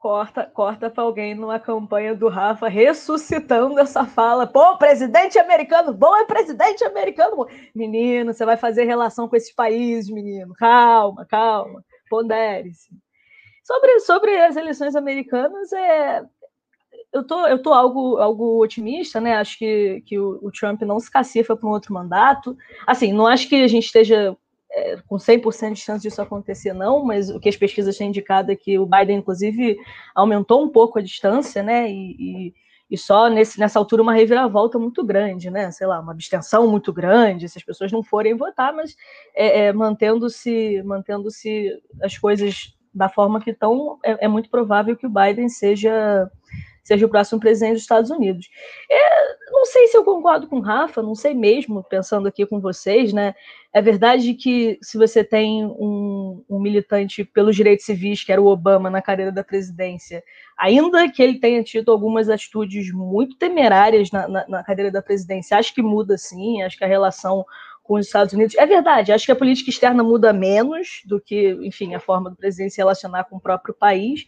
Corta, 0.05 0.45
corta 0.45 0.91
para 0.91 1.03
alguém 1.03 1.35
numa 1.35 1.59
campanha 1.59 2.15
do 2.15 2.29
Rafa 2.29 2.69
ressuscitando 2.69 3.81
essa 3.81 4.05
fala. 4.05 4.47
Pô, 4.47 4.77
presidente 4.77 5.39
americano 5.39 5.95
bom 5.95 6.15
é 6.15 6.27
presidente 6.27 6.85
americano. 6.85 7.49
Menino, 7.75 8.35
você 8.35 8.45
vai 8.45 8.59
fazer 8.59 8.85
relação 8.85 9.27
com 9.27 9.35
esses 9.35 9.55
países, 9.55 10.13
menino. 10.13 10.53
Calma, 10.59 11.25
calma. 11.25 11.83
Pondere-se. 12.11 12.91
Sobre, 13.63 14.01
sobre 14.01 14.37
as 14.43 14.57
eleições 14.57 14.95
americanas, 14.95 15.73
é, 15.73 16.23
eu 17.11 17.27
tô, 17.27 17.47
eu 17.47 17.63
tô 17.63 17.73
algo, 17.73 18.19
algo 18.19 18.63
otimista, 18.63 19.23
né? 19.23 19.37
Acho 19.37 19.57
que, 19.57 20.03
que 20.05 20.19
o, 20.19 20.39
o 20.43 20.53
Trump 20.53 20.83
não 20.83 21.01
se 21.01 21.11
cacifa 21.11 21.57
para 21.57 21.67
um 21.67 21.73
outro 21.73 21.95
mandato. 21.95 22.55
Assim, 22.87 23.11
não 23.11 23.27
acho 23.27 23.49
que 23.49 23.55
a 23.55 23.69
gente 23.69 23.87
esteja 23.87 24.37
é, 24.75 24.97
com 25.07 25.17
100% 25.17 25.75
de 25.75 25.81
chance 25.81 26.03
disso 26.03 26.21
acontecer, 26.21 26.73
não, 26.73 27.05
mas 27.05 27.31
o 27.31 27.39
que 27.39 27.49
as 27.49 27.57
pesquisas 27.57 27.97
têm 27.97 28.09
indicado 28.09 28.51
é 28.51 28.57
que 28.57 28.79
o 28.79 28.87
Biden, 28.87 29.19
inclusive, 29.19 29.77
aumentou 30.15 30.65
um 30.65 30.69
pouco 30.69 30.99
a 30.99 31.03
distância, 31.03 31.63
né? 31.63 31.91
E, 31.91 32.17
e, 32.19 32.55
e 32.91 32.99
só 32.99 33.29
nesse, 33.29 33.59
nessa 33.59 33.79
altura 33.79 34.03
uma 34.03 34.13
reviravolta 34.13 34.79
muito 34.79 35.05
grande, 35.05 35.51
né? 35.51 35.71
Sei 35.71 35.87
lá, 35.87 36.01
uma 36.01 36.13
abstenção 36.13 36.67
muito 36.67 36.93
grande, 36.93 37.49
se 37.49 37.59
as 37.59 37.65
pessoas 37.65 37.93
não 37.93 38.03
forem 38.03 38.37
votar, 38.37 38.73
mas 38.73 38.97
é, 39.35 39.67
é, 39.67 39.73
mantendo-se 39.73 40.83
mantendo-se 40.85 41.71
as 42.03 42.19
coisas 42.19 42.75
da 42.93 43.09
forma 43.09 43.41
que 43.41 43.51
estão, 43.51 43.99
é, 44.05 44.25
é 44.25 44.29
muito 44.29 44.49
provável 44.49 44.97
que 44.97 45.07
o 45.07 45.11
Biden 45.11 45.49
seja 45.49 46.31
seja 46.85 47.07
o 47.07 47.09
próximo 47.09 47.41
presidente 47.41 47.73
dos 47.73 47.83
Estados 47.83 48.11
Unidos. 48.11 48.49
É, 48.91 49.51
não 49.51 49.65
sei 49.65 49.89
se 49.89 49.97
eu 49.97 50.05
concordo 50.05 50.47
com 50.47 50.59
o 50.59 50.61
Rafa, 50.61 51.03
não 51.03 51.15
sei 51.15 51.33
mesmo, 51.35 51.83
pensando 51.83 52.29
aqui 52.29 52.45
com 52.45 52.61
vocês, 52.61 53.13
né? 53.13 53.35
É 53.73 53.83
verdade 53.83 54.35
que 54.35 54.79
se 54.83 54.97
você 54.97 55.25
tem 55.25 55.65
um, 55.65 56.45
um, 56.49 56.61
militante 56.61 57.25
pelos 57.25 57.57
direitos 57.57 57.87
civis, 57.87 58.23
que 58.23 58.31
era 58.31 58.41
o 58.41 58.47
Obama, 58.47 58.89
na 58.91 59.03
cadeira 59.03 59.33
da 59.33 59.43
presidência, 59.43 60.23
ainda 60.57 61.11
que 61.11 61.23
ele 61.23 61.41
tenha 61.41 61.63
tido 61.65 61.91
algumas 61.91 62.29
atitudes 62.29 62.93
muito 62.93 63.37
temerárias 63.37 64.11
na, 64.13 64.29
na, 64.29 64.49
na 64.49 64.63
cadeira 64.63 64.93
da 64.93 65.03
presidência, 65.03 65.59
acho 65.59 65.75
que 65.75 65.83
muda 65.83 66.17
sim, 66.17 66.63
acho 66.63 66.79
que 66.79 66.85
a 66.85 66.89
relação 66.89 67.45
com 67.85 67.95
os 67.95 68.07
Estados 68.07 68.33
Unidos. 68.33 68.57
É 68.57 68.65
verdade, 68.65 69.13
acho 69.13 69.27
que 69.27 69.31
a 69.31 69.37
política 69.37 69.69
externa 69.69 70.03
muda 70.03 70.33
menos 70.33 71.03
do 71.05 71.21
que, 71.21 71.51
enfim, 71.63 71.95
a 71.95 72.01
forma 72.01 72.31
do 72.31 72.37
presidente 72.37 72.73
se 72.73 72.79
relacionar 72.79 73.25
com 73.25 73.37
o 73.37 73.41
próprio 73.41 73.75
país, 73.75 74.25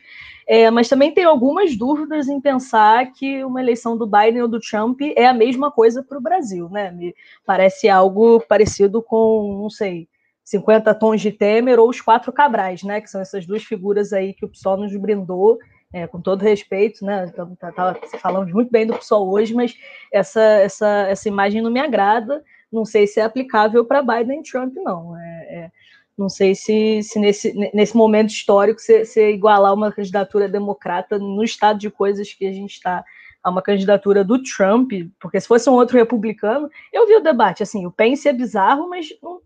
é, 0.47 0.71
mas 0.71 0.89
também 0.89 1.13
tem 1.13 1.25
algumas 1.25 1.75
dúvidas 1.75 2.29
em 2.29 2.39
pensar 2.39 3.13
que 3.13 3.43
uma 3.43 3.61
eleição 3.61 3.97
do 3.97 4.07
Biden 4.07 4.43
ou 4.43 4.49
do 4.49 4.61
Trump 4.61 5.01
é 5.17 5.27
a 5.27 5.33
mesma 5.33 5.73
coisa 5.73 6.03
para 6.03 6.19
o 6.19 6.21
Brasil, 6.21 6.69
né? 6.69 6.91
Me 6.91 7.15
parece 7.47 7.89
algo 7.89 8.41
parecido 8.47 9.03
com, 9.03 9.59
não 9.63 9.71
sei, 9.71 10.07
50 10.45 10.95
tons 10.95 11.21
de 11.23 11.33
Temer 11.33 11.81
ou 11.81 11.89
os 11.89 12.01
quatro 12.01 12.31
Cabrais, 12.33 12.83
né? 12.83 13.01
Que 13.01 13.09
são 13.09 13.23
essas 13.23 13.47
duas 13.47 13.65
figuras 13.65 14.13
aí 14.13 14.35
que 14.35 14.45
o 14.45 14.49
PSOL 14.49 14.77
nos 14.77 14.95
brindou 14.95 15.59
é, 15.93 16.07
com 16.07 16.21
todo 16.21 16.43
respeito, 16.43 17.05
né? 17.07 17.33
Tá, 17.59 17.73
tá, 17.73 17.97
falamos 18.21 18.53
muito 18.53 18.71
bem 18.71 18.87
do 18.87 18.95
PSOL 18.95 19.31
hoje, 19.31 19.55
mas 19.55 19.75
essa, 20.13 20.43
essa, 20.43 21.07
essa 21.09 21.27
imagem 21.27 21.63
não 21.63 21.71
me 21.71 21.81
agrada 21.81 22.45
não 22.73 22.85
sei 22.85 23.07
se 23.07 23.21
é 23.21 23.25
aplicável 23.25 23.85
para 23.85 24.03
Biden 24.03 24.41
e 24.41 24.43
Trump, 24.43 24.75
não. 24.77 25.17
É, 25.17 25.23
é, 25.23 25.71
não 26.17 26.29
sei 26.29 26.55
se, 26.55 27.03
se 27.03 27.19
nesse, 27.19 27.53
nesse 27.75 27.97
momento 27.97 28.31
histórico 28.31 28.81
você, 28.81 29.05
você 29.05 29.33
igualar 29.33 29.75
uma 29.75 29.93
candidatura 29.93 30.49
democrata 30.49 31.19
no 31.19 31.45
estado 31.45 31.79
de 31.79 31.91
coisas 31.91 32.33
que 32.33 32.47
a 32.47 32.53
gente 32.53 32.73
está 32.73 33.05
a 33.43 33.51
uma 33.51 33.63
candidatura 33.63 34.25
do 34.25 34.43
Trump, 34.43 34.91
porque 35.21 35.41
se 35.41 35.47
fosse 35.47 35.71
um 35.71 35.75
outro 35.75 35.97
republicano, 35.97 36.69
eu 36.93 37.07
vi 37.07 37.15
o 37.15 37.23
debate, 37.23 37.63
assim, 37.63 37.87
o 37.87 37.93
Pence 37.93 38.29
é 38.29 38.33
bizarro, 38.33 38.89
mas 38.89 39.11
não, 39.23 39.41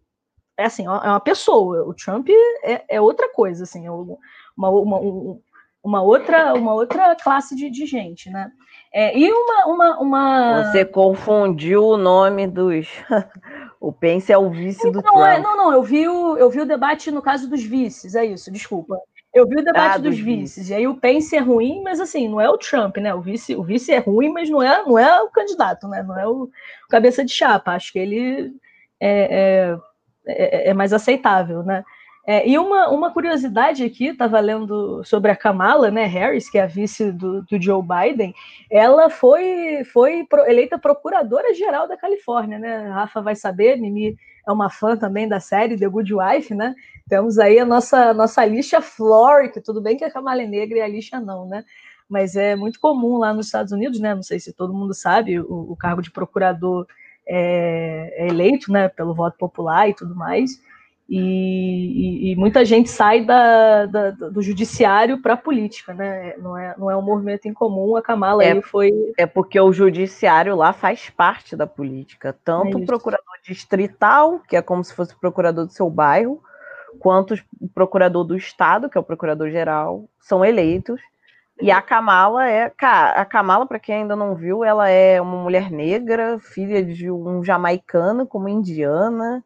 é 0.57 0.65
assim, 0.65 0.87
é 0.87 0.89
uma 0.89 1.21
pessoa, 1.21 1.85
o 1.87 1.93
Trump 1.93 2.29
é, 2.63 2.83
é 2.89 3.01
outra 3.01 3.31
coisa, 3.31 3.65
assim, 3.65 3.87
é 3.87 3.93
um, 3.93 4.17
uma, 4.57 4.71
uma, 4.71 4.99
uma, 5.83 6.03
outra, 6.03 6.55
uma 6.55 6.75
outra 6.75 7.15
classe 7.17 7.57
de, 7.57 7.71
de 7.71 7.87
gente, 7.87 8.31
né? 8.31 8.51
É, 8.93 9.17
e 9.17 9.31
uma, 9.31 9.67
uma, 9.67 10.01
uma. 10.01 10.65
Você 10.65 10.85
confundiu 10.85 11.85
o 11.85 11.97
nome 11.97 12.47
dos. 12.47 12.89
o 13.81 13.93
Pence 13.93 14.33
é 14.33 14.37
o 14.37 14.51
vice 14.51 14.81
então, 14.81 14.93
do 14.93 15.03
Trump. 15.03 15.27
É, 15.27 15.39
não, 15.39 15.57
não, 15.57 15.73
eu 15.73 15.83
vi, 15.83 16.09
o, 16.09 16.37
eu 16.37 16.51
vi 16.51 16.61
o 16.61 16.67
debate 16.67 17.11
no 17.11 17.23
caso 17.23 17.49
dos 17.49 17.63
vices, 17.63 18.15
é 18.15 18.25
isso, 18.25 18.51
desculpa. 18.51 18.99
Eu 19.33 19.47
vi 19.47 19.61
o 19.61 19.65
debate 19.65 19.95
ah, 19.95 19.99
dos, 19.99 20.17
dos 20.17 20.19
vices. 20.19 20.57
vices. 20.57 20.71
E 20.71 20.75
aí 20.75 20.89
o 20.89 20.97
Pence 20.97 21.37
é 21.37 21.39
ruim, 21.39 21.83
mas 21.85 22.01
assim, 22.01 22.29
não 22.29 22.41
é 22.41 22.51
o 22.51 22.59
Trump, 22.59 22.97
né? 22.97 23.15
O 23.15 23.21
vice, 23.21 23.55
o 23.55 23.63
vice 23.63 23.93
é 23.93 23.99
ruim, 23.99 24.29
mas 24.31 24.51
não 24.51 24.61
é, 24.61 24.83
não 24.85 24.99
é 24.99 25.23
o 25.23 25.31
candidato, 25.31 25.87
né? 25.87 26.03
Não 26.03 26.19
é 26.19 26.27
o, 26.27 26.51
cabeça 26.89 27.25
de 27.25 27.33
chapa. 27.33 27.73
Acho 27.73 27.93
que 27.93 27.99
ele 28.01 28.53
é, 28.99 29.77
é, 30.27 30.67
é, 30.67 30.71
é 30.71 30.75
mais 30.75 30.93
aceitável, 30.93 31.63
né? 31.63 31.85
É, 32.31 32.49
e 32.49 32.57
uma, 32.57 32.89
uma 32.91 33.13
curiosidade 33.13 33.83
aqui, 33.83 34.07
estava 34.07 34.39
lendo 34.39 35.03
sobre 35.03 35.33
a 35.33 35.37
Kamala 35.37 35.91
né, 35.91 36.05
Harris, 36.05 36.49
que 36.49 36.59
é 36.59 36.63
a 36.63 36.67
vice 36.67 37.11
do, 37.11 37.43
do 37.43 37.61
Joe 37.61 37.83
Biden, 37.83 38.33
ela 38.71 39.11
foi, 39.11 39.83
foi 39.93 40.25
eleita 40.47 40.79
procuradora-geral 40.79 41.89
da 41.89 41.97
Califórnia, 41.97 42.57
né? 42.57 42.89
A 42.89 42.95
Rafa 42.95 43.21
vai 43.21 43.35
saber, 43.35 43.79
Mimi 43.79 44.17
é 44.47 44.53
uma 44.53 44.71
fã 44.71 44.97
também 44.97 45.27
da 45.27 45.41
série 45.41 45.77
The 45.77 45.89
Good 45.89 46.15
Wife, 46.15 46.55
né? 46.55 46.73
Temos 47.09 47.37
aí 47.37 47.59
a 47.59 47.67
nossa, 47.67 48.15
nossa 48.15 48.43
Alicia 48.43 48.81
Flor, 48.81 49.51
tudo 49.65 49.81
bem 49.81 49.97
que 49.97 50.05
a 50.05 50.11
Kamala 50.13 50.41
é 50.41 50.47
negra 50.47 50.79
e 50.79 50.83
a 50.83 50.85
Alicia 50.85 51.19
não, 51.19 51.49
né? 51.49 51.65
Mas 52.09 52.37
é 52.37 52.55
muito 52.55 52.79
comum 52.79 53.19
lá 53.19 53.35
nos 53.35 53.47
Estados 53.47 53.73
Unidos, 53.73 53.99
né? 53.99 54.15
Não 54.15 54.23
sei 54.23 54.39
se 54.39 54.53
todo 54.53 54.73
mundo 54.73 54.95
sabe, 54.95 55.41
o, 55.41 55.73
o 55.73 55.77
cargo 55.77 56.01
de 56.01 56.13
procurador 56.13 56.87
é, 57.27 58.15
é 58.19 58.29
eleito, 58.29 58.71
né, 58.71 58.89
pelo 58.89 59.17
voto 59.17 59.37
popular 59.37 59.89
e 59.89 59.95
tudo 59.95 60.15
mais. 60.15 60.61
E, 61.13 61.19
e, 61.19 62.33
e, 62.33 62.37
muita 62.37 62.65
gente 62.65 62.89
sai 62.89 63.25
da, 63.25 63.85
da 63.87 64.11
do 64.13 64.41
judiciário 64.41 65.21
para 65.21 65.35
a 65.35 65.37
política, 65.37 65.93
né? 65.93 66.37
Não 66.37 66.57
é, 66.57 66.73
não 66.79 66.89
é 66.89 66.97
um 66.97 67.03
movimento 67.03 67.49
em 67.49 67.53
comum. 67.53 67.97
A 67.97 68.03
Kamala 68.03 68.45
é, 68.45 68.63
foi. 68.63 68.93
É 69.19 69.27
porque 69.27 69.59
o 69.59 69.73
judiciário 69.73 70.55
lá 70.55 70.73
faz 70.73 71.11
parte 71.11 71.57
da 71.57 71.67
política, 71.67 72.33
tanto 72.45 72.79
é 72.79 72.81
o 72.81 72.87
procurador 72.87 73.35
distrital, 73.45 74.39
que 74.49 74.57
é 74.57 74.63
como 74.63 74.85
se 74.85 74.95
fosse 74.95 75.13
o 75.13 75.19
procurador 75.19 75.67
do 75.67 75.73
seu 75.73 75.91
bairro, 75.91 76.41
quanto 77.01 77.35
o 77.61 77.69
procurador 77.69 78.23
do 78.23 78.37
estado, 78.37 78.89
que 78.89 78.97
é 78.97 79.01
o 79.01 79.05
procurador 79.05 79.51
geral, 79.51 80.09
são 80.21 80.45
eleitos. 80.45 81.01
E 81.61 81.73
a 81.73 81.83
Kamala 81.83 82.49
é, 82.49 82.71
cara, 82.71 83.21
a 83.21 83.25
Kamala, 83.25 83.67
para 83.67 83.81
quem 83.81 83.97
ainda 83.97 84.15
não 84.15 84.37
viu, 84.37 84.63
ela 84.63 84.89
é 84.89 85.21
uma 85.21 85.43
mulher 85.43 85.73
negra, 85.73 86.39
filha 86.39 86.85
de 86.85 87.11
um 87.11 87.43
jamaicano 87.43 88.25
como 88.29 88.49
indiana 88.49 89.45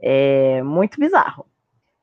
é 0.00 0.62
muito 0.62 0.98
bizarro. 0.98 1.46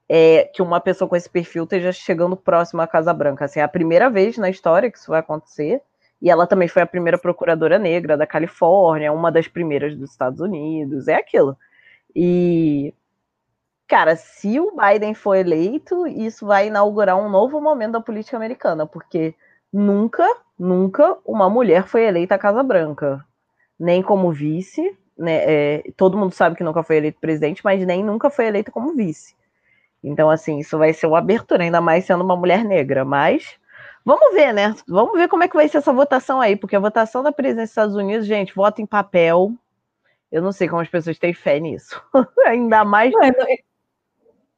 É, 0.09 0.45
que 0.53 0.61
uma 0.61 0.79
pessoa 0.79 1.07
com 1.07 1.15
esse 1.15 1.29
perfil 1.29 1.63
esteja 1.63 1.91
chegando 1.91 2.35
próximo 2.35 2.81
à 2.81 2.87
Casa 2.87 3.13
Branca. 3.13 3.45
Assim, 3.45 3.59
é 3.59 3.63
a 3.63 3.67
primeira 3.67 4.09
vez 4.09 4.37
na 4.37 4.49
história 4.49 4.91
que 4.91 4.97
isso 4.97 5.09
vai 5.09 5.19
acontecer. 5.19 5.81
E 6.21 6.29
ela 6.29 6.47
também 6.47 6.67
foi 6.67 6.81
a 6.81 6.87
primeira 6.87 7.17
procuradora 7.17 7.79
negra 7.79 8.15
da 8.15 8.27
Califórnia, 8.27 9.11
uma 9.11 9.31
das 9.31 9.47
primeiras 9.47 9.95
dos 9.95 10.11
Estados 10.11 10.39
Unidos. 10.39 11.07
É 11.07 11.15
aquilo. 11.15 11.57
E, 12.15 12.93
cara, 13.87 14.15
se 14.15 14.59
o 14.59 14.71
Biden 14.71 15.13
for 15.13 15.35
eleito, 15.35 16.07
isso 16.07 16.45
vai 16.45 16.67
inaugurar 16.67 17.17
um 17.17 17.29
novo 17.29 17.59
momento 17.59 17.93
da 17.93 18.01
política 18.01 18.37
americana, 18.37 18.85
porque 18.85 19.35
nunca, 19.71 20.25
nunca 20.57 21.17
uma 21.25 21.49
mulher 21.49 21.87
foi 21.87 22.03
eleita 22.05 22.35
à 22.35 22.39
Casa 22.39 22.63
Branca. 22.63 23.25
Nem 23.79 24.01
como 24.01 24.31
vice, 24.31 24.97
né, 25.17 25.43
é, 25.45 25.83
todo 25.95 26.17
mundo 26.17 26.33
sabe 26.33 26.55
que 26.55 26.63
nunca 26.63 26.83
foi 26.83 26.97
eleito 26.97 27.19
presidente, 27.19 27.61
mas 27.63 27.85
nem 27.85 28.03
nunca 28.03 28.29
foi 28.29 28.47
eleito 28.47 28.71
como 28.71 28.95
vice. 28.95 29.35
Então, 30.03 30.29
assim, 30.29 30.59
isso 30.59 30.77
vai 30.77 30.93
ser 30.93 31.07
uma 31.07 31.19
abertura, 31.19 31.63
ainda 31.63 31.79
mais 31.79 32.05
sendo 32.05 32.23
uma 32.23 32.35
mulher 32.35 32.65
negra. 32.65 33.05
Mas 33.05 33.57
vamos 34.03 34.33
ver, 34.33 34.53
né? 34.53 34.75
Vamos 34.87 35.17
ver 35.17 35.29
como 35.29 35.43
é 35.43 35.47
que 35.47 35.55
vai 35.55 35.67
ser 35.69 35.77
essa 35.77 35.93
votação 35.93 36.41
aí, 36.41 36.55
porque 36.55 36.75
a 36.75 36.79
votação 36.79 37.23
da 37.23 37.31
presidência 37.31 37.63
dos 37.63 37.71
Estados 37.71 37.95
Unidos, 37.95 38.27
gente, 38.27 38.53
vota 38.53 38.81
em 38.81 38.85
papel. 38.85 39.53
Eu 40.31 40.41
não 40.41 40.51
sei 40.51 40.67
como 40.67 40.81
as 40.81 40.89
pessoas 40.89 41.17
têm 41.17 41.33
fé 41.33 41.59
nisso. 41.59 42.01
ainda 42.45 42.83
mais. 42.83 43.13
Não, 43.13 43.21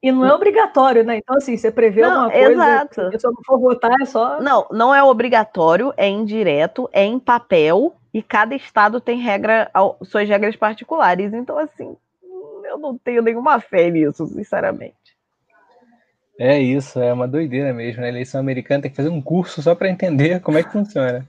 e 0.06 0.12
não 0.12 0.24
é 0.24 0.32
obrigatório, 0.32 1.04
né? 1.04 1.18
Então, 1.18 1.36
assim, 1.36 1.58
você 1.58 1.72
prevê 1.72 2.02
não, 2.02 2.26
uma 2.26 2.32
coisa, 2.32 2.52
exato. 2.52 3.20
se 3.20 3.26
eu 3.26 3.32
não 3.32 3.42
for 3.44 3.60
votar, 3.60 3.92
é 4.00 4.06
só. 4.06 4.40
Não, 4.40 4.68
não 4.70 4.94
é 4.94 5.02
obrigatório, 5.02 5.92
é 5.98 6.08
indireto, 6.08 6.88
é 6.94 7.04
em 7.04 7.18
papel 7.18 7.96
e 8.14 8.22
cada 8.22 8.54
estado 8.54 9.02
tem 9.02 9.20
regra, 9.20 9.68
suas 10.04 10.30
regras 10.30 10.56
particulares. 10.56 11.34
Então, 11.34 11.58
assim, 11.58 11.98
eu 12.66 12.78
não 12.78 12.96
tenho 12.96 13.24
nenhuma 13.24 13.60
fé 13.60 13.90
nisso, 13.90 14.28
sinceramente. 14.28 14.94
É 16.40 16.60
isso, 16.60 17.00
é 17.00 17.12
uma 17.12 17.28
doideira 17.28 17.74
mesmo. 17.74 18.02
Né? 18.02 18.06
A 18.06 18.12
eleição 18.12 18.40
americana 18.40 18.84
tem 18.84 18.92
que 18.92 18.98
fazer 18.98 19.10
um 19.10 19.22
curso 19.24 19.60
só 19.60 19.74
para 19.74 19.90
entender 19.90 20.40
como 20.40 20.60
é 20.60 20.64
que 20.64 20.72
funciona. 20.72 21.26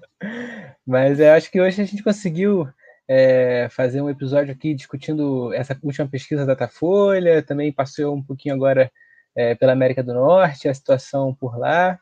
Mas 0.87 1.19
eu 1.19 1.33
acho 1.33 1.51
que 1.51 1.63
hoje 1.63 1.81
a 1.81 1.85
gente 1.87 2.03
conseguiu 2.03 2.69
é, 3.09 3.69
fazer 3.71 4.01
um 4.01 4.11
episódio 4.11 4.53
aqui 4.53 4.75
discutindo 4.75 5.53
essa 5.55 5.79
última 5.83 6.09
pesquisa 6.09 6.45
da 6.45 6.55
Datafolha, 6.55 7.43
também 7.43 7.73
passou 7.73 8.15
um 8.15 8.23
pouquinho 8.23 8.55
agora 8.55 8.91
é, 9.35 9.55
pela 9.55 9.73
América 9.73 10.03
do 10.03 10.15
Norte, 10.15 10.69
a 10.69 10.75
situação 10.75 11.35
por 11.35 11.59
lá. 11.59 11.99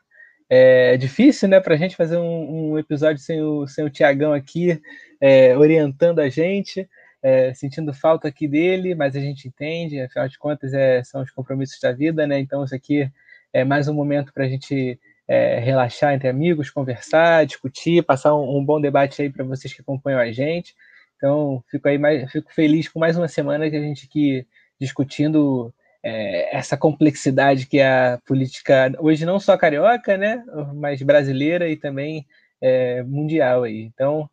É 0.49 0.95
difícil, 0.97 1.49
né, 1.49 1.59
para 1.59 1.73
a 1.73 1.77
gente 1.77 1.95
fazer 1.95 2.17
um, 2.17 2.71
um, 2.73 2.79
episódio 2.79 3.21
sem 3.21 3.41
o, 3.41 3.67
sem 3.67 3.83
o 3.83 3.89
Tiagão 3.89 4.31
aqui 4.31 4.79
é, 5.19 5.57
orientando 5.57 6.19
a 6.19 6.29
gente, 6.29 6.87
é, 7.21 7.51
sentindo 7.53 7.93
falta 7.93 8.27
aqui 8.27 8.47
dele, 8.47 8.93
mas 8.93 9.15
a 9.15 9.19
gente 9.19 9.47
entende, 9.47 9.99
afinal 9.99 10.27
de 10.27 10.37
contas 10.37 10.73
é, 10.73 11.03
são 11.03 11.23
os 11.23 11.31
compromissos 11.31 11.79
da 11.79 11.91
vida, 11.91 12.27
né? 12.27 12.39
Então 12.39 12.63
isso 12.63 12.75
aqui 12.75 13.09
é 13.51 13.63
mais 13.63 13.87
um 13.87 13.93
momento 13.93 14.31
para 14.31 14.45
a 14.45 14.47
gente 14.47 14.99
é, 15.27 15.59
relaxar 15.59 16.13
entre 16.13 16.29
amigos, 16.29 16.69
conversar, 16.69 17.45
discutir, 17.45 18.03
passar 18.03 18.35
um, 18.35 18.57
um 18.57 18.63
bom 18.63 18.79
debate 18.79 19.21
aí 19.21 19.29
para 19.29 19.43
vocês 19.43 19.73
que 19.73 19.81
acompanham 19.81 20.19
a 20.19 20.31
gente. 20.31 20.75
Então 21.15 21.63
fico 21.69 21.87
aí 21.87 21.97
mais, 21.97 22.31
fico 22.31 22.53
feliz 22.53 22.87
com 22.89 22.99
mais 22.99 23.17
uma 23.17 23.27
semana 23.27 23.69
que 23.69 23.75
a 23.75 23.81
gente 23.81 24.05
aqui 24.05 24.45
discutindo 24.79 25.73
é, 26.03 26.55
essa 26.55 26.77
complexidade 26.77 27.65
que 27.65 27.79
é 27.79 27.87
a 27.87 28.19
política 28.25 28.91
hoje 28.99 29.25
não 29.25 29.39
só 29.39 29.57
carioca, 29.57 30.17
né, 30.17 30.43
mas 30.75 31.01
brasileira 31.01 31.69
e 31.69 31.75
também 31.75 32.25
é, 32.61 33.03
mundial 33.03 33.63
aí. 33.63 33.81
Então, 33.81 34.29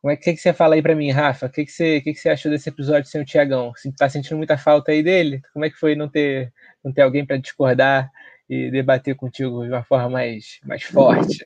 como 0.00 0.12
é 0.12 0.16
que, 0.16 0.34
que 0.34 0.40
você 0.40 0.52
fala 0.52 0.76
aí 0.76 0.82
para 0.82 0.94
mim, 0.94 1.10
Rafa? 1.10 1.46
O 1.46 1.50
que, 1.50 1.64
que, 1.64 1.72
você, 1.72 2.00
que, 2.00 2.12
que 2.12 2.20
você 2.20 2.28
achou 2.28 2.50
desse 2.50 2.68
episódio 2.68 3.10
sem 3.10 3.20
o 3.20 3.24
Tiagão? 3.24 3.72
Está 3.84 4.08
sentindo 4.08 4.36
muita 4.36 4.56
falta 4.56 4.92
aí 4.92 5.02
dele? 5.02 5.42
Como 5.52 5.64
é 5.64 5.70
que 5.70 5.76
foi 5.76 5.96
não 5.96 6.08
ter, 6.08 6.52
não 6.84 6.92
ter 6.92 7.02
alguém 7.02 7.26
para 7.26 7.38
discordar 7.38 8.10
e 8.48 8.70
debater 8.70 9.16
contigo 9.16 9.64
de 9.64 9.70
uma 9.70 9.82
forma 9.82 10.08
mais, 10.08 10.60
mais 10.64 10.84
forte? 10.84 11.44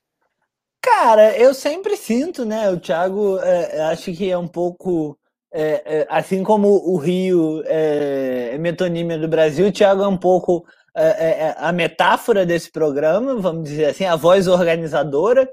Cara, 0.93 1.37
eu 1.39 1.55
sempre 1.55 1.97
sinto, 1.97 2.45
né? 2.45 2.69
O 2.71 2.79
Thiago 2.79 3.39
é, 3.39 3.81
acho 3.83 4.13
que 4.13 4.31
é 4.31 4.37
um 4.37 4.49
pouco 4.49 5.17
é, 5.53 6.01
é, 6.01 6.07
assim 6.09 6.43
como 6.45 6.69
o 6.69 6.97
Rio 6.97 7.63
é, 7.67 8.51
é 8.55 8.59
metonímia 8.59 9.19
do 9.19 9.27
Brasil, 9.27 9.67
o 9.67 9.73
Thiago 9.73 10.03
é 10.03 10.09
um 10.09 10.17
pouco 10.17 10.65
é, 10.97 11.05
é, 11.05 11.29
é, 11.49 11.55
a 11.59 11.73
metáfora 11.73 12.47
desse 12.47 12.71
programa, 12.71 13.37
vamos 13.37 13.69
dizer 13.69 13.87
assim, 13.87 14.05
a 14.05 14.17
voz 14.17 14.47
organizadora. 14.47 15.49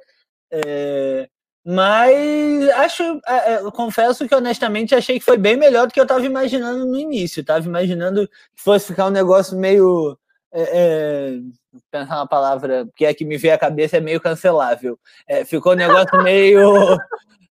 mas 1.65 2.69
acho, 2.69 3.03
confesso 3.73 4.27
que 4.27 4.35
honestamente 4.35 4.95
achei 4.95 5.19
que 5.19 5.25
foi 5.25 5.37
bem 5.37 5.57
melhor 5.57 5.87
do 5.87 5.93
que 5.93 5.99
eu 5.99 6.03
estava 6.03 6.25
imaginando 6.25 6.85
no 6.85 6.97
início. 6.97 7.41
Estava 7.41 7.65
imaginando 7.65 8.27
que 8.27 8.63
fosse 8.63 8.87
ficar 8.87 9.07
um 9.07 9.11
negócio 9.11 9.57
meio. 9.57 10.17
Pensar 11.91 12.15
uma 12.15 12.27
palavra 12.27 12.87
que 12.95 13.05
é 13.05 13.13
que 13.13 13.25
me 13.25 13.37
veio 13.37 13.53
à 13.53 13.57
cabeça 13.57 13.97
é 13.97 13.99
meio 13.99 14.19
cancelável. 14.19 14.97
ficou 15.45 15.73
um 15.73 15.75
negócio 15.75 16.21
meio 16.23 16.97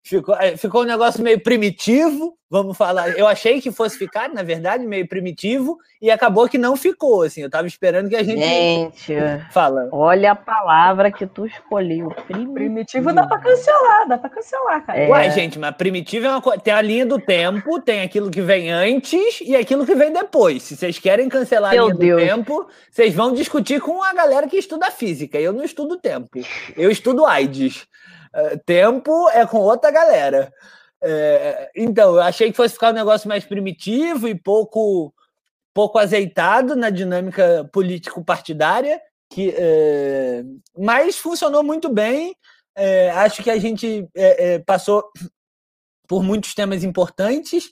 Ficou, 0.04 0.34
é, 0.34 0.56
ficou 0.56 0.82
um 0.82 0.86
negócio 0.86 1.22
meio 1.22 1.40
primitivo, 1.40 2.36
vamos 2.50 2.76
falar. 2.76 3.16
Eu 3.16 3.28
achei 3.28 3.60
que 3.60 3.70
fosse 3.70 3.96
ficar, 3.96 4.28
na 4.28 4.42
verdade, 4.42 4.84
meio 4.84 5.06
primitivo, 5.06 5.78
e 6.00 6.10
acabou 6.10 6.48
que 6.48 6.58
não 6.58 6.76
ficou, 6.76 7.22
assim. 7.22 7.40
Eu 7.40 7.48
tava 7.48 7.68
esperando 7.68 8.08
que 8.08 8.16
a 8.16 8.22
gente. 8.24 8.40
Gente, 8.40 9.14
fala. 9.52 9.88
Olha 9.92 10.32
a 10.32 10.34
palavra 10.34 11.12
que 11.12 11.24
tu 11.24 11.46
escolheu. 11.46 12.08
Primitivo, 12.26 12.52
primitivo 12.52 13.12
dá 13.12 13.24
pra 13.28 13.38
cancelar, 13.38 14.08
dá 14.08 14.18
pra 14.18 14.28
cancelar, 14.28 14.84
cara. 14.84 14.98
É... 14.98 15.08
Uai, 15.08 15.30
gente, 15.30 15.56
mas 15.56 15.76
primitivo 15.76 16.26
é 16.26 16.30
uma 16.30 16.42
coisa. 16.42 16.60
Tem 16.60 16.74
a 16.74 16.82
linha 16.82 17.06
do 17.06 17.20
tempo, 17.20 17.80
tem 17.80 18.02
aquilo 18.02 18.28
que 18.28 18.42
vem 18.42 18.72
antes 18.72 19.40
e 19.40 19.54
aquilo 19.54 19.86
que 19.86 19.94
vem 19.94 20.12
depois. 20.12 20.64
Se 20.64 20.76
vocês 20.76 20.98
querem 20.98 21.28
cancelar 21.28 21.72
Meu 21.72 21.84
a 21.84 21.86
linha 21.86 21.96
Deus. 21.96 22.20
do 22.20 22.26
tempo, 22.26 22.66
vocês 22.90 23.14
vão 23.14 23.32
discutir 23.32 23.80
com 23.80 24.02
a 24.02 24.12
galera 24.12 24.48
que 24.48 24.56
estuda 24.56 24.90
física. 24.90 25.38
Eu 25.38 25.52
não 25.52 25.62
estudo 25.62 25.96
tempo. 25.96 26.28
Eu 26.76 26.90
estudo 26.90 27.24
AIDS. 27.24 27.86
É, 28.34 28.56
tempo 28.56 29.28
é 29.30 29.46
com 29.46 29.58
outra 29.58 29.90
galera. 29.90 30.52
É, 31.02 31.70
então, 31.74 32.14
eu 32.14 32.20
achei 32.20 32.50
que 32.50 32.56
fosse 32.56 32.74
ficar 32.74 32.90
um 32.90 32.96
negócio 32.96 33.28
mais 33.28 33.44
primitivo 33.44 34.28
e 34.28 34.34
pouco, 34.34 35.12
pouco 35.74 35.98
azeitado 35.98 36.76
na 36.76 36.90
dinâmica 36.90 37.68
político-partidária, 37.72 39.00
que, 39.28 39.52
é, 39.56 40.44
mas 40.78 41.18
funcionou 41.18 41.62
muito 41.62 41.88
bem. 41.88 42.34
É, 42.74 43.10
acho 43.10 43.42
que 43.42 43.50
a 43.50 43.58
gente 43.58 44.08
passou 44.64 45.04
por 46.08 46.22
muitos 46.22 46.54
temas 46.54 46.84
importantes. 46.84 47.70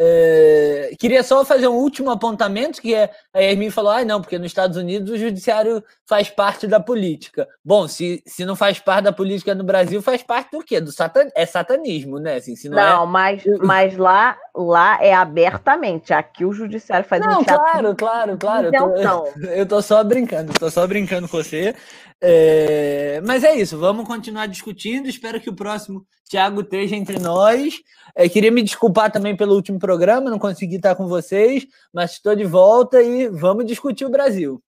É, 0.00 0.92
queria 0.96 1.24
só 1.24 1.44
fazer 1.44 1.66
um 1.66 1.74
último 1.74 2.10
apontamento, 2.10 2.80
que 2.80 2.94
é, 2.94 3.10
a 3.34 3.40
Yasmin 3.40 3.70
falou, 3.70 3.90
ah, 3.90 4.04
não, 4.04 4.20
porque 4.20 4.38
nos 4.38 4.46
Estados 4.46 4.76
Unidos 4.76 5.10
o 5.10 5.18
judiciário 5.18 5.82
faz 6.06 6.30
parte 6.30 6.68
da 6.68 6.78
política. 6.78 7.48
Bom, 7.64 7.88
se, 7.88 8.22
se 8.24 8.44
não 8.44 8.54
faz 8.54 8.78
parte 8.78 9.04
da 9.04 9.12
política 9.12 9.56
no 9.56 9.64
Brasil, 9.64 10.00
faz 10.00 10.22
parte 10.22 10.52
do 10.52 10.62
quê? 10.62 10.80
Do 10.80 10.92
satan, 10.92 11.28
é 11.34 11.44
satanismo, 11.44 12.20
né? 12.20 12.36
Assim, 12.36 12.54
se 12.54 12.68
não, 12.68 12.76
não 12.76 13.02
é... 13.02 13.06
mas, 13.06 13.42
mas 13.60 13.96
lá, 13.96 14.36
lá 14.54 15.02
é 15.02 15.12
abertamente. 15.12 16.14
Aqui 16.14 16.44
o 16.44 16.52
judiciário 16.52 17.06
faz 17.06 17.20
não, 17.20 17.40
um. 17.40 17.44
Claro, 17.44 17.96
claro, 17.96 18.38
claro. 18.38 18.70
Eu 18.72 19.02
tô, 19.02 19.40
eu 19.50 19.66
tô 19.66 19.82
só 19.82 20.04
brincando, 20.04 20.52
tô 20.52 20.70
só 20.70 20.86
brincando 20.86 21.28
com 21.28 21.36
você. 21.36 21.74
É, 22.20 23.20
mas 23.24 23.44
é 23.44 23.54
isso, 23.54 23.78
vamos 23.78 24.06
continuar 24.06 24.46
discutindo. 24.46 25.08
Espero 25.08 25.40
que 25.40 25.50
o 25.50 25.54
próximo 25.56 26.04
Thiago 26.28 26.60
esteja 26.60 26.94
entre 26.94 27.18
nós. 27.18 27.80
É, 28.14 28.28
queria 28.28 28.50
me 28.50 28.62
desculpar 28.62 29.10
também 29.10 29.36
pelo 29.36 29.54
último 29.54 29.78
programa, 29.78 30.30
não 30.30 30.38
consegui 30.38 30.76
estar 30.76 30.94
com 30.94 31.06
vocês, 31.06 31.66
mas 31.92 32.12
estou 32.12 32.34
de 32.34 32.44
volta 32.44 33.02
e 33.02 33.28
vamos 33.28 33.64
discutir 33.64 34.04
o 34.04 34.10
Brasil. 34.10 34.62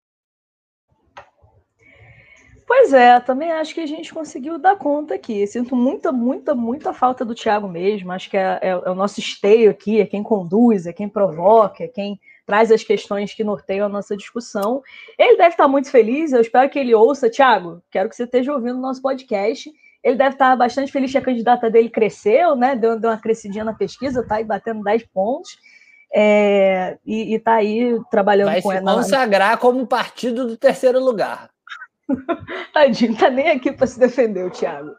Pois 2.66 2.92
é, 2.92 3.20
também 3.20 3.52
acho 3.52 3.72
que 3.72 3.80
a 3.80 3.86
gente 3.86 4.12
conseguiu 4.12 4.58
dar 4.58 4.76
conta 4.76 5.14
aqui. 5.14 5.46
Sinto 5.46 5.76
muita, 5.76 6.10
muita, 6.10 6.52
muita 6.52 6.92
falta 6.92 7.24
do 7.24 7.34
Thiago 7.34 7.68
mesmo. 7.68 8.10
Acho 8.10 8.28
que 8.28 8.36
é, 8.36 8.58
é, 8.60 8.68
é 8.70 8.90
o 8.90 8.94
nosso 8.94 9.20
esteio 9.20 9.70
aqui, 9.70 10.00
é 10.00 10.06
quem 10.06 10.22
conduz, 10.22 10.84
é 10.84 10.92
quem 10.92 11.08
provoca, 11.08 11.84
é 11.84 11.88
quem 11.88 12.18
traz 12.44 12.72
as 12.72 12.82
questões 12.82 13.32
que 13.32 13.44
norteiam 13.44 13.86
a 13.86 13.88
nossa 13.88 14.16
discussão. 14.16 14.82
Ele 15.16 15.36
deve 15.36 15.50
estar 15.50 15.68
muito 15.68 15.90
feliz, 15.90 16.32
eu 16.32 16.40
espero 16.40 16.68
que 16.68 16.78
ele 16.78 16.92
ouça. 16.92 17.30
Tiago, 17.30 17.80
quero 17.88 18.08
que 18.08 18.16
você 18.16 18.24
esteja 18.24 18.52
ouvindo 18.52 18.78
o 18.78 18.82
nosso 18.82 19.00
podcast. 19.00 19.72
Ele 20.02 20.16
deve 20.16 20.34
estar 20.34 20.54
bastante 20.56 20.92
feliz 20.92 21.10
que 21.10 21.18
a 21.18 21.22
candidata 21.22 21.70
dele 21.70 21.88
cresceu, 21.88 22.54
né? 22.54 22.76
Deu, 22.76 22.98
deu 22.98 23.10
uma 23.10 23.18
crescidinha 23.18 23.64
na 23.64 23.74
pesquisa, 23.74 24.20
está 24.20 24.36
aí 24.36 24.44
batendo 24.44 24.82
10 24.82 25.04
pontos. 25.12 25.58
É, 26.14 26.96
e 27.04 27.34
está 27.34 27.54
aí 27.54 27.98
trabalhando 28.10 28.46
Vai 28.46 28.62
com 28.62 28.72
ela. 28.72 28.94
Vai 28.94 29.04
se 29.04 29.10
consagrar 29.10 29.58
como 29.58 29.86
partido 29.86 30.46
do 30.46 30.56
terceiro 30.56 30.98
lugar. 31.02 31.50
Tadinho, 32.72 33.16
tá 33.16 33.28
nem 33.28 33.50
aqui 33.50 33.72
para 33.72 33.86
se 33.86 33.98
defender 33.98 34.44
o 34.44 34.50
Thiago. 34.50 34.94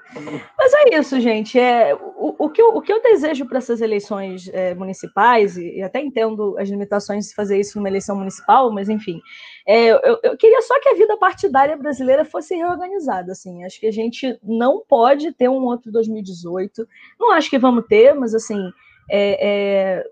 Mas 0.58 0.74
é 0.74 1.00
isso, 1.00 1.20
gente. 1.20 1.58
É, 1.58 1.96
o, 1.96 2.36
o, 2.38 2.50
que, 2.50 2.62
eu, 2.62 2.70
o 2.70 2.82
que 2.82 2.92
eu 2.92 3.02
desejo 3.02 3.46
para 3.46 3.60
essas 3.60 3.80
eleições 3.80 4.50
é, 4.54 4.76
municipais, 4.76 5.58
e, 5.58 5.78
e, 5.78 5.82
até 5.82 6.02
entendo 6.02 6.58
as 6.58 6.70
limitações 6.70 7.30
de 7.30 7.36
fazer 7.36 7.60
isso 7.60 7.78
numa 7.78 7.88
eleição 7.88 8.16
municipal, 8.16 8.72
mas 8.72 8.90
enfim, 8.90 9.22
é, 9.66 9.90
eu, 9.90 10.20
eu, 10.22 10.38
queria 10.38 10.62
só 10.62 10.80
que 10.82 10.90
a 10.90 10.96
vida 10.96 11.16
partidária 11.18 11.78
brasileira 11.78 12.26
fosse 12.26 12.56
reorganizada. 12.56 13.32
Assim. 13.32 13.64
Acho 13.64 13.80
que 13.80 13.88
a 13.88 13.94
gente 13.94 14.38
não 14.44 14.84
pode 14.88 15.32
ter 15.34 15.50
um 15.50 15.64
outro 15.64 15.92
2018. 15.92 16.88
Não 17.20 17.32
acho 17.32 17.50
que 17.50 17.58
vamos 17.58 17.86
ter, 17.88 18.14
mas 18.14 18.36
assim, 18.36 18.70
é, 19.10 20.02
é 20.02 20.04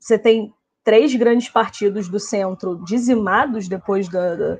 você 0.00 0.18
tem 0.18 0.52
três 0.84 1.14
grandes 1.14 1.48
partidos 1.48 2.08
do 2.08 2.20
centro 2.20 2.84
dizimados 2.84 3.66
depois 3.66 4.06
da, 4.06 4.34
da 4.34 4.58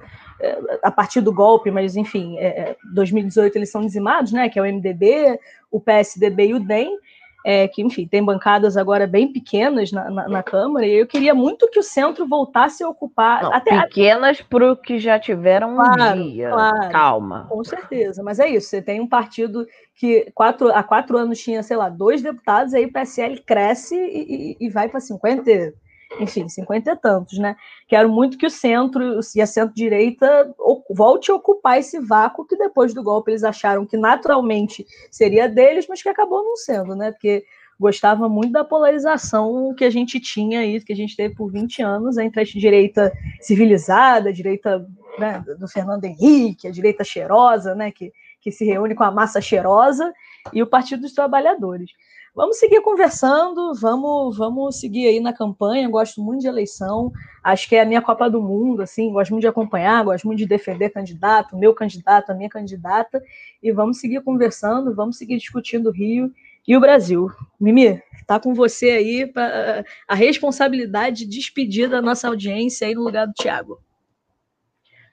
a 0.82 0.90
partir 0.90 1.20
do 1.20 1.32
golpe, 1.32 1.70
mas 1.70 1.96
enfim, 1.96 2.36
é, 2.38 2.76
2018 2.92 3.54
é, 3.54 3.58
eles 3.58 3.70
são 3.70 3.82
dizimados, 3.82 4.32
né? 4.32 4.48
Que 4.48 4.58
é 4.58 4.62
o 4.62 4.66
MDB, 4.66 5.38
o 5.70 5.80
PSDB 5.80 6.48
e 6.48 6.54
o 6.54 6.60
DEM, 6.60 6.98
é, 7.44 7.68
que 7.68 7.82
enfim 7.82 8.06
tem 8.06 8.24
bancadas 8.24 8.76
agora 8.76 9.06
bem 9.06 9.30
pequenas 9.30 9.92
na, 9.92 10.10
na, 10.10 10.28
na, 10.28 10.42
Câmara. 10.42 10.86
E 10.86 10.94
eu 10.94 11.06
queria 11.06 11.34
muito 11.34 11.68
que 11.70 11.78
o 11.78 11.82
centro 11.82 12.26
voltasse 12.26 12.82
a 12.82 12.88
ocupar 12.88 13.42
Não, 13.42 13.52
até 13.52 13.78
pequenas 13.82 14.40
para 14.40 14.72
o 14.72 14.76
que 14.76 14.98
já 14.98 15.18
tiveram 15.18 15.74
claro, 15.74 16.20
um 16.20 16.22
dia. 16.22 16.50
Claro, 16.50 16.90
Calma. 16.90 17.46
Com 17.48 17.62
certeza, 17.62 18.22
mas 18.22 18.38
é 18.38 18.48
isso. 18.48 18.68
Você 18.68 18.80
tem 18.80 19.00
um 19.00 19.06
partido 19.06 19.66
que 19.94 20.30
quatro, 20.34 20.68
há 20.70 20.82
quatro 20.82 21.18
anos 21.18 21.38
tinha, 21.38 21.62
sei 21.62 21.76
lá, 21.76 21.88
dois 21.88 22.22
deputados, 22.22 22.72
aí 22.72 22.86
o 22.86 22.92
PSL 22.92 23.40
cresce 23.42 23.94
e, 23.94 24.56
e, 24.60 24.66
e 24.66 24.70
vai 24.70 24.88
para 24.88 25.00
50 25.00 25.74
enfim, 26.20 26.48
cinquenta 26.48 26.92
e 26.92 26.96
tantos, 26.96 27.38
né? 27.38 27.56
Quero 27.88 28.08
muito 28.08 28.38
que 28.38 28.46
o 28.46 28.50
centro 28.50 29.20
e 29.34 29.40
a 29.40 29.46
centro-direita 29.46 30.54
volte 30.90 31.30
a 31.30 31.34
ocupar 31.34 31.78
esse 31.78 31.98
vácuo 32.00 32.46
que 32.46 32.56
depois 32.56 32.94
do 32.94 33.02
golpe 33.02 33.30
eles 33.30 33.44
acharam 33.44 33.86
que 33.86 33.96
naturalmente 33.96 34.86
seria 35.10 35.48
deles, 35.48 35.86
mas 35.88 36.02
que 36.02 36.08
acabou 36.08 36.44
não 36.44 36.56
sendo, 36.56 36.94
né? 36.94 37.10
Porque 37.10 37.44
gostava 37.78 38.28
muito 38.28 38.52
da 38.52 38.64
polarização 38.64 39.74
que 39.76 39.84
a 39.84 39.90
gente 39.90 40.20
tinha 40.20 40.60
aí, 40.60 40.80
que 40.80 40.92
a 40.92 40.96
gente 40.96 41.16
teve 41.16 41.34
por 41.34 41.50
20 41.50 41.82
anos 41.82 42.18
entre 42.18 42.40
a 42.40 42.44
direita 42.44 43.12
civilizada, 43.40 44.28
a 44.28 44.32
direita 44.32 44.86
né, 45.18 45.44
do 45.58 45.68
Fernando 45.68 46.04
Henrique, 46.04 46.68
a 46.68 46.70
direita 46.70 47.04
cheirosa, 47.04 47.74
né, 47.74 47.90
que, 47.90 48.12
que 48.40 48.50
se 48.50 48.64
reúne 48.64 48.94
com 48.94 49.04
a 49.04 49.10
massa 49.10 49.40
cheirosa, 49.40 50.12
e 50.52 50.62
o 50.62 50.66
Partido 50.66 51.02
dos 51.02 51.12
Trabalhadores. 51.12 51.90
Vamos 52.34 52.58
seguir 52.58 52.80
conversando, 52.80 53.72
vamos, 53.74 54.36
vamos 54.36 54.80
seguir 54.80 55.06
aí 55.06 55.20
na 55.20 55.32
campanha. 55.32 55.88
Gosto 55.88 56.20
muito 56.20 56.40
de 56.40 56.48
eleição, 56.48 57.12
acho 57.44 57.68
que 57.68 57.76
é 57.76 57.82
a 57.82 57.84
minha 57.84 58.02
Copa 58.02 58.28
do 58.28 58.42
Mundo, 58.42 58.82
assim, 58.82 59.12
gosto 59.12 59.30
muito 59.30 59.42
de 59.42 59.46
acompanhar, 59.46 60.04
gosto 60.04 60.26
muito 60.26 60.38
de 60.38 60.46
defender 60.46 60.90
candidato, 60.90 61.56
meu 61.56 61.72
candidato, 61.72 62.30
a 62.30 62.34
minha 62.34 62.48
candidata, 62.48 63.22
e 63.62 63.70
vamos 63.70 64.00
seguir 64.00 64.20
conversando, 64.22 64.92
vamos 64.92 65.16
seguir 65.16 65.36
discutindo 65.36 65.90
o 65.90 65.92
Rio 65.92 66.28
e 66.66 66.76
o 66.76 66.80
Brasil. 66.80 67.30
Mimi, 67.60 68.02
tá 68.26 68.40
com 68.40 68.52
você 68.52 68.90
aí 68.90 69.26
para 69.26 69.84
a 70.08 70.16
responsabilidade 70.16 71.18
de 71.24 71.36
despedir 71.36 71.88
da 71.88 72.02
nossa 72.02 72.26
audiência 72.26 72.88
aí 72.88 72.96
no 72.96 73.04
lugar 73.04 73.28
do 73.28 73.32
Tiago. 73.32 73.78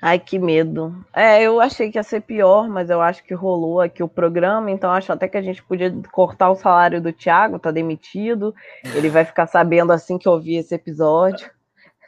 Ai, 0.01 0.17
que 0.17 0.39
medo. 0.39 0.95
É, 1.13 1.43
eu 1.43 1.61
achei 1.61 1.91
que 1.91 1.97
ia 1.99 2.03
ser 2.03 2.21
pior, 2.21 2.67
mas 2.67 2.89
eu 2.89 2.99
acho 2.99 3.23
que 3.23 3.35
rolou 3.35 3.79
aqui 3.79 4.01
o 4.01 4.07
programa, 4.07 4.71
então 4.71 4.89
acho 4.89 5.13
até 5.13 5.27
que 5.27 5.37
a 5.37 5.41
gente 5.43 5.61
podia 5.61 5.93
cortar 6.11 6.49
o 6.49 6.55
salário 6.55 6.99
do 6.99 7.13
Thiago, 7.13 7.59
tá 7.59 7.69
demitido. 7.69 8.53
Ele 8.95 9.09
vai 9.09 9.23
ficar 9.23 9.45
sabendo 9.45 9.91
assim 9.91 10.17
que 10.17 10.27
ouvir 10.27 10.55
esse 10.55 10.73
episódio. 10.73 11.51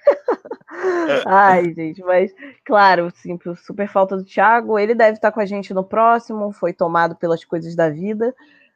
Ai, 1.28 1.72
gente, 1.72 2.02
mas 2.02 2.34
claro, 2.66 3.12
sim, 3.12 3.38
super 3.56 3.88
falta 3.88 4.18
do 4.18 4.26
Thiago. 4.26 4.80
Ele 4.80 4.96
deve 4.96 5.14
estar 5.18 5.32
com 5.32 5.40
a 5.40 5.46
gente 5.46 5.72
no 5.72 5.84
próximo, 5.84 6.52
foi 6.52 6.74
tomado 6.74 7.16
pelas 7.16 7.46
coisas 7.46 7.76
da 7.76 7.90
vida, 7.92 8.34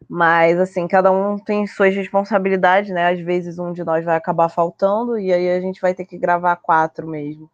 mas 0.07 0.59
assim, 0.59 0.87
cada 0.87 1.11
um 1.11 1.39
tem 1.39 1.65
suas 1.65 1.95
responsabilidades, 1.95 2.91
né? 2.91 3.09
Às 3.09 3.19
vezes 3.19 3.57
um 3.57 3.73
de 3.73 3.83
nós 3.83 4.05
vai 4.05 4.15
acabar 4.15 4.47
faltando 4.49 5.17
e 5.17 5.33
aí 5.33 5.49
a 5.49 5.59
gente 5.59 5.81
vai 5.81 5.95
ter 5.95 6.05
que 6.05 6.19
gravar 6.19 6.55
quatro 6.57 7.07
mesmo. 7.07 7.49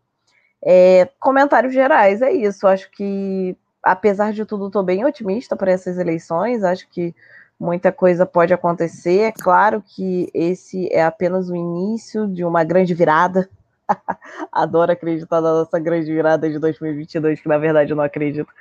É, 0.66 1.10
comentários 1.20 1.74
gerais, 1.74 2.22
é 2.22 2.32
isso. 2.32 2.66
Acho 2.66 2.90
que, 2.92 3.56
apesar 3.84 4.32
de 4.32 4.46
tudo, 4.46 4.68
estou 4.68 4.84
bem 4.84 5.04
otimista 5.04 5.56
para 5.56 5.72
essas 5.72 5.98
eleições. 5.98 6.64
Acho 6.64 6.88
que 6.90 7.14
muita 7.60 7.92
coisa 7.92 8.26
pode 8.26 8.54
acontecer. 8.54 9.20
É 9.20 9.32
claro 9.32 9.84
que 9.86 10.30
esse 10.34 10.92
é 10.92 11.04
apenas 11.04 11.50
o 11.50 11.56
início 11.56 12.28
de 12.28 12.46
uma 12.46 12.64
grande 12.64 12.94
virada. 12.94 13.50
Adoro 14.52 14.94
acreditar 14.94 15.42
na 15.42 15.52
nossa 15.54 15.78
grande 15.80 16.12
virada 16.12 16.50
de 16.50 16.58
2022, 16.58 17.42
que 17.42 17.50
na 17.50 17.58
verdade 17.58 17.92
eu 17.92 17.98
não 17.98 18.04
acredito. 18.04 18.52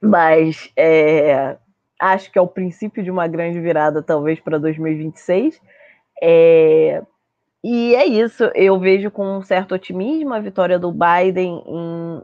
Mas 0.00 0.70
é, 0.76 1.56
acho 1.98 2.30
que 2.30 2.38
é 2.38 2.42
o 2.42 2.46
princípio 2.46 3.02
de 3.02 3.10
uma 3.10 3.26
grande 3.26 3.58
virada, 3.58 4.02
talvez, 4.02 4.38
para 4.38 4.58
2026. 4.58 5.58
É, 6.22 7.02
e 7.66 7.94
é 7.94 8.04
isso, 8.04 8.44
eu 8.54 8.78
vejo 8.78 9.10
com 9.10 9.38
um 9.38 9.42
certo 9.42 9.74
otimismo 9.74 10.34
a 10.34 10.38
vitória 10.38 10.78
do 10.78 10.92
Biden 10.92 11.64
em, 11.66 12.22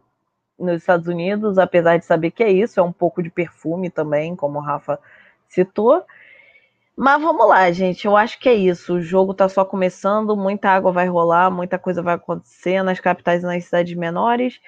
nos 0.59 0.83
Estados 0.83 1.09
Unidos, 1.09 1.57
apesar 1.59 1.97
de 1.97 2.05
saber 2.05 2.31
que 2.31 2.43
é 2.45 2.53
isso, 2.53 2.79
é 2.79 2.83
um 2.83 2.93
pouco 2.93 3.23
de 3.23 3.31
perfume 3.31 3.89
também, 3.89 4.37
como 4.37 4.59
o 4.59 4.63
Rafa 4.63 4.99
citou. 5.49 6.05
Mas 6.95 7.23
vamos 7.23 7.49
lá, 7.49 7.73
gente. 7.73 8.07
Eu 8.07 8.19
acho 8.19 8.39
que 8.39 8.51
é 8.51 8.53
isso. 8.55 8.97
O 8.97 9.01
jogo 9.01 9.33
está 9.33 9.49
só 9.49 9.65
começando, 9.65 10.37
muita 10.37 10.69
água 10.69 10.93
vai 10.93 11.09
rolar, 11.09 11.51
muita 11.51 11.79
coisa 11.79 12.03
vai 12.03 12.17
acontecer 12.17 12.83
nas 12.83 13.01
capitais 13.01 13.43
e 13.43 13.47
nas 13.47 13.65
cidades 13.65 13.97
menores. 13.97 14.61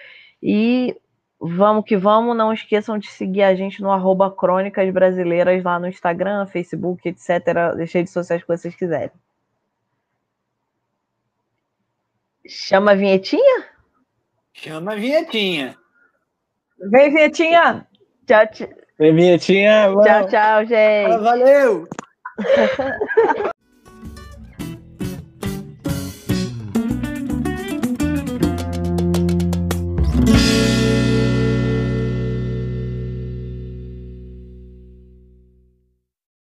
E 0.43 0.97
vamos 1.39 1.85
que 1.85 1.99
vamos. 1.99 2.35
Não 2.35 2.51
esqueçam 2.51 2.97
de 2.99 3.09
seguir 3.09 3.43
a 3.43 3.55
gente 3.55 3.83
no 3.83 3.93
arroba 3.93 4.31
Crônicas 4.31 4.91
Brasileiras 4.91 5.63
lá 5.63 5.79
no 5.79 5.87
Instagram, 5.87 6.47
Facebook, 6.47 7.07
etc. 7.07 7.75
As 7.79 7.93
redes 7.93 8.13
sociais 8.15 8.41
que 8.41 8.49
vocês 8.49 8.75
quiserem. 8.75 9.13
Chama 12.49 12.93
a 12.93 12.95
vinhetinha? 12.97 13.65
Chama 14.55 14.93
a 14.93 14.97
vinhetinha. 14.97 15.77
Vem, 16.91 17.11
vinhetinha. 17.15 17.87
Tchau, 18.27 18.47
tchau. 18.53 18.69
Vem, 18.99 19.15
vinhetinha. 19.15 19.93
Tchau, 20.03 20.29
tchau, 20.29 20.65
gente. 20.67 21.13
Ah, 21.13 21.19
valeu. 21.19 21.89